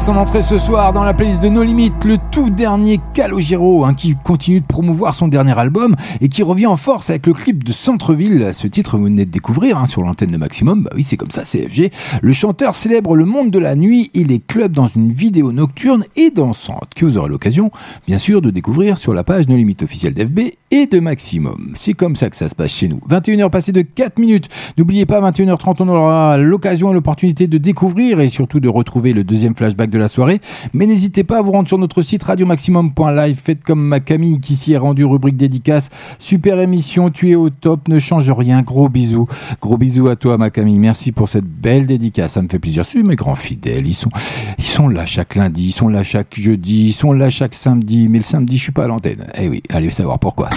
son 0.00 0.16
entrée 0.16 0.40
ce 0.40 0.56
soir 0.56 0.94
dans 0.94 1.02
la 1.02 1.12
playlist 1.12 1.42
de 1.42 1.50
No 1.50 1.62
Limites, 1.62 2.06
le 2.06 2.16
tout 2.30 2.48
dernier 2.48 3.00
Calogero, 3.12 3.84
hein, 3.84 3.92
qui 3.92 4.14
continue 4.14 4.60
de 4.60 4.64
promouvoir 4.64 5.14
son 5.14 5.28
dernier 5.28 5.58
album 5.58 5.94
et 6.22 6.28
qui 6.28 6.42
revient 6.42 6.68
en 6.68 6.78
force 6.78 7.10
avec 7.10 7.26
le 7.26 7.34
clip 7.34 7.64
de 7.64 7.72
Centreville. 7.72 8.52
Ce 8.54 8.66
titre, 8.66 8.96
vous 8.96 9.04
venez 9.04 9.26
de 9.26 9.30
découvrir 9.30 9.76
hein, 9.76 9.84
sur 9.84 10.02
l'antenne 10.02 10.30
de 10.30 10.38
Maximum. 10.38 10.84
Bah 10.84 10.90
oui, 10.94 11.02
c'est 11.02 11.18
comme 11.18 11.30
ça, 11.30 11.42
CFG. 11.42 11.90
Le 12.22 12.32
chanteur 12.32 12.74
célèbre 12.74 13.14
le 13.14 13.26
monde 13.26 13.50
de 13.50 13.58
la 13.58 13.74
nuit 13.74 14.10
et 14.14 14.24
les 14.24 14.38
clubs 14.38 14.72
dans 14.72 14.86
une 14.86 15.12
vidéo 15.12 15.52
nocturne 15.52 16.04
et 16.16 16.30
dansante 16.30 16.94
que 16.96 17.04
vous 17.04 17.18
aurez 17.18 17.28
l'occasion, 17.28 17.70
bien 18.06 18.18
sûr, 18.18 18.40
de 18.40 18.48
découvrir 18.48 18.96
sur 18.96 19.12
la 19.12 19.22
page 19.22 19.48
No 19.48 19.56
Limites 19.56 19.82
officielle 19.82 20.14
d'FB 20.14 20.40
et 20.70 20.86
de 20.86 20.98
Maximum. 20.98 21.74
C'est 21.74 21.94
comme 21.94 22.16
ça 22.16 22.30
que 22.30 22.36
ça 22.36 22.48
se 22.48 22.54
passe 22.54 22.72
chez 22.72 22.88
nous. 22.88 23.00
21h 23.10 23.50
passées 23.50 23.72
de 23.72 23.82
4 23.82 24.18
minutes. 24.18 24.48
N'oubliez 24.78 25.04
pas, 25.04 25.20
21h30, 25.20 25.76
on 25.80 25.88
aura 25.88 26.38
l'occasion 26.38 26.90
et 26.90 26.94
l'opportunité 26.94 27.48
de 27.48 27.58
découvrir 27.58 28.20
et 28.20 28.28
surtout 28.28 28.60
de 28.60 28.68
retrouver 28.68 29.12
le 29.12 29.24
deuxième 29.24 29.54
flashback 29.54 29.89
de 29.90 29.98
la 29.98 30.08
soirée. 30.08 30.40
Mais 30.72 30.86
n'hésitez 30.86 31.24
pas 31.24 31.38
à 31.38 31.42
vous 31.42 31.52
rendre 31.52 31.68
sur 31.68 31.78
notre 31.78 32.02
site 32.02 32.22
radiomaximum.live. 32.22 33.40
Faites 33.42 33.62
comme 33.64 33.86
ma 33.86 34.00
Camille 34.00 34.40
qui 34.40 34.56
s'y 34.56 34.72
est 34.72 34.78
rendue 34.78 35.04
rubrique 35.04 35.36
dédicace. 35.36 35.90
Super 36.18 36.60
émission, 36.60 37.10
tu 37.10 37.30
es 37.30 37.34
au 37.34 37.50
top, 37.50 37.88
ne 37.88 37.98
change 37.98 38.30
rien. 38.30 38.62
Gros 38.62 38.88
bisous. 38.88 39.26
Gros 39.60 39.76
bisous 39.76 40.08
à 40.08 40.16
toi, 40.16 40.38
ma 40.38 40.50
Camille. 40.50 40.78
Merci 40.78 41.12
pour 41.12 41.28
cette 41.28 41.44
belle 41.44 41.86
dédicace. 41.86 42.32
Ça 42.32 42.42
me 42.42 42.48
fait 42.48 42.58
plaisir. 42.58 42.84
C'est 42.84 43.02
mes 43.02 43.16
grands 43.16 43.34
fidèles. 43.34 43.86
Ils 43.86 43.94
sont, 43.94 44.10
ils 44.58 44.64
sont 44.64 44.88
là 44.88 45.06
chaque 45.06 45.34
lundi, 45.34 45.66
ils 45.66 45.72
sont 45.72 45.88
là 45.88 46.02
chaque 46.02 46.34
jeudi, 46.34 46.88
ils 46.88 46.92
sont 46.92 47.12
là 47.12 47.30
chaque 47.30 47.54
samedi. 47.54 48.08
Mais 48.08 48.18
le 48.18 48.24
samedi, 48.24 48.56
je 48.58 48.62
suis 48.64 48.72
pas 48.72 48.84
à 48.84 48.88
l'antenne. 48.88 49.26
Eh 49.38 49.48
oui, 49.48 49.62
allez 49.70 49.90
savoir 49.90 50.18
pourquoi. 50.18 50.50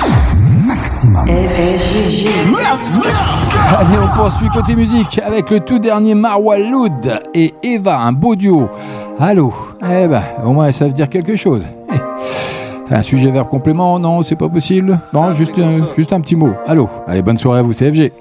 Maximum. 0.65 1.27
Allez, 3.77 3.97
on 4.01 4.15
poursuit 4.15 4.49
côté 4.53 4.75
musique 4.75 5.19
avec 5.25 5.49
le 5.49 5.59
tout 5.59 5.79
dernier 5.79 6.15
Marwa 6.15 6.57
Loud 6.57 7.21
et 7.33 7.53
Eva, 7.63 7.99
un 7.99 8.11
beau 8.11 8.35
duo. 8.35 8.69
Allô 9.25 9.53
Eh 9.81 10.05
ben, 10.05 10.21
au 10.45 10.51
moins 10.51 10.69
ça 10.73 10.85
veut 10.85 10.91
dire 10.91 11.07
quelque 11.07 11.37
chose. 11.37 11.65
Eh. 11.93 12.93
Un 12.93 13.01
sujet 13.01 13.31
verbe 13.31 13.47
complément 13.47 13.97
Non, 13.97 14.21
c'est 14.21 14.35
pas 14.35 14.49
possible. 14.49 14.99
Non, 15.13 15.33
juste 15.33 15.57
un, 15.59 15.95
juste 15.95 16.11
un 16.11 16.19
petit 16.19 16.35
mot. 16.35 16.49
Allô 16.67 16.89
Allez, 17.07 17.21
bonne 17.21 17.37
soirée 17.37 17.59
à 17.59 17.61
vous, 17.61 17.71
CFG. 17.71 18.11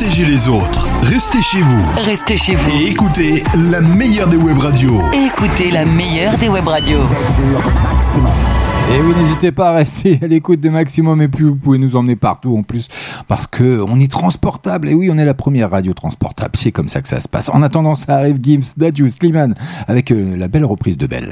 Protéger 0.00 0.24
les 0.24 0.48
autres, 0.48 0.86
restez 1.02 1.42
chez 1.42 1.60
vous. 1.60 1.84
Restez 1.98 2.38
chez 2.38 2.54
vous. 2.54 2.70
Et 2.70 2.86
écoutez 2.86 3.44
la 3.70 3.82
meilleure 3.82 4.28
des 4.28 4.38
web 4.38 4.56
radios. 4.56 4.98
Écoutez 5.12 5.70
la 5.70 5.84
meilleure 5.84 6.38
des 6.38 6.48
web 6.48 6.66
radios. 6.66 7.02
Et 8.90 8.98
oui, 9.02 9.12
n'hésitez 9.20 9.52
pas 9.52 9.68
à 9.68 9.72
rester 9.74 10.18
à 10.22 10.26
l'écoute 10.26 10.60
de 10.60 10.70
Maximum 10.70 11.20
et 11.20 11.28
puis 11.28 11.44
vous 11.44 11.54
pouvez 11.54 11.76
nous 11.76 11.96
emmener 11.96 12.16
partout 12.16 12.56
en 12.56 12.62
plus 12.62 12.88
parce 13.28 13.46
que 13.46 13.84
on 13.86 14.00
est 14.00 14.10
transportable. 14.10 14.88
Et 14.88 14.94
oui, 14.94 15.10
on 15.12 15.18
est 15.18 15.26
la 15.26 15.34
première 15.34 15.68
radio 15.68 15.92
transportable. 15.92 16.52
C'est 16.54 16.72
comme 16.72 16.88
ça 16.88 17.02
que 17.02 17.08
ça 17.08 17.20
se 17.20 17.28
passe. 17.28 17.50
En 17.50 17.60
attendant, 17.62 17.94
ça 17.94 18.14
arrive 18.14 18.38
Gims, 18.42 18.72
Dadju, 18.78 19.10
Slimane 19.10 19.54
avec 19.86 20.12
euh, 20.12 20.34
la 20.34 20.48
belle 20.48 20.64
reprise 20.64 20.96
de 20.96 21.06
Belle. 21.06 21.28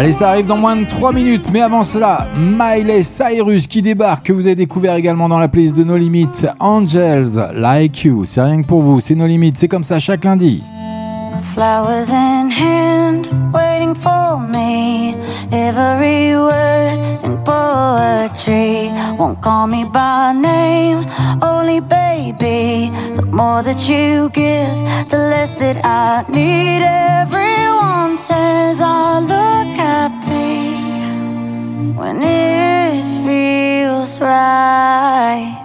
Allez, 0.00 0.12
ça 0.12 0.30
arrive 0.30 0.46
dans 0.46 0.56
moins 0.56 0.76
de 0.76 0.86
3 0.86 1.12
minutes. 1.12 1.44
Mais 1.52 1.60
avant 1.60 1.84
cela, 1.84 2.26
Miley 2.34 3.02
Cyrus 3.02 3.66
qui 3.66 3.82
débarque, 3.82 4.28
que 4.28 4.32
vous 4.32 4.46
avez 4.46 4.54
découvert 4.54 4.94
également 4.94 5.28
dans 5.28 5.38
la 5.38 5.46
playlist 5.46 5.76
de 5.76 5.84
No 5.84 5.98
Limits. 5.98 6.46
Angels, 6.58 7.32
Like 7.52 8.04
You. 8.04 8.24
C'est 8.24 8.40
rien 8.40 8.62
que 8.62 8.66
pour 8.66 8.80
vous, 8.80 9.00
c'est 9.00 9.14
No 9.14 9.26
Limits. 9.26 9.52
C'est 9.56 9.68
comme 9.68 9.84
ça 9.84 9.98
chaque 9.98 10.24
lundi. 10.24 10.62
flowers 11.42 12.10
in 12.10 12.50
hand, 12.50 13.26
waiting 13.52 13.94
for 13.94 14.38
me. 14.38 15.14
Every 15.52 16.34
word 16.34 16.98
in 17.24 17.36
poetry 17.44 18.90
won't 19.18 19.40
call 19.40 19.66
me 19.66 19.84
by 19.84 20.32
name, 20.32 21.06
only 21.42 21.80
baby. 21.80 22.90
The 23.16 23.26
more 23.26 23.62
that 23.62 23.88
you 23.88 24.30
give, 24.30 24.76
the 25.08 25.20
less 25.32 25.50
that 25.58 25.78
I 25.84 26.24
need. 26.30 26.82
Everyone 26.82 28.18
says 28.18 28.80
I 28.80 29.20
look 29.20 29.68
happy 29.76 30.70
when 31.98 32.22
it 32.22 33.04
feels 33.24 34.20
right. 34.20 35.56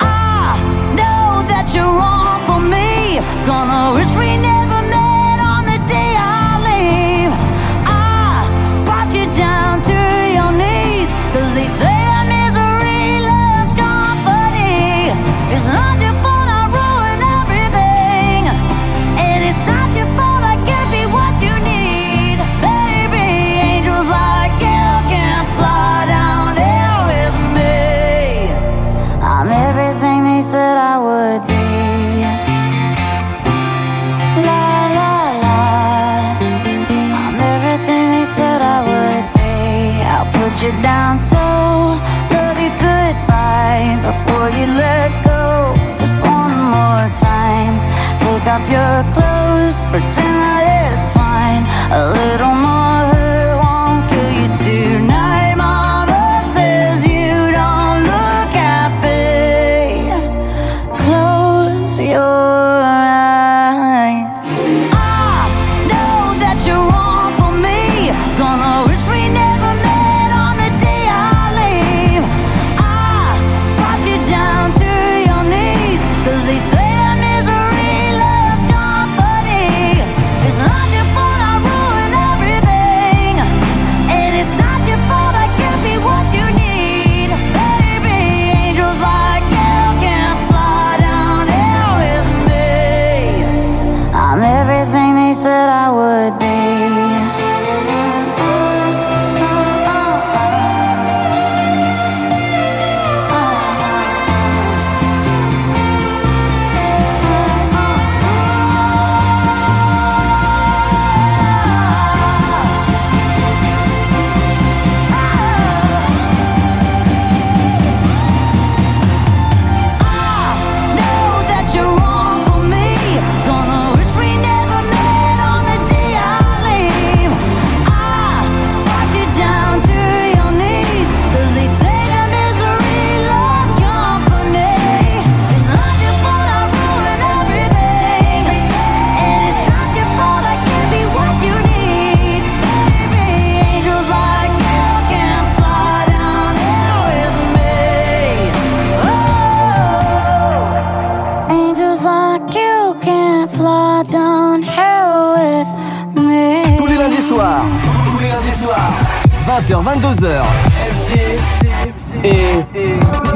I 0.00 0.58
know 0.98 1.42
that 1.50 1.72
you're 1.74 1.94
wrong 2.00 2.40
for 2.46 2.60
me, 2.60 3.20
gonna 3.46 3.94
wish 3.94 4.14
we. 4.16 4.43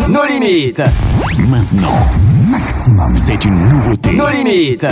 Nos 0.08 0.24
limites. 0.24 0.82
Maintenant, 1.48 2.00
maximum, 2.50 3.16
c'est 3.16 3.44
une 3.44 3.60
nouveauté. 3.68 4.12
Nos 4.12 4.28
limites. 4.28 4.86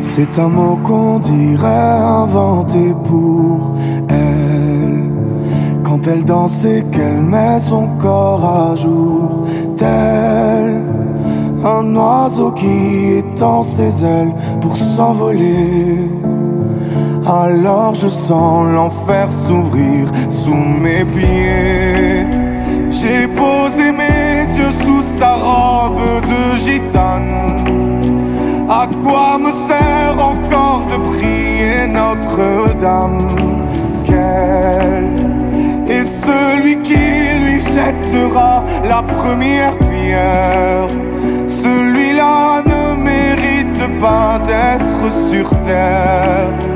C'est 0.00 0.38
un 0.38 0.48
mot 0.48 0.78
qu'on 0.82 1.18
dirait 1.18 1.66
inventé 1.66 2.94
pour 3.04 3.74
elle. 4.08 5.10
Quand 5.82 6.06
elle 6.06 6.24
danse 6.24 6.64
et 6.64 6.84
qu'elle 6.92 7.20
met 7.20 7.58
son 7.60 7.88
corps 7.98 8.44
à 8.44 8.76
jour, 8.76 9.46
tel 9.76 10.80
un 11.64 11.94
oiseau 11.94 12.52
qui 12.52 13.18
étend 13.18 13.62
ses 13.62 14.04
ailes 14.04 14.32
pour 14.60 14.76
s'envoler. 14.76 16.10
Alors 17.26 17.94
je 17.94 18.08
sens 18.08 18.66
l'enfer 18.72 19.30
s'ouvrir 19.30 20.08
sous 20.28 20.54
mes 20.54 21.04
pieds. 21.04 22.26
J'ai 22.90 23.28
posé 23.28 23.92
mes 23.92 24.44
yeux 24.56 24.72
sous 24.84 25.02
sa 25.18 25.34
robe 25.34 26.22
de 26.22 26.56
gitane. 26.56 27.64
À 28.68 28.86
quoi 29.04 29.38
me 29.38 29.52
sert 29.68 30.18
encore 30.18 30.86
de 30.90 30.96
prier 31.16 31.86
Notre-Dame? 31.86 33.36
Quel 34.04 35.04
est 35.88 36.04
celui 36.04 36.76
qui 36.82 36.94
lui 36.94 37.60
jettera 37.60 38.64
la 38.84 39.02
première 39.02 39.76
pierre? 39.78 40.88
Celui-là 41.46 42.62
ne 42.66 42.96
mérite 43.00 44.00
pas 44.00 44.40
d'être 44.40 45.30
sur 45.30 45.48
terre. 45.62 46.71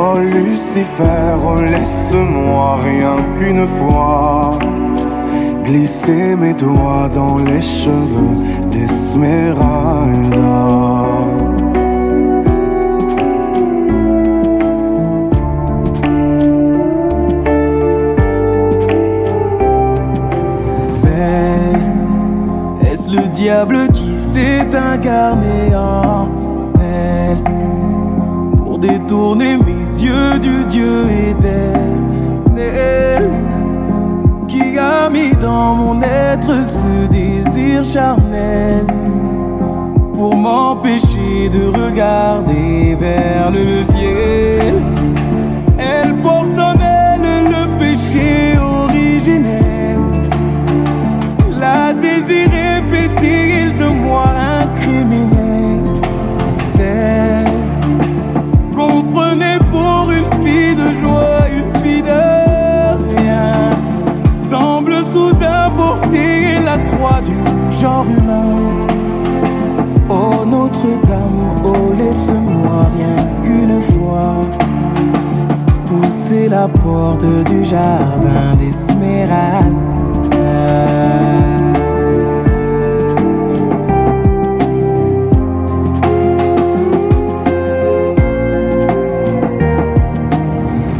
Oh 0.00 0.16
Lucifer, 0.16 1.34
laisse-moi 1.72 2.76
rien 2.84 3.16
qu'une 3.36 3.66
fois 3.66 4.56
glisser 5.64 6.36
mes 6.36 6.54
doigts 6.54 7.08
dans 7.12 7.38
les 7.38 7.60
cheveux 7.60 8.36
d'Esmeralda. 8.70 9.58
Mais 21.02 21.72
est-ce 22.88 23.10
le 23.10 23.26
diable 23.30 23.88
qui 23.92 24.14
s'est 24.14 24.68
incarné 24.76 25.74
en 25.74 26.28
elle 26.80 27.42
pour 28.58 28.78
détourner 28.78 29.56
mes 29.56 29.77
yeux 30.02 30.38
du 30.38 30.64
Dieu 30.66 31.06
éternel 31.30 33.30
qui 34.46 34.78
a 34.78 35.10
mis 35.10 35.34
dans 35.36 35.74
mon 35.74 36.00
être 36.02 36.64
ce 36.64 37.08
désir 37.08 37.84
charnel 37.84 38.86
pour 40.14 40.36
m'empêcher 40.36 41.48
de 41.50 41.66
regarder 41.66 42.96
vers 42.98 43.50
le 43.50 43.82
ciel. 43.84 43.97
Genre 67.80 68.06
humain. 68.06 68.86
Oh 70.10 70.44
Notre-Dame, 70.46 71.62
oh 71.64 71.92
laisse-moi 71.96 72.86
rien 72.96 73.16
qu'une 73.42 73.80
fois 73.92 74.34
pousser 75.86 76.48
la 76.48 76.66
porte 76.66 77.26
du 77.46 77.64
jardin 77.64 78.54
d'Esmeralda. 78.58 79.78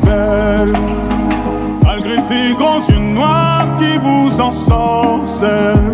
belle, 0.05 0.73
malgré 1.83 2.21
ces 2.21 2.55
grands 2.55 2.87
yeux 2.89 3.15
noirs 3.15 3.67
qui 3.79 3.99
vous 3.99 4.41
ensorcellent. 4.41 5.88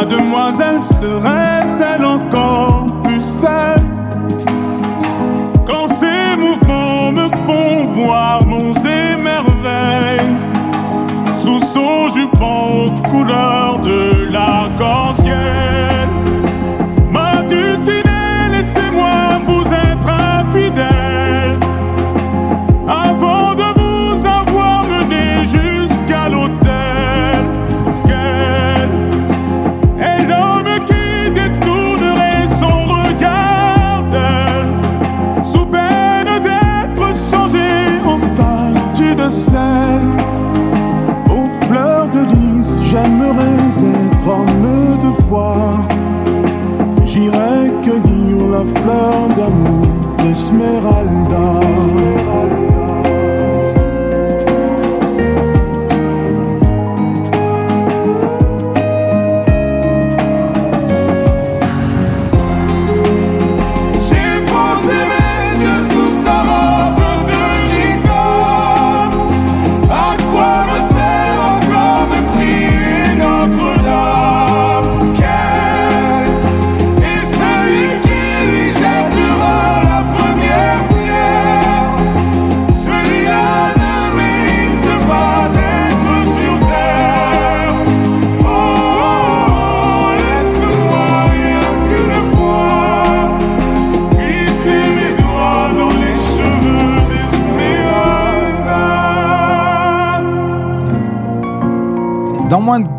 La 0.00 0.04
demoiselle 0.04 0.80
serait-elle 0.80 2.04
encore 2.04 2.86
plus 3.02 3.20
fleur 48.98 49.28
d'amour, 49.36 49.86
Esmeralda. 50.30 51.77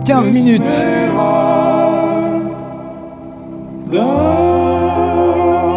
15 0.09 0.33
minutes. 0.33 0.63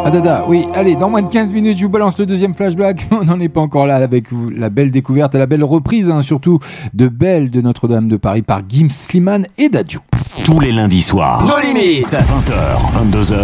Ah 0.05 0.11
dada, 0.11 0.47
oui, 0.49 0.65
allez, 0.75 0.97
dans 0.97 1.11
moins 1.11 1.21
de 1.21 1.27
15 1.27 1.53
minutes, 1.53 1.77
je 1.77 1.83
vous 1.83 1.91
balance 1.91 2.17
le 2.19 2.25
deuxième 2.25 2.55
flashback. 2.55 3.09
On 3.11 3.25
n'en 3.25 3.39
est 3.41 3.51
pas 3.51 3.61
encore 3.61 3.87
là 3.87 3.97
avec 3.97 4.33
vous. 4.33 4.49
La 4.49 4.71
belle 4.71 4.91
découverte 4.91 5.35
et 5.35 5.39
la 5.39 5.45
belle 5.45 5.63
reprise, 5.63 6.09
hein, 6.09 6.23
surtout 6.23 6.61
de 6.95 7.09
Belle 7.09 7.51
de 7.51 7.61
Notre-Dame 7.61 8.09
de 8.09 8.17
Paris 8.17 8.41
par 8.41 8.63
Gims 8.67 8.89
Sliman 8.89 9.47
et 9.59 9.69
Dadju. 9.69 9.99
Tous 10.47 10.61
les 10.61 10.73
lundis 10.73 11.03
soirs. 11.03 11.45
Nos 11.45 11.61
limites. 11.61 12.07
20h, 12.07 13.11
22h. 13.13 13.37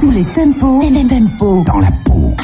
Tous 0.00 0.10
les 0.10 0.24
tempos, 0.24 0.84
les 0.90 1.06
tempos 1.06 1.64
dans 1.66 1.80
la 1.80 1.90
peau. 2.06 2.34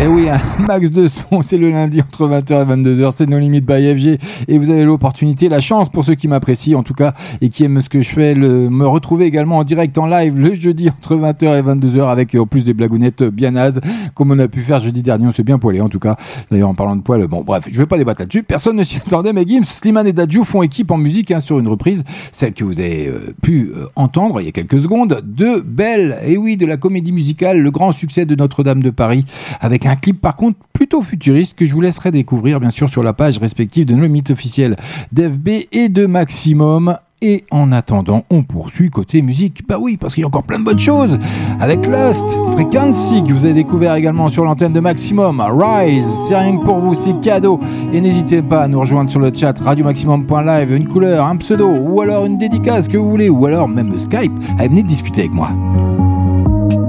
Et 0.00 0.08
oui, 0.08 0.28
un 0.28 0.40
max 0.66 0.90
de 0.90 1.06
son, 1.06 1.40
c'est 1.40 1.56
le 1.56 1.70
lundi 1.70 2.00
entre 2.00 2.26
20h 2.26 2.62
et 2.62 2.76
22h, 2.76 3.12
c'est 3.14 3.28
nos 3.28 3.38
limites 3.38 3.64
by 3.64 3.94
FG. 3.94 4.18
Et 4.48 4.58
vous 4.58 4.70
avez 4.70 4.82
l'opportunité, 4.82 5.48
la 5.48 5.60
chance 5.60 5.88
pour 5.88 6.04
ceux 6.04 6.14
qui 6.14 6.26
m'apprécient 6.26 6.78
en 6.78 6.82
tout 6.82 6.94
cas 6.94 7.14
et 7.40 7.48
qui 7.48 7.62
aiment 7.62 7.80
ce 7.80 7.88
que 7.88 8.00
je 8.00 8.08
fais, 8.08 8.34
le, 8.34 8.68
me 8.70 8.86
retrouver 8.86 9.26
également 9.26 9.58
en 9.58 9.64
direct 9.64 9.96
en 9.98 10.06
live 10.06 10.36
le 10.36 10.54
jeudi 10.54 10.88
entre 10.88 11.14
20h 11.14 11.58
et 11.58 11.62
22h 11.62 12.10
avec 12.10 12.34
en 12.34 12.46
plus 12.46 12.64
des 12.64 12.74
blagounettes 12.74 13.22
bien 13.22 13.52
nazes, 13.52 13.80
comme 14.14 14.32
on 14.32 14.38
a 14.40 14.48
pu 14.48 14.62
faire 14.62 14.80
jeudi 14.80 15.00
dernier, 15.00 15.28
on 15.28 15.32
s'est 15.32 15.44
bien 15.44 15.58
poilé 15.58 15.80
en 15.80 15.88
tout 15.88 16.00
cas. 16.00 16.16
D'ailleurs, 16.50 16.68
en 16.68 16.74
parlant 16.74 16.96
de 16.96 17.02
poil, 17.02 17.24
bon 17.28 17.42
bref, 17.42 17.68
je 17.70 17.78
vais 17.78 17.86
pas 17.86 17.98
débattre 17.98 18.22
là-dessus, 18.22 18.42
personne 18.42 18.76
ne 18.76 18.82
s'y 18.82 18.96
attendait, 18.96 19.32
mais 19.32 19.46
Gims, 19.46 19.64
Slimane 19.64 20.08
et 20.08 20.12
Dadju 20.12 20.44
font 20.44 20.62
équipe 20.62 20.90
en 20.90 20.96
musique 20.96 21.30
hein, 21.30 21.40
sur 21.40 21.60
une 21.60 21.68
reprise, 21.68 22.02
celle 22.32 22.52
que 22.52 22.64
vous 22.64 22.80
avez 22.80 23.06
euh, 23.06 23.32
pu 23.42 23.70
euh, 23.74 23.86
entendre 23.94 24.40
il 24.40 24.46
y 24.46 24.48
a 24.48 24.52
quelques 24.52 24.80
secondes, 24.80 25.22
de 25.24 25.60
Belle, 25.60 26.18
et 26.26 26.36
oui, 26.36 26.56
de 26.56 26.66
la 26.66 26.76
comédie 26.76 27.12
musicale, 27.12 27.60
le 27.60 27.70
grand 27.70 27.92
succès 27.92 28.26
de 28.26 28.34
Notre-Dame 28.34 28.82
de 28.82 28.90
Paris, 28.90 29.24
avec 29.62 29.86
un 29.86 29.96
clip 29.96 30.20
par 30.20 30.36
contre 30.36 30.58
plutôt 30.74 31.00
futuriste 31.00 31.56
que 31.56 31.64
je 31.64 31.72
vous 31.72 31.80
laisserai 31.80 32.10
découvrir 32.10 32.60
bien 32.60 32.70
sûr 32.70 32.88
sur 32.88 33.02
la 33.02 33.14
page 33.14 33.38
respective 33.38 33.86
de 33.86 33.94
nos 33.94 34.08
mythes 34.08 34.30
officiels 34.30 34.76
d'FB 35.12 35.48
et 35.70 35.88
de 35.88 36.04
Maximum. 36.04 36.98
Et 37.24 37.44
en 37.52 37.70
attendant, 37.70 38.24
on 38.30 38.42
poursuit 38.42 38.90
côté 38.90 39.22
musique. 39.22 39.62
Bah 39.68 39.76
oui, 39.80 39.96
parce 39.96 40.14
qu'il 40.14 40.22
y 40.22 40.24
a 40.24 40.26
encore 40.26 40.42
plein 40.42 40.58
de 40.58 40.64
bonnes 40.64 40.80
choses. 40.80 41.20
Avec 41.60 41.86
Lost, 41.86 42.26
Frequency, 42.50 43.22
que 43.22 43.32
vous 43.32 43.44
avez 43.44 43.54
découvert 43.54 43.94
également 43.94 44.28
sur 44.28 44.44
l'antenne 44.44 44.72
de 44.72 44.80
Maximum. 44.80 45.40
Rise, 45.40 46.04
c'est 46.26 46.36
rien 46.36 46.58
que 46.58 46.64
pour 46.64 46.80
vous, 46.80 46.94
c'est 46.94 47.20
cadeau. 47.20 47.60
Et 47.92 48.00
n'hésitez 48.00 48.42
pas 48.42 48.62
à 48.62 48.66
nous 48.66 48.80
rejoindre 48.80 49.08
sur 49.08 49.20
le 49.20 49.30
chat 49.32 49.56
radiomaximum.live, 49.56 50.72
une 50.72 50.88
couleur, 50.88 51.24
un 51.24 51.36
pseudo, 51.36 51.68
ou 51.68 52.00
alors 52.00 52.26
une 52.26 52.38
dédicace 52.38 52.88
que 52.88 52.96
vous 52.96 53.08
voulez, 53.08 53.28
ou 53.28 53.46
alors 53.46 53.68
même 53.68 53.96
Skype. 53.96 54.32
Allez, 54.58 54.70
venez 54.70 54.82
discuter 54.82 55.20
avec 55.20 55.32
moi. 55.32 55.50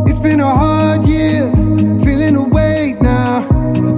It's 0.07 0.19
been 0.19 0.39
a 0.39 0.47
hard. 0.47 0.83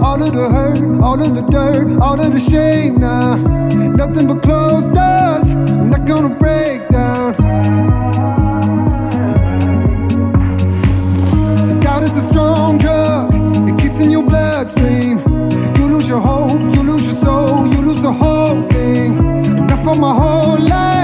All 0.08 0.22
of 0.22 0.32
the 0.34 0.48
hurt, 0.56 1.02
all 1.02 1.20
of 1.22 1.34
the 1.34 1.42
dirt, 1.56 2.00
all 2.00 2.20
of 2.22 2.32
the 2.32 2.40
shame 2.40 3.00
now. 3.00 3.38
Nothing 4.02 4.28
but 4.28 4.44
closed 4.44 4.94
doors, 4.94 5.50
I'm 5.50 5.90
not 5.90 6.06
gonna 6.06 6.34
break 6.44 6.88
down. 6.90 7.34
So 11.68 11.74
doubt 11.82 12.04
is 12.04 12.16
a 12.16 12.22
strong 12.22 12.78
drug, 12.78 13.34
it 13.70 13.78
gets 13.78 14.00
in 14.00 14.12
your 14.12 14.24
bloodstream. 14.24 15.18
You 15.76 15.88
lose 15.94 16.08
your 16.08 16.20
hope, 16.20 16.62
you 16.76 16.84
lose 16.84 17.06
your 17.08 17.16
soul, 17.16 17.68
you 17.74 17.82
lose 17.82 18.02
the 18.04 18.14
whole 18.14 18.62
thing. 18.62 19.18
Enough 19.58 19.84
for 19.84 19.96
my 19.96 20.14
whole 20.14 20.60
life 20.60 20.95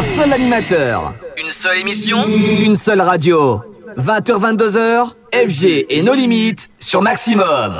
Un 0.00 0.02
seul 0.02 0.32
animateur, 0.32 1.12
une 1.36 1.50
seule 1.50 1.80
émission, 1.80 2.16
une 2.26 2.74
seule 2.74 3.02
radio. 3.02 3.60
20h 3.98 4.56
22h, 4.56 5.10
FG 5.46 5.84
et 5.90 6.00
nos 6.00 6.14
limites 6.14 6.70
sur 6.78 7.02
Maximum. 7.02 7.74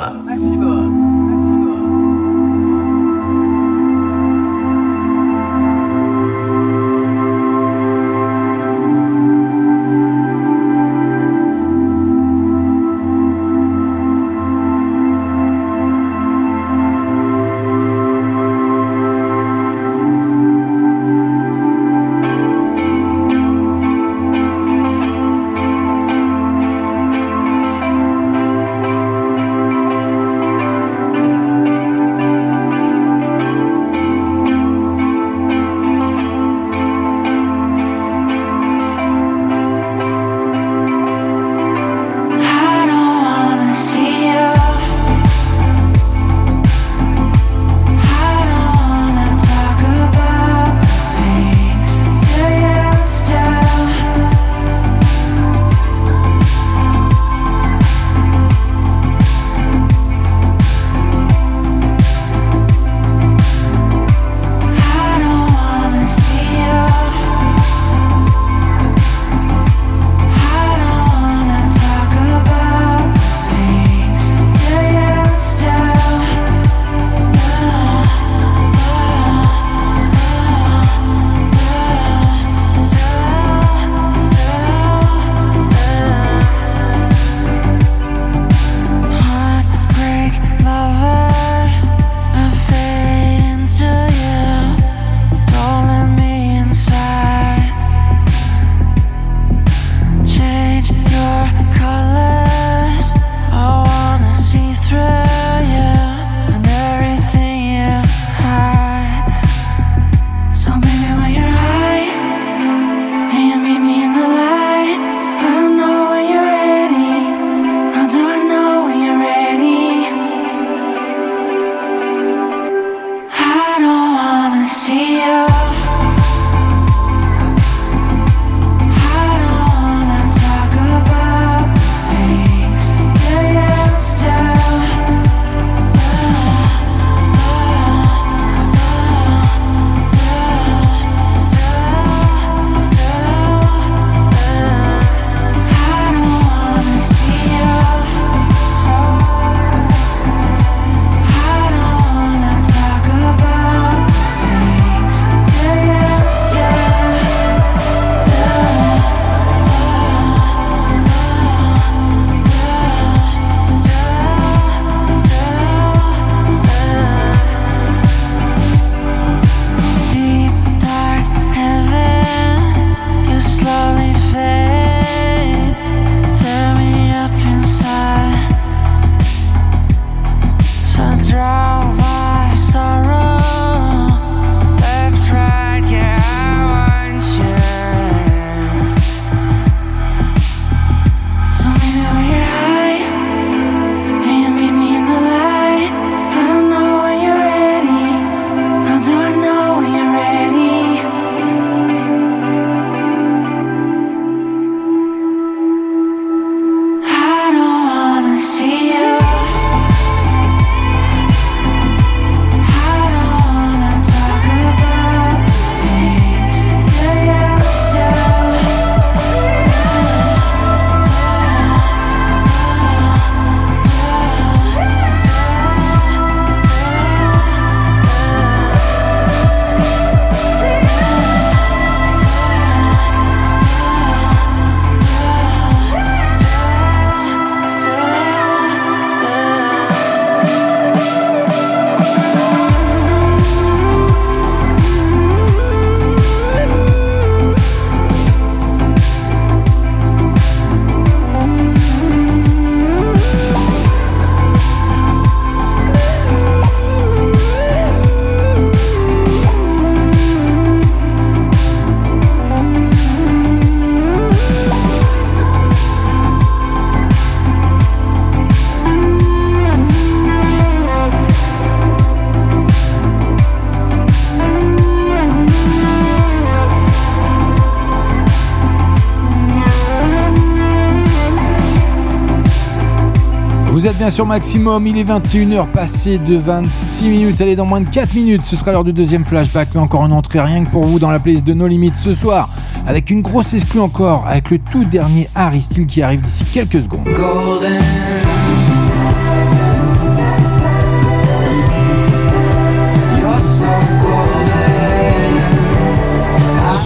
Bien 284.01 284.09
sur 284.09 284.25
Maximum, 284.25 284.87
il 284.87 284.97
est 284.97 285.03
21h 285.03 285.67
passé 285.67 286.17
de 286.17 286.35
26 286.35 287.05
minutes. 287.07 287.39
Allez, 287.39 287.55
dans 287.55 287.65
moins 287.65 287.81
de 287.81 287.87
4 287.87 288.15
minutes, 288.15 288.41
ce 288.43 288.55
sera 288.55 288.71
l'heure 288.71 288.83
du 288.83 288.93
deuxième 288.93 289.23
flashback. 289.25 289.69
Mais 289.75 289.79
encore 289.79 290.03
une 290.07 290.11
entrée 290.11 290.41
rien 290.41 290.65
que 290.65 290.71
pour 290.71 290.83
vous 290.85 290.97
dans 290.97 291.11
la 291.11 291.19
playlist 291.19 291.43
de 291.43 291.53
No 291.53 291.67
Limits 291.67 291.91
ce 291.93 292.11
soir. 292.11 292.49
Avec 292.87 293.11
une 293.11 293.21
grosse 293.21 293.53
exclue 293.53 293.79
encore, 293.79 294.25
avec 294.27 294.49
le 294.49 294.57
tout 294.57 294.85
dernier 294.85 295.29
Harry 295.35 295.61
Style 295.61 295.85
qui 295.85 296.01
arrive 296.01 296.21
d'ici 296.21 296.43
quelques 296.45 296.81
secondes. 296.81 297.07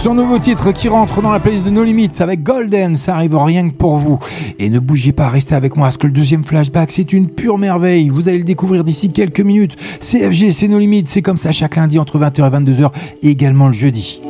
Son 0.06 0.14
nouveau 0.14 0.38
titre 0.38 0.70
qui 0.70 0.88
rentre 0.88 1.20
dans 1.20 1.32
la 1.32 1.40
playlist 1.40 1.64
de 1.64 1.70
No 1.70 1.82
Limits 1.82 2.20
avec 2.20 2.44
Golden, 2.44 2.94
ça 2.94 3.16
arrive 3.16 3.36
rien 3.36 3.68
que 3.68 3.74
pour 3.74 3.96
vous. 3.96 4.20
Et 4.60 4.70
ne 4.70 4.78
bougez 4.78 5.10
pas, 5.10 5.28
restez 5.28 5.56
avec 5.56 5.74
moi 5.74 5.86
parce 5.88 5.96
que 5.96 6.06
le 6.06 6.12
deuxième 6.12 6.44
flashback 6.44 6.92
c'est 6.92 7.12
une 7.12 7.28
pure 7.28 7.58
merveille. 7.58 8.08
Vous 8.08 8.28
allez 8.28 8.38
le 8.38 8.44
découvrir 8.44 8.84
d'ici 8.84 9.10
quelques 9.10 9.40
minutes. 9.40 9.76
CFG, 9.98 10.52
c'est 10.52 10.68
No 10.68 10.78
Limits, 10.78 11.06
c'est 11.08 11.22
comme 11.22 11.38
ça 11.38 11.50
chaque 11.50 11.74
lundi 11.74 11.98
entre 11.98 12.20
20h 12.20 12.38
et 12.38 12.56
22h 12.56 12.92
et 13.24 13.30
également 13.30 13.66
le 13.66 13.72
jeudi. 13.72 14.20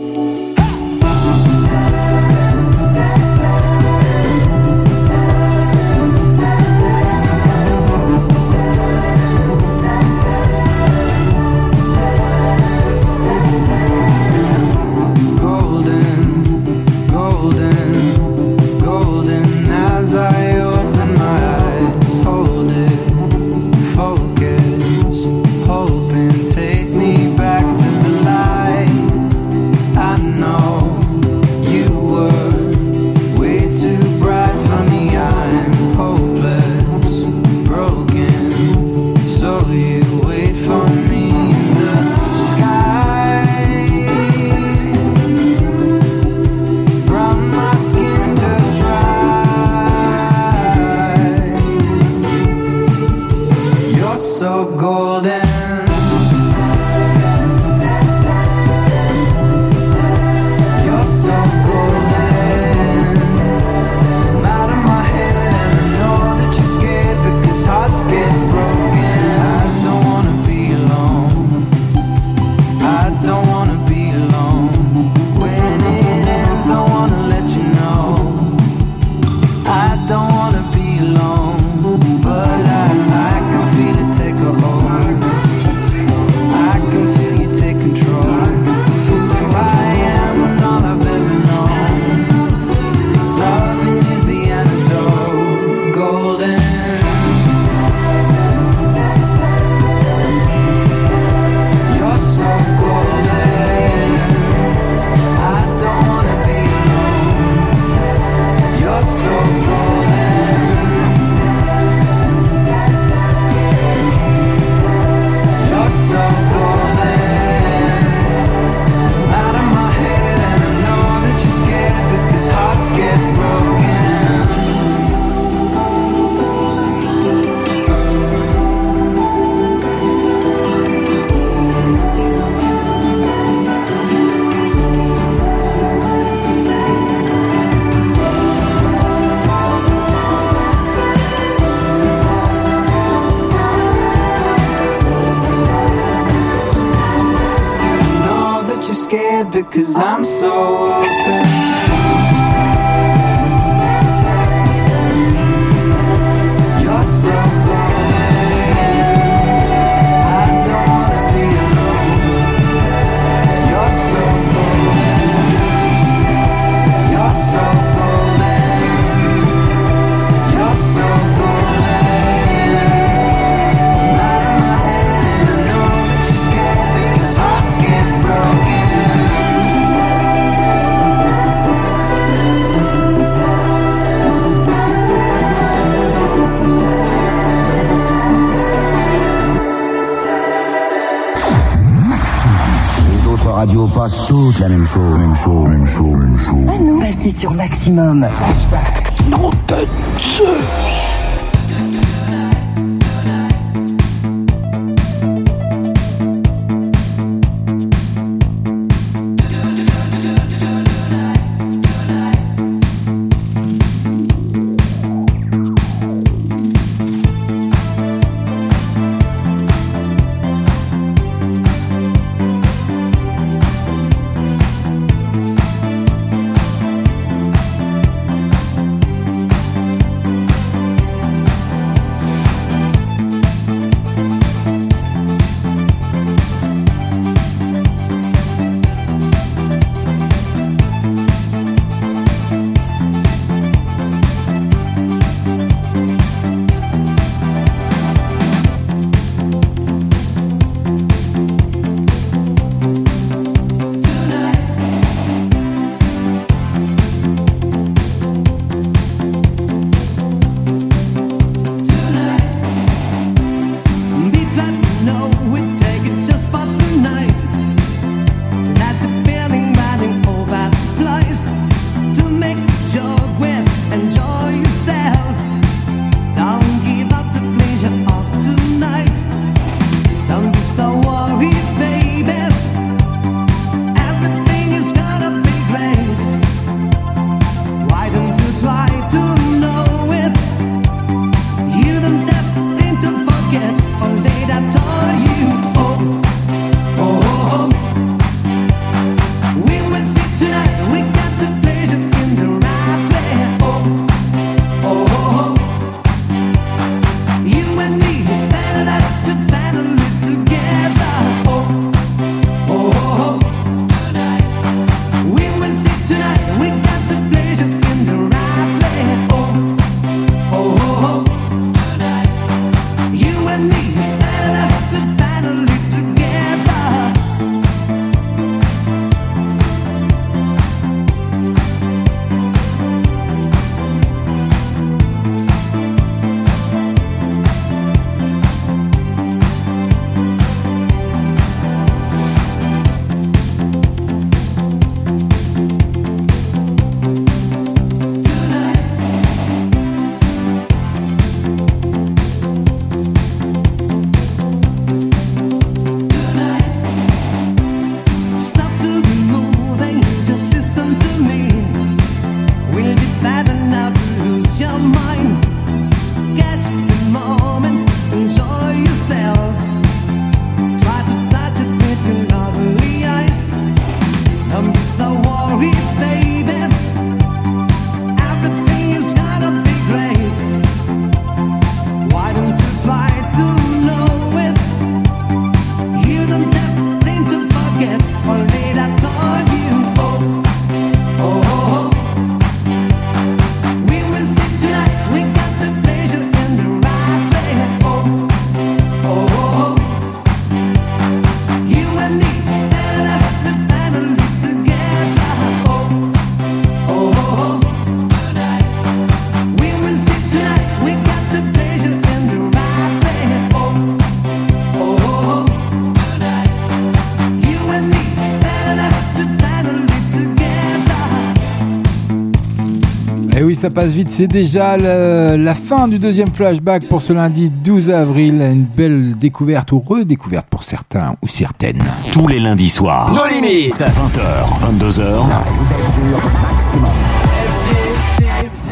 Ça 423.67 423.71
passe 423.71 423.91
vite. 423.91 424.13
C'est 424.13 424.29
déjà 424.29 424.77
le- 424.77 425.35
la 425.37 425.55
fin 425.57 425.89
du 425.89 425.99
deuxième 425.99 426.29
flashback 426.33 426.85
pour 426.87 427.03
ce 427.03 427.13
lundi 427.13 427.51
12 427.51 427.91
avril. 427.91 428.35
Une 428.41 428.63
belle 428.65 429.17
découverte 429.19 429.73
ou 429.73 429.81
redécouverte 429.85 430.47
pour 430.49 430.63
certains 430.63 431.17
ou 431.21 431.27
certaines. 431.27 431.83
Tous 432.13 432.29
les 432.29 432.39
lundis 432.39 432.69
soirs. 432.69 433.13
Nos 433.13 433.27
limites. 433.27 433.75
20h, 433.81 434.61
22h. 434.61 435.03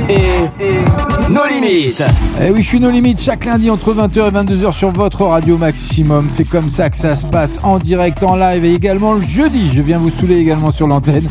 Et 0.09 1.31
nos 1.33 1.47
limites. 1.47 2.05
Eh 2.41 2.51
oui, 2.51 2.63
je 2.63 2.67
suis 2.69 2.79
nos 2.81 2.91
limites 2.91 3.21
chaque 3.21 3.45
lundi 3.47 3.71
entre 3.71 3.93
20h 3.95 4.29
et 4.29 4.31
22h 4.31 4.73
sur 4.73 4.91
votre 4.93 5.23
radio 5.25 5.57
maximum. 5.59 6.29
C'est 6.31 6.45
comme 6.49 6.69
ça 6.69 6.89
que 6.91 6.97
ça 6.97 7.17
se 7.17 7.27
passe 7.27 7.59
en 7.65 7.79
direct, 7.79 8.23
en 8.23 8.37
live 8.37 8.65
et 8.65 8.75
également 8.75 9.15
le 9.15 9.23
jeudi. 9.23 9.71
Je 9.73 9.81
viens 9.81 9.99
vous 9.99 10.11
saouler 10.11 10.37
également 10.37 10.71
sur 10.71 10.87
l'antenne. 10.87 11.25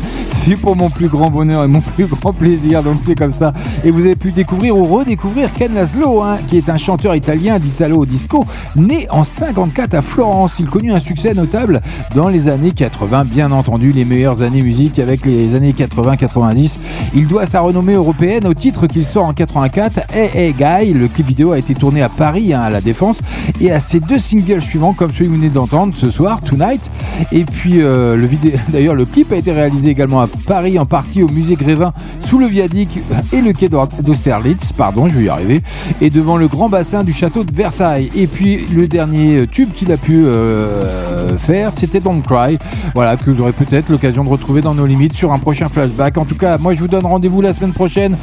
Pour 0.60 0.76
mon 0.76 0.90
plus 0.90 1.08
grand 1.08 1.30
bonheur 1.30 1.64
et 1.64 1.68
mon 1.68 1.80
plus 1.96 2.04
grand 2.04 2.34
plaisir. 2.34 2.82
Donc 2.82 2.96
c'est 3.02 3.14
comme 3.14 3.32
ça. 3.32 3.54
Et 3.82 3.90
vous 3.90 4.00
avez 4.00 4.14
pu 4.14 4.30
découvrir 4.30 4.76
ou 4.76 4.84
redécouvrir 4.84 5.50
Ken 5.54 5.72
Laszlo, 5.72 6.20
hein, 6.20 6.36
qui 6.48 6.58
est 6.58 6.68
un 6.68 6.76
chanteur 6.76 7.14
italien 7.14 7.58
d'Italo 7.58 8.04
Disco, 8.04 8.44
né 8.76 9.06
en 9.10 9.24
54 9.24 9.94
à 9.94 10.02
Florence. 10.02 10.56
Il 10.58 10.66
connut 10.66 10.92
un 10.92 11.00
succès 11.00 11.32
notable 11.32 11.80
dans 12.14 12.28
les 12.28 12.50
années 12.50 12.72
80, 12.72 13.24
bien 13.24 13.52
entendu, 13.52 13.92
les 13.92 14.04
meilleures 14.04 14.42
années 14.42 14.60
musique 14.60 14.98
avec 14.98 15.24
les 15.24 15.54
années 15.54 15.72
80-90. 15.72 16.78
Il 17.14 17.26
doit 17.26 17.46
sa 17.46 17.60
renommée 17.60 17.94
européenne 17.94 18.46
au 18.46 18.54
titre 18.54 18.86
qu'il 18.86 19.04
sort 19.04 19.24
en 19.24 19.32
84, 19.32 20.14
Hey 20.14 20.30
Hey 20.34 20.52
Guy. 20.52 20.92
Le 20.92 21.08
clip 21.08 21.26
vidéo 21.26 21.52
a 21.52 21.58
été 21.58 21.74
tourné 21.74 22.02
à 22.02 22.10
Paris, 22.10 22.52
hein, 22.52 22.60
à 22.60 22.70
la 22.70 22.82
Défense, 22.82 23.20
et 23.62 23.72
à 23.72 23.80
ses 23.80 23.98
deux 23.98 24.18
singles 24.18 24.60
suivants, 24.60 24.92
comme 24.92 25.10
celui 25.12 25.26
que 25.26 25.30
vous 25.30 25.38
venez 25.38 25.48
d'entendre 25.48 25.94
ce 25.96 26.10
soir, 26.10 26.42
Tonight. 26.42 26.90
Et 27.32 27.44
puis 27.44 27.80
euh, 27.80 28.28
d'ailleurs, 28.68 28.94
le 28.94 29.06
clip 29.06 29.32
a 29.32 29.36
été 29.36 29.50
réalisé 29.50 29.88
également 29.88 30.20
à 30.20 30.28
Paris, 30.46 30.78
en 30.78 30.86
partie 30.86 31.22
au 31.22 31.28
musée 31.28 31.56
Grévin, 31.56 31.92
sous 32.26 32.38
le 32.38 32.46
viaduc 32.46 32.88
et 33.32 33.40
le 33.40 33.52
quai 33.52 33.68
d'Austerlitz, 33.68 34.72
pardon, 34.72 35.08
je 35.08 35.18
vais 35.18 35.24
y 35.24 35.28
arriver, 35.28 35.62
et 36.00 36.10
devant 36.10 36.36
le 36.36 36.48
grand 36.48 36.68
bassin 36.68 37.04
du 37.04 37.12
château 37.12 37.44
de 37.44 37.54
Versailles. 37.54 38.10
Et 38.14 38.26
puis 38.26 38.66
le 38.74 38.88
dernier 38.88 39.46
tube 39.46 39.72
qu'il 39.72 39.92
a 39.92 39.96
pu 39.96 40.24
euh, 40.24 41.36
faire, 41.38 41.72
c'était 41.72 42.00
Don't 42.00 42.22
Cry. 42.22 42.58
Voilà, 42.94 43.16
que 43.16 43.30
vous 43.30 43.40
aurez 43.40 43.52
peut-être 43.52 43.88
l'occasion 43.88 44.24
de 44.24 44.28
retrouver 44.28 44.62
dans 44.62 44.74
nos 44.74 44.86
limites 44.86 45.14
sur 45.14 45.32
un 45.32 45.38
prochain 45.38 45.68
flashback. 45.68 46.18
En 46.18 46.24
tout 46.24 46.36
cas, 46.36 46.58
moi 46.58 46.74
je 46.74 46.80
vous 46.80 46.88
donne 46.88 47.06
rendez-vous 47.06 47.40
la 47.40 47.52
semaine 47.52 47.72
prochaine 47.72 48.16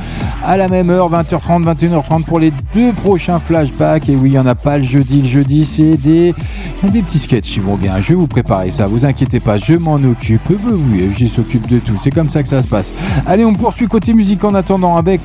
à 0.43 0.57
la 0.57 0.67
même 0.67 0.89
heure, 0.89 1.11
20h30, 1.11 1.63
21h30 1.63 2.23
pour 2.23 2.39
les 2.39 2.51
deux 2.73 2.91
prochains 2.93 3.39
flashbacks. 3.39 4.09
Et 4.09 4.15
oui, 4.15 4.29
il 4.29 4.31
n'y 4.31 4.39
en 4.39 4.45
a 4.45 4.55
pas 4.55 4.77
le 4.77 4.83
jeudi. 4.83 5.21
Le 5.21 5.27
jeudi, 5.27 5.65
c'est 5.65 5.97
des, 5.97 6.33
petits 6.81 7.19
sketchs 7.19 7.51
qui 7.51 7.59
vont 7.59 7.75
bien. 7.75 7.99
Je 7.99 8.09
vais 8.09 8.15
vous 8.15 8.27
préparer 8.27 8.71
ça, 8.71 8.87
vous 8.87 9.05
inquiétez 9.05 9.39
pas, 9.39 9.57
je 9.57 9.73
m'en 9.73 9.95
occupe. 9.95 10.41
Oui, 10.49 11.09
j'y 11.15 11.27
s'occupe 11.27 11.67
de 11.67 11.79
tout. 11.79 11.97
C'est 12.01 12.09
comme 12.09 12.29
ça 12.29 12.41
que 12.41 12.49
ça 12.49 12.63
se 12.63 12.67
passe. 12.67 12.91
Allez, 13.27 13.45
on 13.45 13.53
poursuit 13.53 13.87
côté 13.87 14.13
musique 14.13 14.43
en 14.43 14.55
attendant 14.55 14.97
avec 14.97 15.21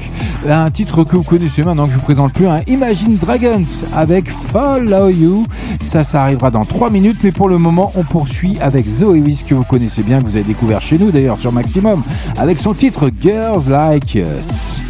un 0.47 0.71
titre 0.71 1.05
que 1.05 1.17
vous 1.17 1.23
connaissez 1.23 1.63
maintenant 1.63 1.87
que 1.87 1.93
je 1.93 1.97
vous 1.97 2.03
présente 2.03 2.35
plus, 2.35 2.47
un 2.47 2.61
Imagine 2.67 3.17
Dragons 3.17 3.65
avec 3.95 4.29
Follow 4.29 5.09
You. 5.09 5.47
Ça, 5.83 6.05
ça 6.05 6.25
arrivera 6.25 6.51
dans 6.51 6.67
3 6.67 6.91
minutes, 6.91 7.19
mais 7.25 7.33
pour 7.33 7.49
le 7.49 7.57
moment, 7.57 7.93
on 7.97 8.03
poursuit 8.03 8.59
avec 8.61 8.87
Zoé 8.87 9.21
Wiz 9.21 9.43
que 9.43 9.55
vous 9.55 9.65
connaissez 9.65 10.03
bien, 10.03 10.21
que 10.21 10.27
vous 10.27 10.37
avez 10.37 10.45
découvert 10.45 10.83
chez 10.83 10.99
nous 10.99 11.11
d'ailleurs 11.11 11.39
sur 11.39 11.51
Maximum, 11.51 12.03
avec 12.37 12.59
son 12.59 12.75
titre 12.75 13.11
Girls 13.23 13.71
Like 13.71 14.15
Us. 14.15 14.83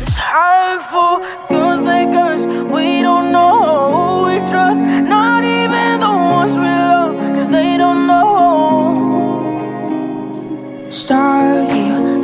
It's 11.08 11.45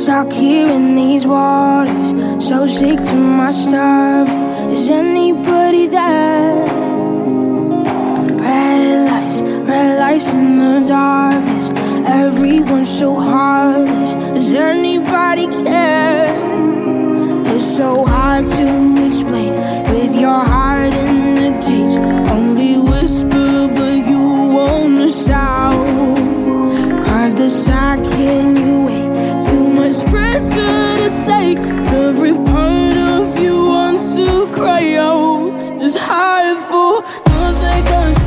Stuck 0.03 0.33
here, 0.33 0.67
in 0.67 0.95
these 0.97 1.25
waters. 1.25 2.45
So 2.45 2.67
sick 2.67 2.97
to 2.97 3.15
my 3.15 3.53
stomach. 3.53 4.27
Is 4.73 4.89
anybody 4.89 5.87
there? 5.87 6.65
Red 8.35 9.09
lights, 9.09 9.41
red 9.41 9.99
lights 9.99 10.33
in 10.33 10.59
the 10.59 10.85
darkness. 10.85 11.69
Everyone's 12.05 12.89
so 12.99 13.15
heartless. 13.15 14.13
Does 14.35 14.51
anybody 14.51 15.47
care? 15.63 16.25
It's 17.55 17.77
so 17.77 18.03
hard 18.03 18.45
to 18.45 19.07
explain 19.07 19.53
with 19.93 20.19
your 20.19 20.43
heart 20.53 20.93
in 20.93 21.35
the 21.35 21.51
cage. 21.65 21.97
Only 22.29 22.77
whisper, 22.77 23.69
but 23.73 23.95
you 24.11 24.23
won't 24.51 25.09
shout. 25.13 25.71
Cause 27.05 27.35
the 27.35 27.47
too 27.47 28.51
much 28.51 28.62
pressure 30.33 30.97
to 31.03 31.25
take. 31.27 31.59
Every 31.93 32.33
part 32.33 32.97
of 32.97 33.39
you 33.39 33.55
wants 33.67 34.15
to 34.15 34.47
cry 34.47 34.95
out. 34.95 35.51
It's 35.79 35.95
hard 35.95 36.57
for 36.69 37.03
girls 37.89 38.22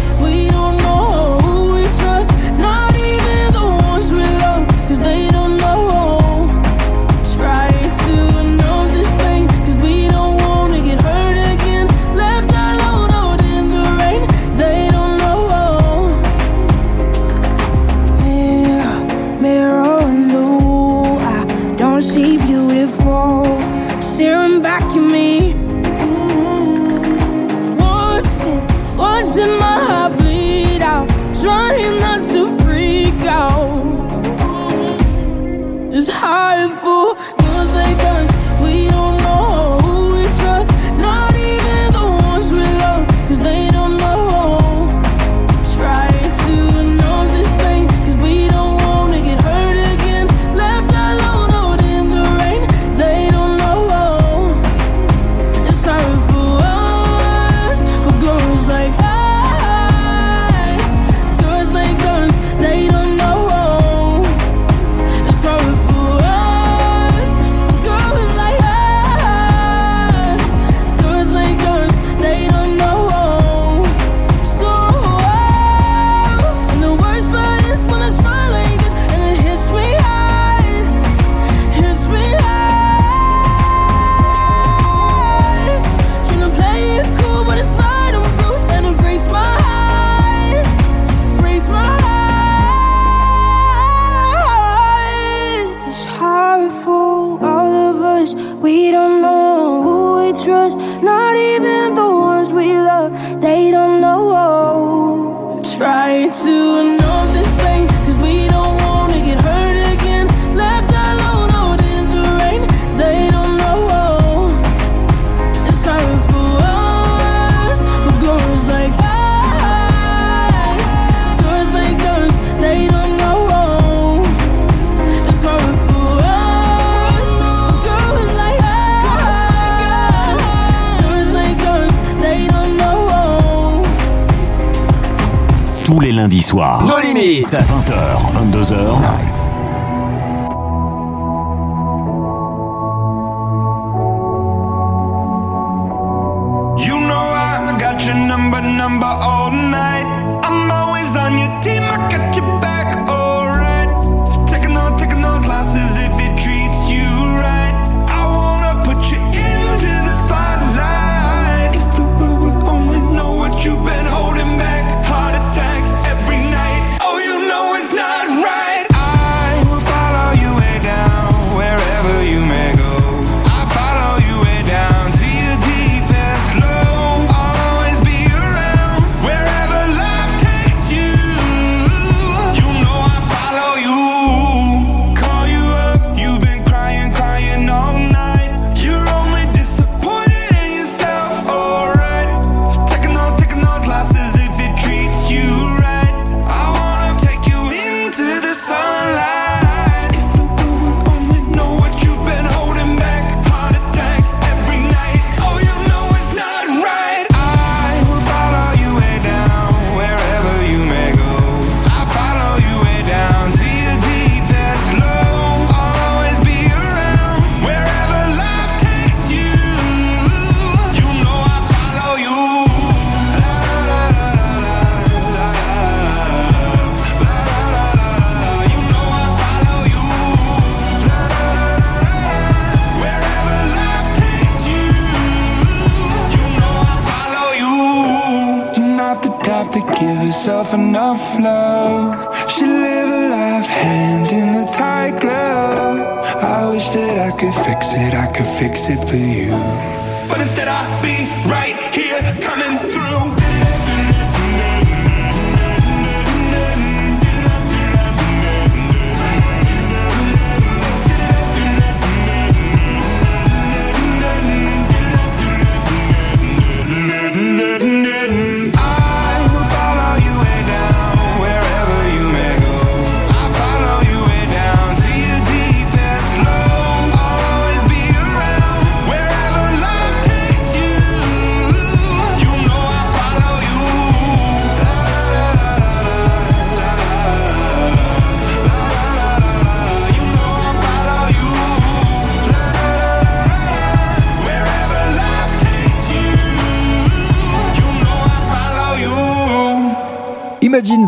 Lundis 136.26 136.46
soirs. 136.46 136.82
Nos 136.82 137.00
limites. 137.04 137.52
20h, 137.52 138.32
22h. 138.32 139.45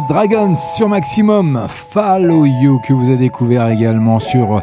Dragons 0.09 0.55
sur 0.55 0.89
Maximum, 0.89 1.66
Follow 1.68 2.47
You, 2.47 2.80
que 2.86 2.94
vous 2.94 3.09
avez 3.09 3.18
découvert 3.18 3.68
également 3.68 4.18
sur 4.18 4.62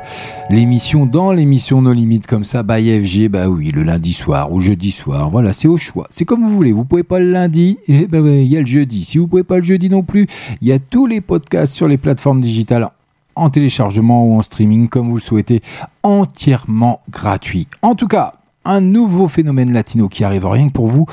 l'émission, 0.50 1.06
dans 1.06 1.32
l'émission 1.32 1.84
No 1.84 1.94
Limites, 1.94 2.26
comme 2.26 2.44
ça, 2.44 2.64
by 2.64 3.06
FG, 3.06 3.30
bah 3.30 3.48
oui, 3.48 3.70
le 3.70 3.84
lundi 3.84 4.12
soir 4.12 4.52
ou 4.52 4.60
jeudi 4.60 4.90
soir, 4.90 5.30
voilà, 5.30 5.54
c'est 5.54 5.68
au 5.68 5.78
choix, 5.78 6.08
c'est 6.10 6.26
comme 6.26 6.42
vous 6.42 6.50
voulez, 6.56 6.72
vous 6.72 6.84
pouvez 6.84 7.04
pas 7.04 7.20
le 7.20 7.32
lundi, 7.32 7.78
et 7.88 8.08
bah 8.08 8.22
ouais, 8.22 8.44
il 8.44 8.52
y 8.52 8.58
a 8.58 8.62
le 8.62 8.66
jeudi, 8.66 9.04
si 9.04 9.20
vous 9.20 9.28
pouvez 9.28 9.44
pas 9.44 9.58
le 9.58 9.62
jeudi 9.62 9.88
non 9.88 10.02
plus, 10.02 10.26
il 10.62 10.68
y 10.68 10.72
a 10.72 10.80
tous 10.80 11.06
les 11.06 11.22
podcasts 11.22 11.74
sur 11.74 11.88
les 11.88 11.98
plateformes 11.98 12.42
digitales 12.42 12.90
en 13.36 13.50
téléchargement 13.52 14.26
ou 14.26 14.38
en 14.38 14.42
streaming, 14.42 14.88
comme 14.88 15.10
vous 15.10 15.18
le 15.18 15.22
souhaitez, 15.22 15.62
entièrement 16.02 17.02
gratuit. 17.12 17.68
En 17.84 17.94
tout 17.94 18.08
cas, 18.08 18.34
un 18.66 18.82
nouveau 18.82 19.28
phénomène 19.28 19.72
latino 19.74 20.08
qui 20.08 20.24
arrive 20.24 20.48
rien 20.48 20.70
que 20.70 20.74
pour 20.74 20.88
vous, 20.88 21.06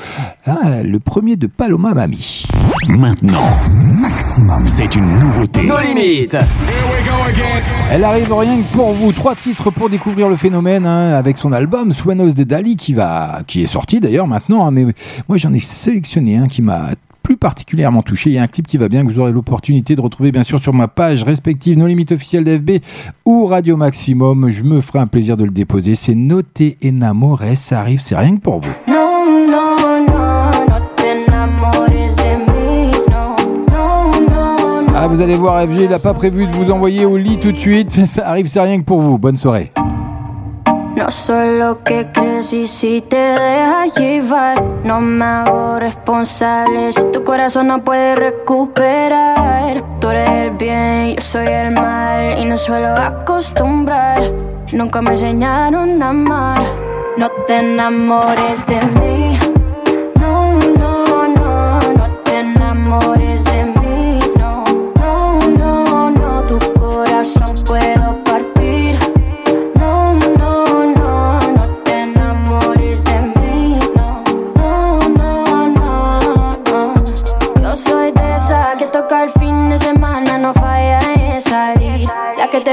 Ah, 0.47 0.81
le 0.81 0.99
premier 0.99 1.35
de 1.35 1.45
Paloma 1.45 1.93
Mami. 1.93 2.45
Maintenant, 2.97 3.49
maximum, 4.01 4.65
c'est 4.65 4.95
une 4.95 5.07
nouveauté. 5.19 5.63
Nos 5.65 5.79
limites. 5.79 6.35
Elle 7.91 8.03
arrive 8.03 8.33
rien 8.33 8.57
que 8.61 8.73
pour 8.75 8.91
vous. 8.93 9.11
Trois 9.13 9.35
titres 9.35 9.69
pour 9.71 9.89
découvrir 9.89 10.27
le 10.27 10.35
phénomène 10.35 10.85
hein, 10.85 11.13
avec 11.13 11.37
son 11.37 11.51
album 11.53 11.91
Suenos 11.91 12.33
de 12.35 12.43
Dali 12.43 12.75
qui 12.75 12.93
va, 12.93 13.41
qui 13.47 13.61
est 13.61 13.65
sorti 13.67 13.99
d'ailleurs 13.99 14.27
maintenant. 14.27 14.65
hein, 14.65 14.71
mais 14.71 14.85
moi 15.29 15.37
j'en 15.37 15.53
ai 15.53 15.59
sélectionné 15.59 16.37
un 16.37 16.47
qui 16.47 16.61
m'a 16.61 16.89
plus 17.21 17.37
particulièrement 17.37 18.01
touché. 18.01 18.31
Il 18.31 18.33
y 18.33 18.37
a 18.39 18.43
un 18.43 18.47
clip 18.47 18.67
qui 18.67 18.77
va 18.77 18.89
bien 18.89 19.05
que 19.05 19.11
vous 19.11 19.19
aurez 19.19 19.31
l'opportunité 19.31 19.95
de 19.95 20.01
retrouver 20.01 20.31
bien 20.31 20.43
sûr 20.43 20.59
sur 20.59 20.73
ma 20.73 20.87
page 20.89 21.23
respective 21.23 21.77
No 21.77 21.87
Limites 21.87 22.11
officielle 22.11 22.43
d'FB 22.43 22.83
ou 23.25 23.45
Radio 23.45 23.77
Maximum. 23.77 24.49
Je 24.49 24.63
me 24.63 24.81
ferai 24.81 24.99
un 24.99 25.07
plaisir 25.07 25.37
de 25.37 25.45
le 25.45 25.51
déposer. 25.51 25.95
C'est 25.95 26.15
Noté 26.15 26.77
Enamores. 26.83 27.55
Ça 27.55 27.79
arrive, 27.79 28.01
c'est 28.01 28.15
rien 28.17 28.35
que 28.35 28.41
pour 28.41 28.59
vous. 28.59 28.69
No, 28.89 28.93
Ah, 35.03 35.07
vous 35.07 35.19
allez 35.19 35.35
voir, 35.35 35.61
FG, 35.63 35.81
il 35.81 35.89
n'a 35.89 35.99
pas 35.99 36.13
prévu 36.13 36.47
de 36.47 36.51
vous 36.53 36.71
envoyer 36.71 37.03
au 37.03 37.17
lit 37.17 37.37
tout 37.37 37.51
de 37.51 37.57
suite. 37.57 37.91
Ça 38.05 38.25
arrive, 38.25 38.47
c'est 38.47 38.61
rien 38.61 38.79
que 38.79 38.85
pour 38.85 39.01
vous. 39.01 39.17
Bonne 39.17 39.35
soirée. 39.35 39.73
No 40.95 41.09
soy 41.09 41.59
lo 41.59 41.83
que 41.83 42.05
crees 42.13 42.53
y 42.53 42.65
si 42.65 43.01
te 43.01 43.17
dejas 43.17 43.93
llevar, 43.97 44.63
no 44.85 45.01
me 45.01 45.25
hago 45.25 45.77
responsable. 45.77 46.93
Si 46.93 47.03
tu 47.11 47.21
corazón 47.25 47.67
no 47.67 47.83
puede 47.83 48.15
recuperar, 48.15 49.83
tú 49.99 50.07
eres 50.07 50.29
el 50.29 50.51
bien, 50.51 51.15
yo 51.17 51.21
soy 51.21 51.47
el 51.47 51.73
mal 51.73 52.39
y 52.39 52.45
no 52.45 52.55
suelo 52.55 52.95
acostumbrar. 52.95 54.21
Nunca 54.71 55.01
me 55.01 55.11
enseñaron 55.11 56.01
a 56.01 56.09
amar. 56.11 56.61
No 57.17 57.29
te 57.45 57.57
enamores 57.57 58.65
de 58.67 58.79
mí. 59.01 59.42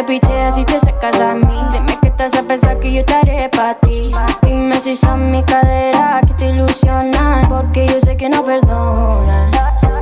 Te 0.05 0.65
te 0.65 0.81
secas 0.81 1.21
a 1.21 1.35
mí. 1.35 1.61
Dime 1.73 1.99
que 2.01 2.11
te 2.11 2.23
hace 2.23 2.43
pensar 2.43 2.79
que 2.79 2.93
yo 2.93 3.01
estaré 3.01 3.49
para 3.51 3.75
ti. 3.75 4.11
Dime 4.43 4.81
si 4.81 4.97
son 4.97 5.31
mi 5.31 5.43
cadera 5.43 6.21
que 6.27 6.35
te 6.35 6.47
ilusionan. 6.47 7.49
Porque 7.49 7.87
yo 7.87 8.01
sé 8.01 8.17
que 8.17 8.29
no 8.29 8.43
perdonan. 8.43 9.51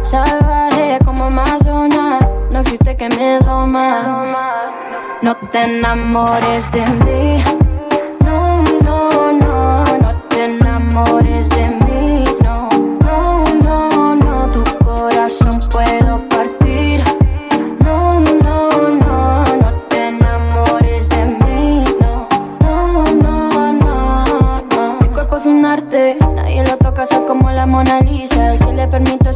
Salvaje 0.03 0.99
como 1.05 1.25
Amazona, 1.25 2.21
no 2.53 2.61
existe 2.61 2.97
que 2.97 3.09
me 3.09 3.39
doma. 3.41 4.73
No 5.21 5.37
te 5.51 5.65
enamores 5.65 6.71
de 6.71 6.87
mí. 6.87 7.68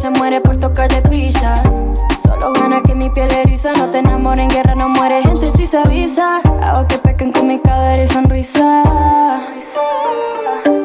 Se 0.03 0.11
muere 0.11 0.41
por 0.41 0.57
tocar 0.57 0.89
prisa. 1.03 1.63
Solo 2.27 2.53
gana 2.53 2.81
que 2.81 2.93
mi 2.93 3.09
piel 3.11 3.31
eriza. 3.31 3.73
No 3.75 3.87
te 3.87 3.99
enamores 3.99 4.43
en 4.43 4.49
guerra, 4.49 4.75
no 4.75 4.89
muere 4.89 5.23
gente 5.23 5.53
si 5.53 5.65
se 5.65 5.79
avisa. 5.79 6.41
Hago 6.61 6.89
que 6.89 6.99
pequen 6.99 7.31
con 7.31 7.47
mi 7.47 7.61
cadera 7.61 8.03
y 8.03 8.09
sonrisa. 8.09 8.83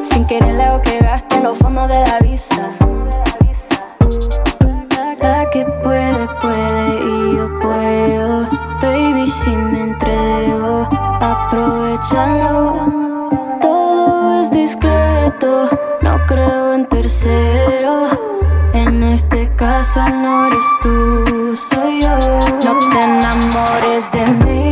Sin 0.08 0.24
querer 0.24 0.54
le 0.54 0.62
hago 0.62 0.80
que 0.82 0.98
gaste 1.00 1.40
los 1.40 1.58
fondos 1.58 1.88
de 1.88 1.98
la 1.98 2.18
visa. 2.20 2.70
La 5.20 5.50
que 5.50 5.64
puede, 5.82 6.28
puede 6.40 6.86
y 7.12 7.36
yo 7.36 7.48
puedo. 7.60 8.46
Baby, 8.80 9.26
si 9.26 9.50
me 9.50 9.80
entrego, 9.80 10.88
aprovechalo 11.20 12.57
no 20.06 20.46
eres 20.46 20.64
tú, 20.82 21.56
soy 21.56 22.02
yo. 22.02 22.18
No 22.64 22.88
te 22.90 23.02
enamores 23.02 24.10
de 24.12 24.26
mí, 24.44 24.67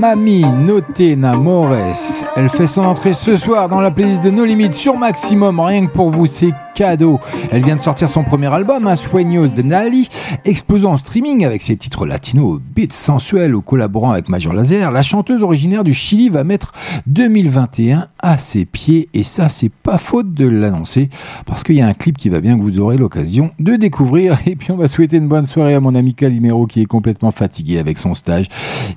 Mami 0.00 0.40
Noté 0.40 1.14
Namores. 1.14 2.24
Elle 2.34 2.48
fait 2.48 2.66
son 2.66 2.84
entrée 2.84 3.12
ce 3.12 3.36
soir 3.36 3.68
dans 3.68 3.82
la 3.82 3.90
playlist 3.90 4.22
de 4.22 4.30
No 4.30 4.46
Limites 4.46 4.72
sur 4.72 4.96
Maximum. 4.96 5.60
Rien 5.60 5.84
que 5.84 5.90
pour 5.90 6.08
vous, 6.08 6.24
c'est 6.24 6.54
Elle 6.80 7.62
vient 7.62 7.76
de 7.76 7.80
sortir 7.80 8.08
son 8.08 8.24
premier 8.24 8.46
album, 8.46 8.86
hein, 8.86 8.96
Sueños 8.96 9.48
de 9.48 9.60
Nali, 9.60 10.08
explosant 10.46 10.92
en 10.92 10.96
streaming 10.96 11.44
avec 11.44 11.60
ses 11.60 11.76
titres 11.76 12.06
latinos 12.06 12.58
beats 12.74 12.92
sensuels 12.92 13.54
ou 13.54 13.60
collaborant 13.60 14.12
avec 14.12 14.30
Major 14.30 14.54
Laser. 14.54 14.90
La 14.90 15.02
chanteuse 15.02 15.42
originaire 15.42 15.84
du 15.84 15.92
Chili 15.92 16.30
va 16.30 16.42
mettre 16.42 16.72
2021 17.06 18.08
à 18.18 18.38
ses 18.38 18.64
pieds 18.64 19.10
et 19.12 19.24
ça, 19.24 19.50
c'est 19.50 19.68
pas 19.68 19.98
faute 19.98 20.32
de 20.32 20.48
l'annoncer 20.48 21.10
parce 21.44 21.64
qu'il 21.64 21.74
y 21.74 21.82
a 21.82 21.86
un 21.86 21.92
clip 21.92 22.16
qui 22.16 22.30
va 22.30 22.40
bien 22.40 22.56
que 22.58 22.62
vous 22.62 22.80
aurez 22.80 22.96
l'occasion 22.96 23.50
de 23.58 23.76
découvrir. 23.76 24.38
Et 24.46 24.56
puis 24.56 24.72
on 24.72 24.76
va 24.76 24.88
souhaiter 24.88 25.18
une 25.18 25.28
bonne 25.28 25.46
soirée 25.46 25.74
à 25.74 25.80
mon 25.80 25.94
ami 25.94 26.14
Calimero 26.14 26.66
qui 26.66 26.80
est 26.80 26.86
complètement 26.86 27.30
fatigué 27.30 27.78
avec 27.78 27.98
son 27.98 28.14
stage 28.14 28.46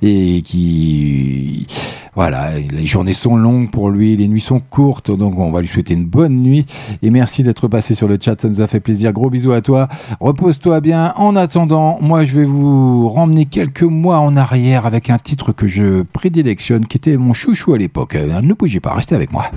et 0.00 0.40
qui 0.40 1.66
voilà, 2.16 2.50
les 2.56 2.86
journées 2.86 3.12
sont 3.12 3.36
longues 3.36 3.70
pour 3.70 3.90
lui, 3.90 4.16
les 4.16 4.28
nuits 4.28 4.40
sont 4.40 4.60
courtes, 4.60 5.10
donc 5.10 5.38
on 5.38 5.50
va 5.50 5.60
lui 5.60 5.68
souhaiter 5.68 5.94
une 5.94 6.04
bonne 6.04 6.42
nuit. 6.42 6.64
Et 7.02 7.10
merci 7.10 7.42
d'être 7.42 7.68
passé 7.68 7.94
sur 7.94 8.08
le 8.08 8.18
chat, 8.20 8.40
ça 8.40 8.48
nous 8.48 8.60
a 8.60 8.66
fait 8.66 8.80
plaisir. 8.80 9.12
Gros 9.12 9.30
bisous 9.30 9.52
à 9.52 9.60
toi. 9.60 9.88
Repose-toi 10.20 10.80
bien. 10.80 11.12
En 11.16 11.36
attendant, 11.36 11.98
moi 12.00 12.24
je 12.24 12.36
vais 12.38 12.44
vous 12.44 13.08
ramener 13.08 13.46
quelques 13.46 13.82
mois 13.82 14.18
en 14.20 14.36
arrière 14.36 14.86
avec 14.86 15.10
un 15.10 15.18
titre 15.18 15.52
que 15.52 15.66
je 15.66 16.02
prédilectionne, 16.02 16.86
qui 16.86 16.96
était 16.96 17.16
mon 17.16 17.32
chouchou 17.32 17.74
à 17.74 17.78
l'époque. 17.78 18.14
Ne 18.14 18.54
bougez 18.54 18.80
pas, 18.80 18.94
restez 18.94 19.14
avec 19.14 19.32
moi. 19.32 19.50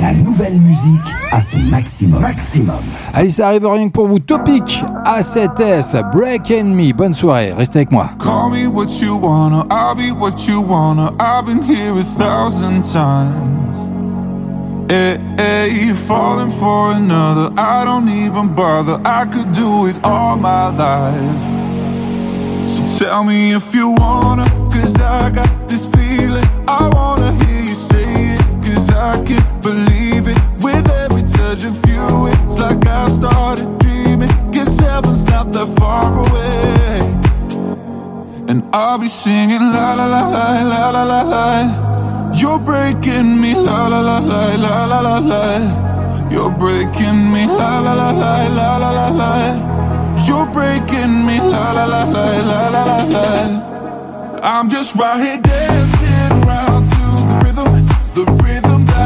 La 0.00 0.14
nouvelle 0.14 0.58
musique 0.58 1.14
à 1.30 1.42
son 1.42 1.58
maximum. 1.58 2.22
Maximum. 2.22 2.76
Allez, 3.12 3.28
ça 3.28 3.48
arrive 3.48 3.66
rien 3.66 3.88
que 3.88 3.92
pour 3.92 4.06
vous. 4.06 4.18
Topic 4.18 4.82
A7S, 5.04 6.10
Break 6.10 6.50
and 6.50 6.68
Me. 6.68 6.94
Bonne 6.94 7.12
soirée, 7.12 7.52
restez 7.52 7.80
avec 7.80 7.92
moi. 7.92 8.08
Call 8.18 8.50
me 8.50 8.66
what 8.66 8.86
you 9.02 9.18
wanna, 9.20 9.66
I'll 9.70 9.94
be 9.94 10.10
what 10.18 10.48
you 10.48 10.62
wanna. 10.62 11.12
I've 11.20 11.44
been 11.44 11.62
here 11.62 11.92
a 11.92 12.02
thousand 12.02 12.82
times. 12.82 13.60
Hey, 14.88 15.18
hey, 15.36 15.92
falling 15.92 16.50
for 16.50 16.92
another, 16.92 17.50
I 17.58 17.84
don't 17.84 18.08
even 18.08 18.48
bother. 18.54 18.98
I 19.04 19.26
could 19.26 19.52
do 19.52 19.86
it 19.86 19.96
all 20.02 20.36
my 20.38 20.70
life. 20.70 21.60
So 22.66 23.04
tell 23.04 23.22
me 23.22 23.52
if 23.52 23.74
you 23.74 23.94
wanna, 23.98 24.48
cause 24.72 24.98
I 24.98 25.30
got 25.30 25.68
this 25.68 25.86
feeling. 25.86 26.46
I 26.66 26.88
wanna 26.94 27.32
hear 27.44 27.64
you 27.64 27.74
say 27.74 27.99
I 28.90 29.22
can't 29.24 29.62
believe 29.62 30.28
it. 30.28 30.38
With 30.62 30.88
every 31.04 31.22
touch 31.22 31.64
of 31.64 31.76
you, 31.88 32.28
it's 32.32 32.58
like 32.58 32.86
I 32.86 33.08
started 33.10 33.78
dreaming. 33.78 34.30
Guess 34.50 34.80
heaven's 34.80 35.24
not 35.26 35.52
that 35.52 35.68
far 35.78 36.12
away. 36.24 37.00
And 38.48 38.62
I'll 38.74 38.98
be 38.98 39.08
singing 39.08 39.72
la 39.72 39.94
la 39.94 40.06
la 40.06 40.22
la 40.28 40.62
la 40.62 40.90
la 40.90 41.02
la 41.04 41.22
la. 41.22 42.32
You're 42.34 42.58
breaking 42.58 43.40
me 43.40 43.54
la 43.54 43.86
la 43.88 44.00
la 44.00 44.18
la 44.18 44.54
la 44.56 44.84
la 44.86 45.00
la 45.00 45.18
la. 45.18 46.28
You're 46.30 46.50
breaking 46.50 47.32
me 47.32 47.46
la 47.46 47.80
la 47.80 47.94
la 47.94 48.10
la 48.10 48.46
la 48.48 48.76
la 48.78 48.90
la 48.90 49.08
la. 49.08 49.32
You're 50.26 50.46
breaking 50.46 51.26
me 51.26 51.38
la 51.38 51.72
la 51.72 51.84
la 51.84 52.04
la 52.04 52.26
la 52.50 52.68
la 52.68 52.84
la 52.84 52.98
la. 53.04 54.40
I'm 54.42 54.68
just 54.70 54.94
right 54.96 55.20
here 55.20 55.40
dancing 55.40 56.32
around 56.44 56.86
to 56.94 57.02
the 57.28 57.36
rhythm, 57.44 57.86
the 58.14 58.24
rhythm 58.42 58.69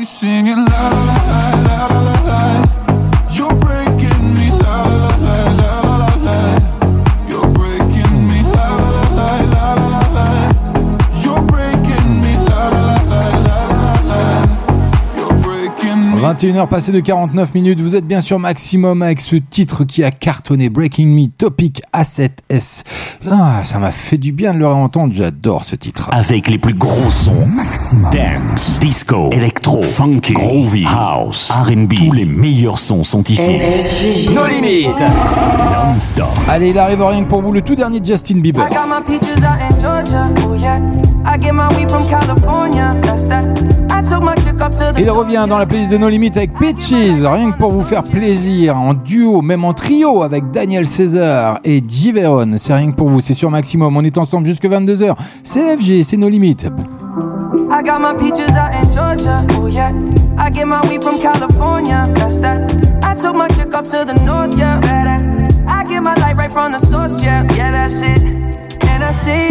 we 0.00 0.06
singing 0.06 0.64
la 0.64 0.88
la 0.88 1.04
la 1.08 1.19
21h 16.40 16.68
passé 16.68 16.90
de 16.90 17.00
49 17.00 17.54
minutes, 17.54 17.82
vous 17.82 17.94
êtes 17.94 18.06
bien 18.06 18.22
sûr 18.22 18.38
maximum 18.38 19.02
avec 19.02 19.20
ce 19.20 19.36
titre 19.36 19.84
qui 19.84 20.02
a 20.04 20.10
cartonné 20.10 20.70
Breaking 20.70 21.08
Me 21.08 21.26
Topic 21.26 21.82
A7S. 21.92 22.82
Ah, 23.30 23.60
ça 23.62 23.78
m'a 23.78 23.92
fait 23.92 24.16
du 24.16 24.32
bien 24.32 24.54
de 24.54 24.58
le 24.58 24.66
réentendre, 24.66 25.12
j'adore 25.14 25.64
ce 25.64 25.76
titre. 25.76 26.08
Avec 26.12 26.48
les 26.48 26.56
plus 26.56 26.72
gros 26.72 27.10
sons, 27.10 27.44
maximum. 27.46 28.10
Dance, 28.10 28.80
disco, 28.80 29.28
électro, 29.32 29.82
funky, 29.82 30.32
groovy, 30.32 30.86
house, 30.86 31.50
R&B, 31.50 31.92
tous 31.94 32.12
les 32.12 32.24
meilleurs 32.24 32.78
sons 32.78 33.02
sont 33.02 33.24
ici. 33.24 33.58
Nos 34.34 34.46
limites. 34.46 34.98
Non-stop. 34.98 36.26
Allez, 36.48 36.70
il 36.70 36.78
arrive 36.78 37.02
rien 37.02 37.22
que 37.22 37.28
pour 37.28 37.42
vous 37.42 37.52
le 37.52 37.60
tout 37.60 37.74
dernier 37.74 38.00
Justin 38.02 38.38
Bieber. 38.38 38.62
I 38.62 38.74
got 38.74 38.86
my 38.88 39.02
peaches 39.04 39.44
out 39.44 39.60
in 39.60 39.78
Georgia. 39.78 40.30
Oh 40.48 40.54
yeah. 40.54 40.80
I 41.26 41.36
get 41.36 41.52
my 41.52 41.68
weed 41.76 41.90
from 41.90 42.08
California. 42.08 42.98
That's 43.02 43.26
that. 43.28 43.44
I 43.90 44.02
took 44.02 44.22
my 44.22 44.34
chick 44.36 44.58
up 44.60 44.74
to 44.74 44.92
the. 44.94 45.00
Il 45.00 45.10
revient 45.10 45.44
dans 45.46 45.58
la 45.58 45.66
playlist 45.66 45.90
de 45.90 45.98
No 45.98 46.08
Avec 46.36 46.52
Peaches, 46.52 46.92
rien 47.22 47.50
que 47.50 47.58
pour 47.58 47.72
vous 47.72 47.82
faire 47.82 48.04
plaisir, 48.04 48.76
en 48.76 48.94
duo, 48.94 49.42
même 49.42 49.64
en 49.64 49.74
trio 49.74 50.22
avec 50.22 50.50
Daniel 50.52 50.86
César 50.86 51.58
et 51.64 51.82
Giveron. 51.86 52.52
C'est 52.56 52.72
rien 52.72 52.92
que 52.92 52.96
pour 52.96 53.08
vous, 53.08 53.20
c'est 53.20 53.34
sur 53.34 53.50
Maximum. 53.50 53.96
On 53.96 54.04
est 54.04 54.16
ensemble 54.16 54.46
jusque 54.46 54.64
22h. 54.64 55.16
C'est 55.42 55.76
FG, 55.76 56.02
c'est 56.02 56.16
No 56.16 56.28
Limit. 56.28 56.56
I 57.70 57.82
got 57.82 58.00
my 58.00 58.14
peaches 58.14 58.50
out 58.56 58.72
in 58.74 58.90
Georgia. 58.92 59.44
Oh. 59.58 59.66
I 59.66 60.50
get 60.50 60.66
my 60.66 60.80
weed 60.88 61.02
from 61.02 61.20
California. 61.20 62.08
I 63.02 63.14
took 63.14 63.34
my 63.34 63.48
up 63.74 63.86
to 63.88 64.04
the 64.04 64.14
north. 64.24 64.56
Yeah. 64.56 64.80
I 65.68 65.84
get 65.84 66.00
my 66.00 66.14
light 66.14 66.36
right 66.36 66.52
from 66.52 66.72
the 66.72 66.78
source. 66.78 67.22
Yeah. 67.22 67.42
That's 67.44 69.26
it. 69.26 69.50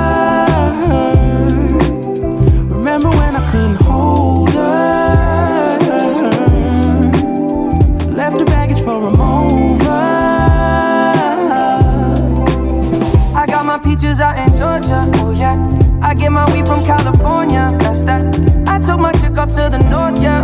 Got 14.17 14.17
my 14.17 14.17
peaches 14.17 14.19
out 14.19 14.37
in 14.37 14.57
Georgia. 14.57 15.09
Oh 15.21 15.31
yeah. 15.31 15.55
I 16.01 16.13
get 16.13 16.31
my 16.31 16.45
weed 16.53 16.65
from 16.65 16.83
California. 16.83 17.75
That's 17.79 18.01
that. 18.03 18.67
I 18.67 18.79
took 18.79 18.99
my 18.99 19.11
chick 19.13 19.37
up 19.37 19.49
to 19.49 19.69
the 19.69 19.79
north. 19.89 20.21
Yeah. 20.21 20.43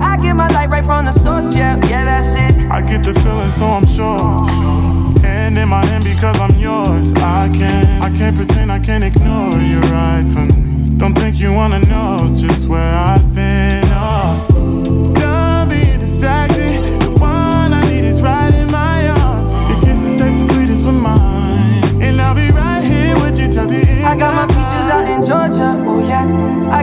I 0.00 0.16
get 0.16 0.34
my 0.36 0.48
light 0.48 0.70
right 0.70 0.84
from 0.84 1.04
the 1.04 1.12
source. 1.12 1.54
Yeah. 1.54 1.76
Yeah, 1.88 2.04
that's 2.04 2.34
it. 2.34 2.70
I 2.70 2.80
get 2.82 3.02
the 3.04 3.14
feeling, 3.14 3.50
so 3.50 3.66
I'm 3.66 3.86
sure. 3.86 5.20
Hand 5.22 5.58
in 5.58 5.68
my 5.68 5.84
hand 5.86 6.04
because 6.04 6.38
I'm 6.40 6.56
yours. 6.58 7.12
I 7.14 7.50
can't, 7.52 8.02
I 8.02 8.10
can't 8.16 8.36
pretend, 8.36 8.72
I 8.72 8.78
can't 8.78 9.04
ignore 9.04 9.58
you 9.58 9.80
right 9.92 10.26
from 10.28 10.48
me. 10.48 10.96
Don't 10.96 11.14
think 11.14 11.40
you 11.40 11.52
wanna 11.52 11.80
know 11.80 12.30
just 12.34 12.68
where 12.68 12.94
I've 12.94 13.29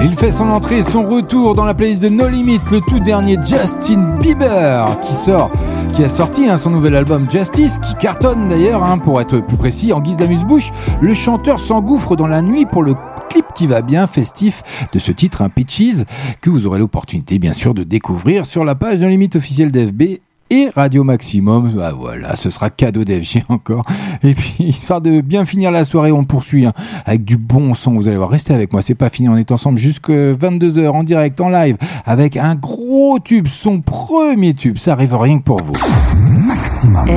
Il 0.00 0.16
fait 0.16 0.30
son 0.30 0.48
entrée, 0.48 0.80
son 0.80 1.02
retour 1.08 1.54
dans 1.54 1.64
la 1.64 1.74
playlist 1.74 2.00
de 2.00 2.08
No 2.08 2.28
Limit, 2.28 2.60
le 2.70 2.80
tout 2.80 3.00
dernier 3.00 3.36
Justin 3.42 4.16
Bieber 4.20 4.86
qui 5.00 5.12
sort, 5.12 5.50
qui 5.94 6.04
a 6.04 6.08
sorti 6.08 6.48
hein, 6.48 6.56
son 6.56 6.70
nouvel 6.70 6.94
album 6.94 7.28
Justice, 7.28 7.78
qui 7.78 7.94
cartonne 7.96 8.48
d'ailleurs, 8.48 8.84
hein, 8.84 8.98
pour 8.98 9.20
être 9.20 9.40
plus 9.40 9.56
précis, 9.56 9.92
en 9.92 10.00
guise 10.00 10.16
d'amuse-bouche. 10.16 10.70
Le 11.00 11.14
chanteur 11.14 11.58
s'engouffre 11.58 12.14
dans 12.14 12.28
la 12.28 12.42
nuit 12.42 12.64
pour 12.64 12.84
le 12.84 12.94
clip 13.28 13.46
qui 13.54 13.66
va 13.66 13.82
bien 13.82 14.06
festif 14.06 14.62
de 14.92 14.98
ce 15.00 15.10
titre, 15.10 15.42
un 15.42 15.48
Peaches, 15.48 16.04
que 16.40 16.48
vous 16.48 16.66
aurez 16.66 16.78
l'opportunité 16.78 17.38
bien 17.38 17.52
sûr 17.52 17.74
de 17.74 17.82
découvrir 17.82 18.46
sur 18.46 18.64
la 18.64 18.76
page 18.76 19.00
No 19.00 19.08
Limit 19.08 19.30
officielle 19.34 19.72
d'FB 19.72 20.20
et 20.50 20.70
Radio 20.74 21.04
Maximum. 21.04 21.80
Ah, 21.82 21.92
voilà, 21.92 22.36
ce 22.36 22.50
sera 22.50 22.70
cadeau 22.70 23.04
d'FG 23.04 23.44
encore. 23.48 23.84
Et 24.22 24.34
puis, 24.34 24.54
histoire 24.64 25.00
de 25.00 25.20
bien 25.20 25.44
finir 25.44 25.70
la 25.70 25.84
soirée, 25.84 26.12
on 26.12 26.24
poursuit 26.24 26.66
hein, 26.66 26.72
avec 27.06 27.24
du 27.24 27.36
bon 27.36 27.74
son. 27.74 27.94
Vous 27.94 28.08
allez 28.08 28.16
voir, 28.16 28.30
restez 28.30 28.54
avec 28.54 28.72
moi, 28.72 28.82
c'est 28.82 28.94
pas 28.94 29.08
fini. 29.08 29.28
On 29.28 29.36
est 29.36 29.50
ensemble 29.52 29.78
jusque 29.78 30.10
22h 30.10 30.88
en 30.88 31.04
direct, 31.04 31.40
en 31.40 31.48
live, 31.48 31.76
avec 32.04 32.36
un 32.36 32.54
gros 32.54 33.18
tube, 33.18 33.46
son 33.46 33.80
premier 33.80 34.54
tube. 34.54 34.78
Ça 34.78 34.92
arrive 34.92 35.14
rien 35.14 35.38
que 35.38 35.44
pour 35.44 35.62
vous. 35.62 35.74
Maximum. 36.26 37.08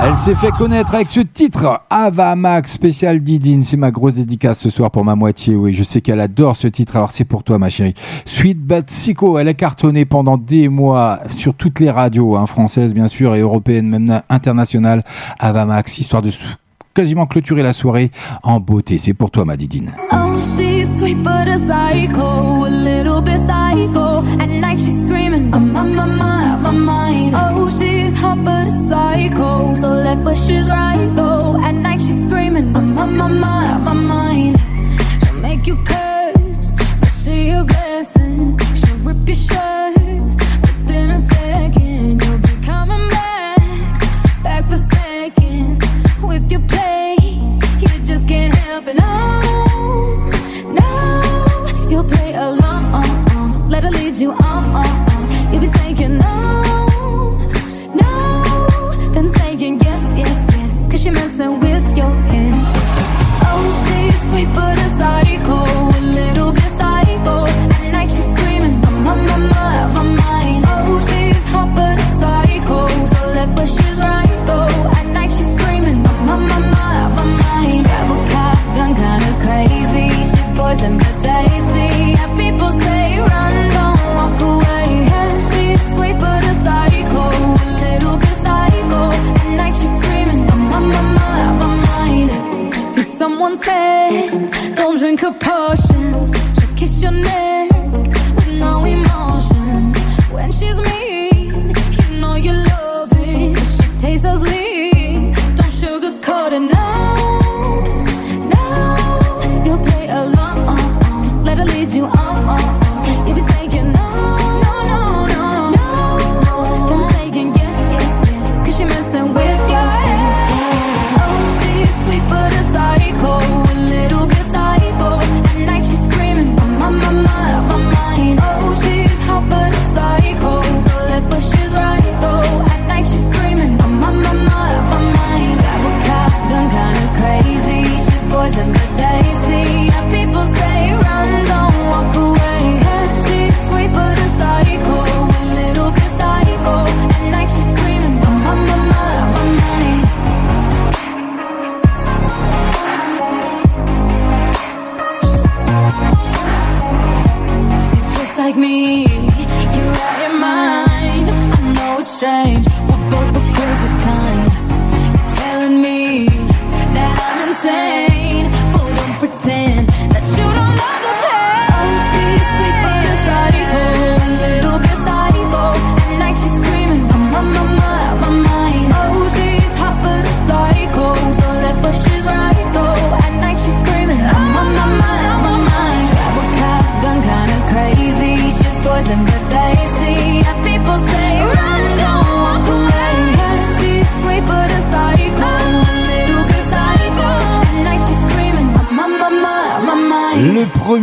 Elle 0.00 0.14
s'est 0.14 0.36
fait 0.36 0.52
connaître 0.52 0.94
avec 0.94 1.08
ce 1.08 1.20
titre, 1.20 1.82
Ava 1.90 2.36
Max, 2.36 2.72
spécial 2.72 3.20
Didine. 3.20 3.64
C'est 3.64 3.76
ma 3.76 3.90
grosse 3.90 4.14
dédicace 4.14 4.60
ce 4.60 4.70
soir 4.70 4.90
pour 4.92 5.04
ma 5.04 5.16
moitié. 5.16 5.56
Oui, 5.56 5.72
je 5.72 5.82
sais 5.82 6.00
qu'elle 6.00 6.20
adore 6.20 6.56
ce 6.56 6.68
titre, 6.68 6.96
alors 6.96 7.10
c'est 7.10 7.24
pour 7.24 7.42
toi, 7.42 7.58
ma 7.58 7.68
chérie. 7.68 7.94
Sweet 8.24 8.58
But 8.58 8.88
Sicko, 8.90 9.38
elle 9.38 9.48
a 9.48 9.54
cartonné 9.54 10.04
pendant 10.04 10.38
des 10.38 10.68
mois 10.68 11.20
sur 11.36 11.54
toutes 11.54 11.80
les 11.80 11.90
radios, 11.90 12.36
hein, 12.36 12.46
françaises 12.46 12.94
bien 12.94 13.08
sûr, 13.08 13.34
et 13.34 13.40
européennes, 13.40 13.88
même 13.88 14.22
internationales. 14.28 15.02
Ava 15.40 15.66
Max, 15.66 15.98
histoire 15.98 16.22
de 16.22 16.30
quasiment 16.94 17.26
clôturer 17.26 17.62
la 17.62 17.72
soirée 17.72 18.10
en 18.44 18.60
beauté. 18.60 18.98
C'est 18.98 19.14
pour 19.14 19.32
toi, 19.32 19.44
ma 19.44 19.56
Didine. 19.56 19.92
Oh, 20.12 20.40
she's 20.40 20.88
sweet 20.96 21.18
but 21.18 21.48
a 21.48 21.56
psycho, 21.56 22.64
a 22.64 22.70
little 22.70 23.20
bit 23.20 23.38
psycho. 23.38 24.22
At 24.40 24.48
night 24.48 24.78
she's 24.78 25.02
screaming. 25.02 25.50
Oh, 25.52 25.58
hot 28.18 28.38
but 28.44 28.66
a 28.66 28.76
psycho, 28.88 29.74
so 29.76 29.88
left 29.90 30.24
but 30.24 30.36
she's 30.36 30.66
right 30.68 31.08
though. 31.14 31.56
At 31.62 31.74
night 31.74 32.00
she's 32.00 32.24
screaming, 32.24 32.74
I'm 32.76 32.98
on 32.98 33.16
my 33.16 33.28
mind. 33.28 33.57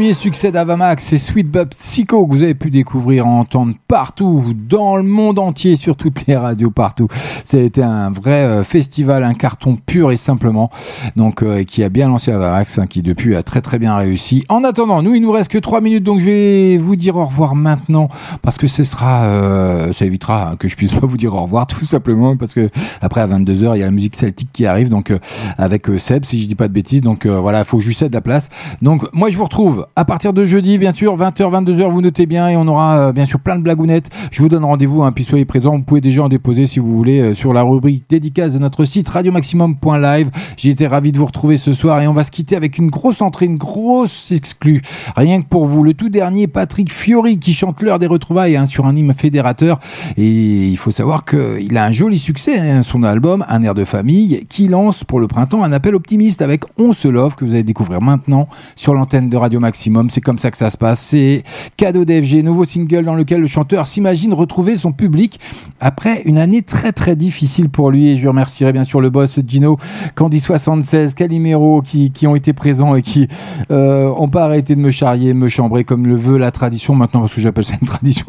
Premier 0.06 0.14
succès 0.14 0.52
d'Avamax, 0.52 1.04
c'est 1.04 1.18
Sweet 1.18 1.50
But 1.50 1.70
Psycho, 1.70 2.28
que 2.28 2.32
vous 2.32 2.44
avez 2.44 2.54
pu 2.54 2.70
découvrir, 2.70 3.26
entendre 3.26 3.74
partout, 3.88 4.54
dans 4.54 4.98
le 4.98 5.02
monde 5.04 5.40
entier, 5.40 5.76
sur 5.76 5.96
toutes 5.96 6.28
les 6.28 6.36
radios, 6.36 6.70
partout. 6.70 7.08
Ça 7.44 7.58
a 7.58 7.62
été 7.62 7.82
un 7.82 8.12
vrai 8.12 8.44
euh, 8.44 8.64
festival, 8.64 9.24
un 9.24 9.34
carton 9.34 9.80
pur 9.84 10.12
et 10.12 10.18
simplement, 10.18 10.70
donc 11.16 11.42
euh, 11.42 11.64
qui 11.64 11.84
a 11.84 11.90
bien 11.90 12.08
lancé 12.08 12.32
Avamax, 12.32 12.78
hein, 12.78 12.86
qui 12.86 13.02
depuis 13.02 13.36
a 13.36 13.42
très 13.42 13.62
très 13.62 13.80
bien 13.80 13.96
réussi. 13.96 14.46
En 14.48 14.64
attendant, 14.64 15.02
nous, 15.02 15.16
il 15.16 15.24
nous 15.24 15.32
reste 15.32 15.50
que 15.50 15.58
3 15.58 15.82
minutes, 15.82 16.04
donc 16.04 16.20
je 16.20 16.26
vais 16.26 16.78
vous 16.78 16.96
dire 16.96 17.16
au 17.16 17.26
revoir 17.26 17.56
maintenant, 17.56 18.08
parce 18.44 18.60
que 18.60 18.68
ce 18.68 18.84
sera, 18.84 19.26
euh, 19.26 19.92
ça 19.92 20.06
évitera 20.06 20.52
hein, 20.52 20.56
que 20.56 20.68
je 20.68 20.76
puisse 20.76 20.94
pas 20.94 21.08
vous 21.08 21.18
dire 21.18 21.34
au 21.34 21.42
revoir, 21.42 21.66
tout 21.66 21.84
simplement, 21.84 22.38
parce 22.38 22.54
que 22.54 22.70
après 23.02 23.22
à 23.22 23.28
22h, 23.28 23.76
il 23.76 23.80
y 23.80 23.82
a 23.82 23.86
la 23.86 23.92
musique 23.92 24.18
celtique 24.18 24.50
qui 24.54 24.68
arrive, 24.68 24.90
donc 24.90 25.12
avec 25.58 25.88
Seb, 25.98 26.26
si 26.26 26.40
je 26.44 26.48
dis 26.48 26.54
pas 26.54 26.68
de 26.68 26.74
bêtises, 26.74 27.02
donc 27.02 27.26
voilà, 27.26 27.60
il 27.60 27.66
faut 27.66 27.78
que 27.78 27.84
je 27.84 27.88
lui 27.88 27.96
cède 27.96 28.14
la 28.14 28.22
place. 28.22 28.50
Donc 28.84 29.12
moi, 29.12 29.32
je 29.32 29.38
vous 29.38 29.46
retrouve 29.46 29.88
à 29.98 30.04
partir 30.04 30.34
de 30.34 30.44
jeudi, 30.44 30.78
bien 30.78 30.92
sûr, 30.92 31.16
20h, 31.16 31.64
22h, 31.64 31.90
vous 31.90 32.02
notez 32.02 32.26
bien, 32.26 32.50
et 32.50 32.58
on 32.58 32.68
aura 32.68 32.98
euh, 32.98 33.12
bien 33.14 33.26
sûr 33.26 33.40
plein 33.40 33.56
de 33.56 33.62
blagounettes. 33.62 34.10
Je 34.30 34.42
vous 34.42 34.50
donne 34.50 34.66
rendez-vous, 34.66 35.04
hein, 35.04 35.14
puis 35.14 35.24
soyez 35.24 35.46
présents. 35.46 35.78
Vous 35.78 35.84
pouvez 35.84 36.02
déjà 36.02 36.24
en 36.24 36.28
déposer 36.28 36.66
si 36.66 36.80
vous 36.80 36.98
voulez 36.98 37.22
euh, 37.22 37.34
sur 37.34 37.54
la 37.54 37.64
rubrique 37.64 38.04
dédicace 38.10 38.52
de 38.52 38.60
notre 38.60 38.84
site 38.84 39.08
radiomaximum.live. 39.08 40.30
J'ai 40.58 40.72
été 40.72 40.86
ravi 40.86 41.14
de 41.14 41.18
vous 41.18 41.26
retrouver 41.26 41.56
ce 41.56 41.72
soir 41.72 42.02
et 42.02 42.08
on 42.08 42.14
va 42.14 42.26
se 42.26 42.32
quitter 42.32 42.58
avec 42.58 42.78
une 42.78 42.90
grosse 42.90 43.22
entrée, 43.22 43.46
une 43.46 43.56
grosse 43.56 44.34
exclue. 44.34 44.82
Rien 45.16 45.42
que 45.42 45.48
pour 45.48 45.66
vous, 45.66 45.82
le 45.82 45.94
tout 45.94 46.10
dernier 46.10 46.48
Patrick 46.48 46.92
Fiori 46.92 47.40
qui 47.40 47.54
chante 47.54 47.82
l'heure 47.82 48.00
des 48.00 48.08
retrouvailles 48.08 48.58
hein, 48.58 48.66
sur 48.66 48.88
un 48.88 48.96
hymne 48.98 49.14
fédérateur. 49.14 49.80
Et 50.18 50.68
il 50.68 50.78
faut 50.78 50.92
savoir 50.92 51.24
qu'il 51.24 51.78
a 51.78 51.86
un 51.86 51.92
joli 51.92 52.20
succès, 52.20 52.60
hein, 52.60 52.84
son 52.84 53.04
album 53.04 53.46
Un 53.48 53.64
air 53.64 53.74
de 53.74 53.86
famille, 53.86 54.46
qui 54.50 54.68
lance 54.68 55.06
pour 55.06 55.22
le 55.22 55.28
printemps 55.28 55.64
un 55.64 55.72
appel 55.72 55.96
optimiste 55.96 56.42
avec 56.42 56.66
On 56.78 56.92
se 56.92 57.08
love 57.08 57.36
que 57.36 57.46
vous 57.46 57.52
allez 57.52 57.64
découvrir 57.64 58.02
maintenant 58.02 58.50
sur 58.76 58.94
l'antenne 58.94 59.30
de 59.30 59.38
Radio 59.38 59.62
Maximum. 59.62 59.85
C'est 60.10 60.22
comme 60.22 60.40
ça 60.40 60.52
que 60.52 60.58
ça 60.58 60.70
se 60.70 60.78
passe. 60.78 61.00
C'est 61.00 61.44
cadeau 61.78 62.06
d'FG, 62.06 62.44
nouveau 62.44 62.66
single 62.66 63.06
dans 63.06 63.16
lequel 63.16 63.42
le 63.42 63.48
chanteur 63.48 63.88
s'imagine 63.88 64.34
retrouver 64.34 64.76
son 64.76 64.92
public 64.92 65.40
après 65.80 66.22
une 66.26 66.38
année 66.38 66.62
très 66.62 66.92
très 66.92 67.16
difficile 67.16 67.70
pour 67.70 67.92
lui. 67.92 68.10
Et 68.10 68.18
je 68.18 68.28
remercierai 68.28 68.74
bien 68.74 68.84
sûr 68.84 69.02
le 69.02 69.10
boss 69.10 69.40
Gino, 69.46 69.78
Candy76, 70.16 71.14
Calimero 71.14 71.82
qui, 71.82 72.12
qui 72.12 72.28
ont 72.28 72.36
été 72.36 72.54
présents 72.54 72.96
et 72.96 73.02
qui 73.02 73.28
euh, 73.72 74.08
ont 74.18 74.30
pas 74.30 74.44
arrêté 74.46 74.76
de 74.76 74.82
me 74.82 74.92
charrier, 74.92 75.34
me 75.34 75.48
chambrer 75.48 75.84
comme 75.84 76.08
le 76.08 76.16
veut 76.16 76.38
la 76.38 76.52
tradition 76.52 76.96
maintenant 76.96 77.22
parce 77.22 77.34
que 77.34 77.42
j'appelle 77.42 77.66
ça 77.66 77.76
une 77.82 77.88
tradition 77.88 78.26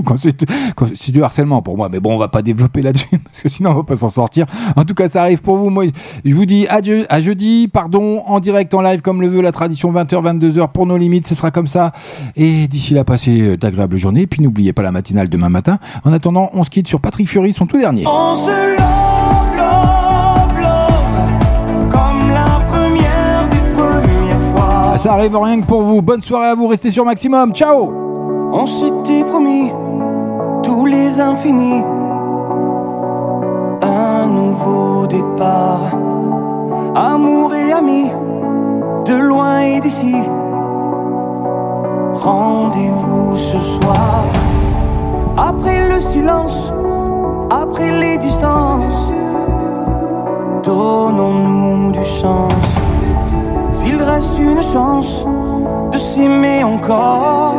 c'est 0.94 1.12
du 1.12 1.22
harcèlement 1.22 1.62
pour 1.62 1.76
moi. 1.76 1.88
Mais 1.88 2.00
bon, 2.00 2.14
on 2.14 2.18
va 2.18 2.28
pas 2.28 2.42
développer 2.42 2.82
là-dessus 2.82 3.18
parce 3.24 3.40
que 3.40 3.48
sinon 3.48 3.70
on 3.70 3.74
va 3.74 3.82
pas 3.82 3.96
s'en 3.96 4.08
sortir. 4.08 4.46
En 4.76 4.84
tout 4.84 4.94
cas, 4.94 5.08
ça 5.08 5.22
arrive 5.22 5.42
pour 5.42 5.56
vous. 5.56 5.70
Moi, 5.70 5.86
je 6.24 6.34
vous 6.34 6.46
dis 6.46 6.66
à, 6.68 6.80
à 7.08 7.20
jeudi, 7.20 7.68
pardon, 7.68 8.22
en 8.26 8.40
direct, 8.40 8.74
en 8.74 8.82
live 8.82 9.02
comme 9.02 9.20
le 9.20 9.28
veut 9.28 9.40
la 9.40 9.52
tradition 9.52 9.92
20h, 9.92 10.38
22h 10.38 10.72
pour 10.72 10.86
nos 10.86 10.96
limites. 10.96 11.26
Ce 11.26 11.34
sera 11.34 11.45
comme 11.50 11.66
ça. 11.66 11.92
Et 12.36 12.68
d'ici 12.68 12.94
là, 12.94 13.04
passez 13.04 13.40
euh, 13.40 13.56
d'agréables 13.56 13.96
journées. 13.96 14.26
Puis 14.26 14.42
n'oubliez 14.42 14.72
pas 14.72 14.82
la 14.82 14.92
matinale 14.92 15.28
demain 15.28 15.48
matin. 15.48 15.78
En 16.04 16.12
attendant, 16.12 16.50
on 16.52 16.64
se 16.64 16.70
quitte 16.70 16.88
sur 16.88 17.00
Patrick 17.00 17.28
Fury, 17.28 17.52
son 17.52 17.66
tout 17.66 17.78
dernier. 17.78 18.04
On 18.06 18.36
se 18.36 18.78
love, 18.78 19.56
love, 19.56 20.60
love, 20.60 21.88
comme 21.90 22.30
la 22.30 22.60
première 22.68 23.48
des 23.48 23.72
premières 23.74 24.40
fois. 24.52 24.98
Ça 24.98 25.14
arrive 25.14 25.36
rien 25.36 25.60
que 25.60 25.66
pour 25.66 25.82
vous. 25.82 26.02
Bonne 26.02 26.22
soirée 26.22 26.48
à 26.48 26.54
vous. 26.54 26.66
Restez 26.68 26.90
sur 26.90 27.04
Maximum. 27.04 27.54
Ciao 27.54 27.92
On 28.52 28.66
s'était 28.66 29.24
promis 29.24 29.70
tous 30.62 30.86
les 30.86 31.20
infinis. 31.20 31.82
Un 33.82 34.26
nouveau 34.26 35.06
départ. 35.06 35.92
Amour 36.94 37.54
et 37.54 37.72
amis, 37.72 38.10
de 39.06 39.14
loin 39.14 39.60
et 39.60 39.80
d'ici. 39.80 40.16
Rendez-vous 42.22 43.36
ce 43.36 43.60
soir. 43.60 44.24
Après 45.36 45.88
le 45.88 46.00
silence, 46.00 46.72
après 47.50 47.90
les 47.92 48.18
distances. 48.18 49.10
Donnons-nous 50.64 51.92
du 51.92 52.04
sens. 52.04 52.52
S'il 53.72 54.02
reste 54.02 54.38
une 54.38 54.62
chance 54.62 55.24
de 55.92 55.98
s'aimer 55.98 56.64
encore. 56.64 57.54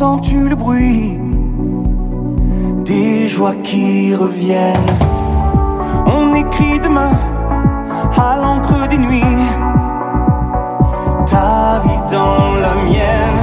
Entends-tu 0.00 0.48
le 0.48 0.54
bruit 0.54 1.18
des 2.84 3.26
joies 3.26 3.56
qui 3.64 4.14
reviennent? 4.14 4.92
On 6.06 6.32
écrit 6.36 6.78
demain 6.78 7.18
à 8.16 8.36
l'encre 8.36 8.86
des 8.86 8.96
nuits 8.96 9.48
ta 11.26 11.80
vie 11.82 12.12
dans 12.12 12.54
la 12.54 12.74
mienne. 12.84 13.40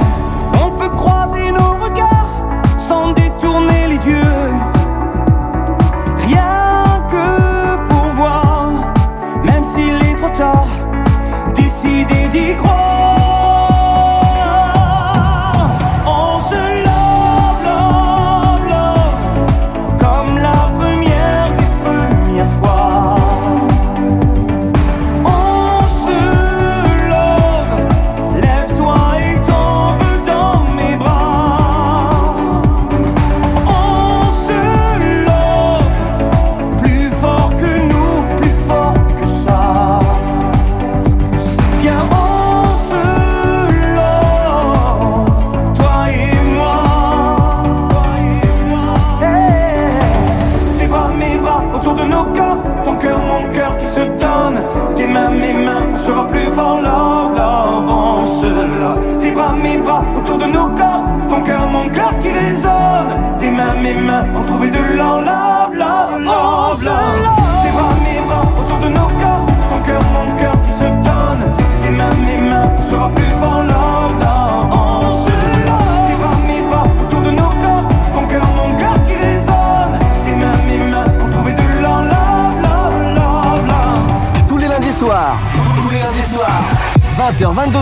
On 0.64 0.70
peut 0.78 0.88
croiser 0.96 1.52
nos 1.52 1.74
regards 1.84 2.30
sans 2.78 3.12
détourner 3.12 3.88
les 3.88 4.08
yeux. 4.08 4.75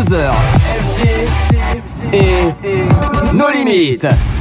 22h. 0.03 0.33
Et 2.13 3.33
nos 3.33 3.51
limites. 3.51 4.34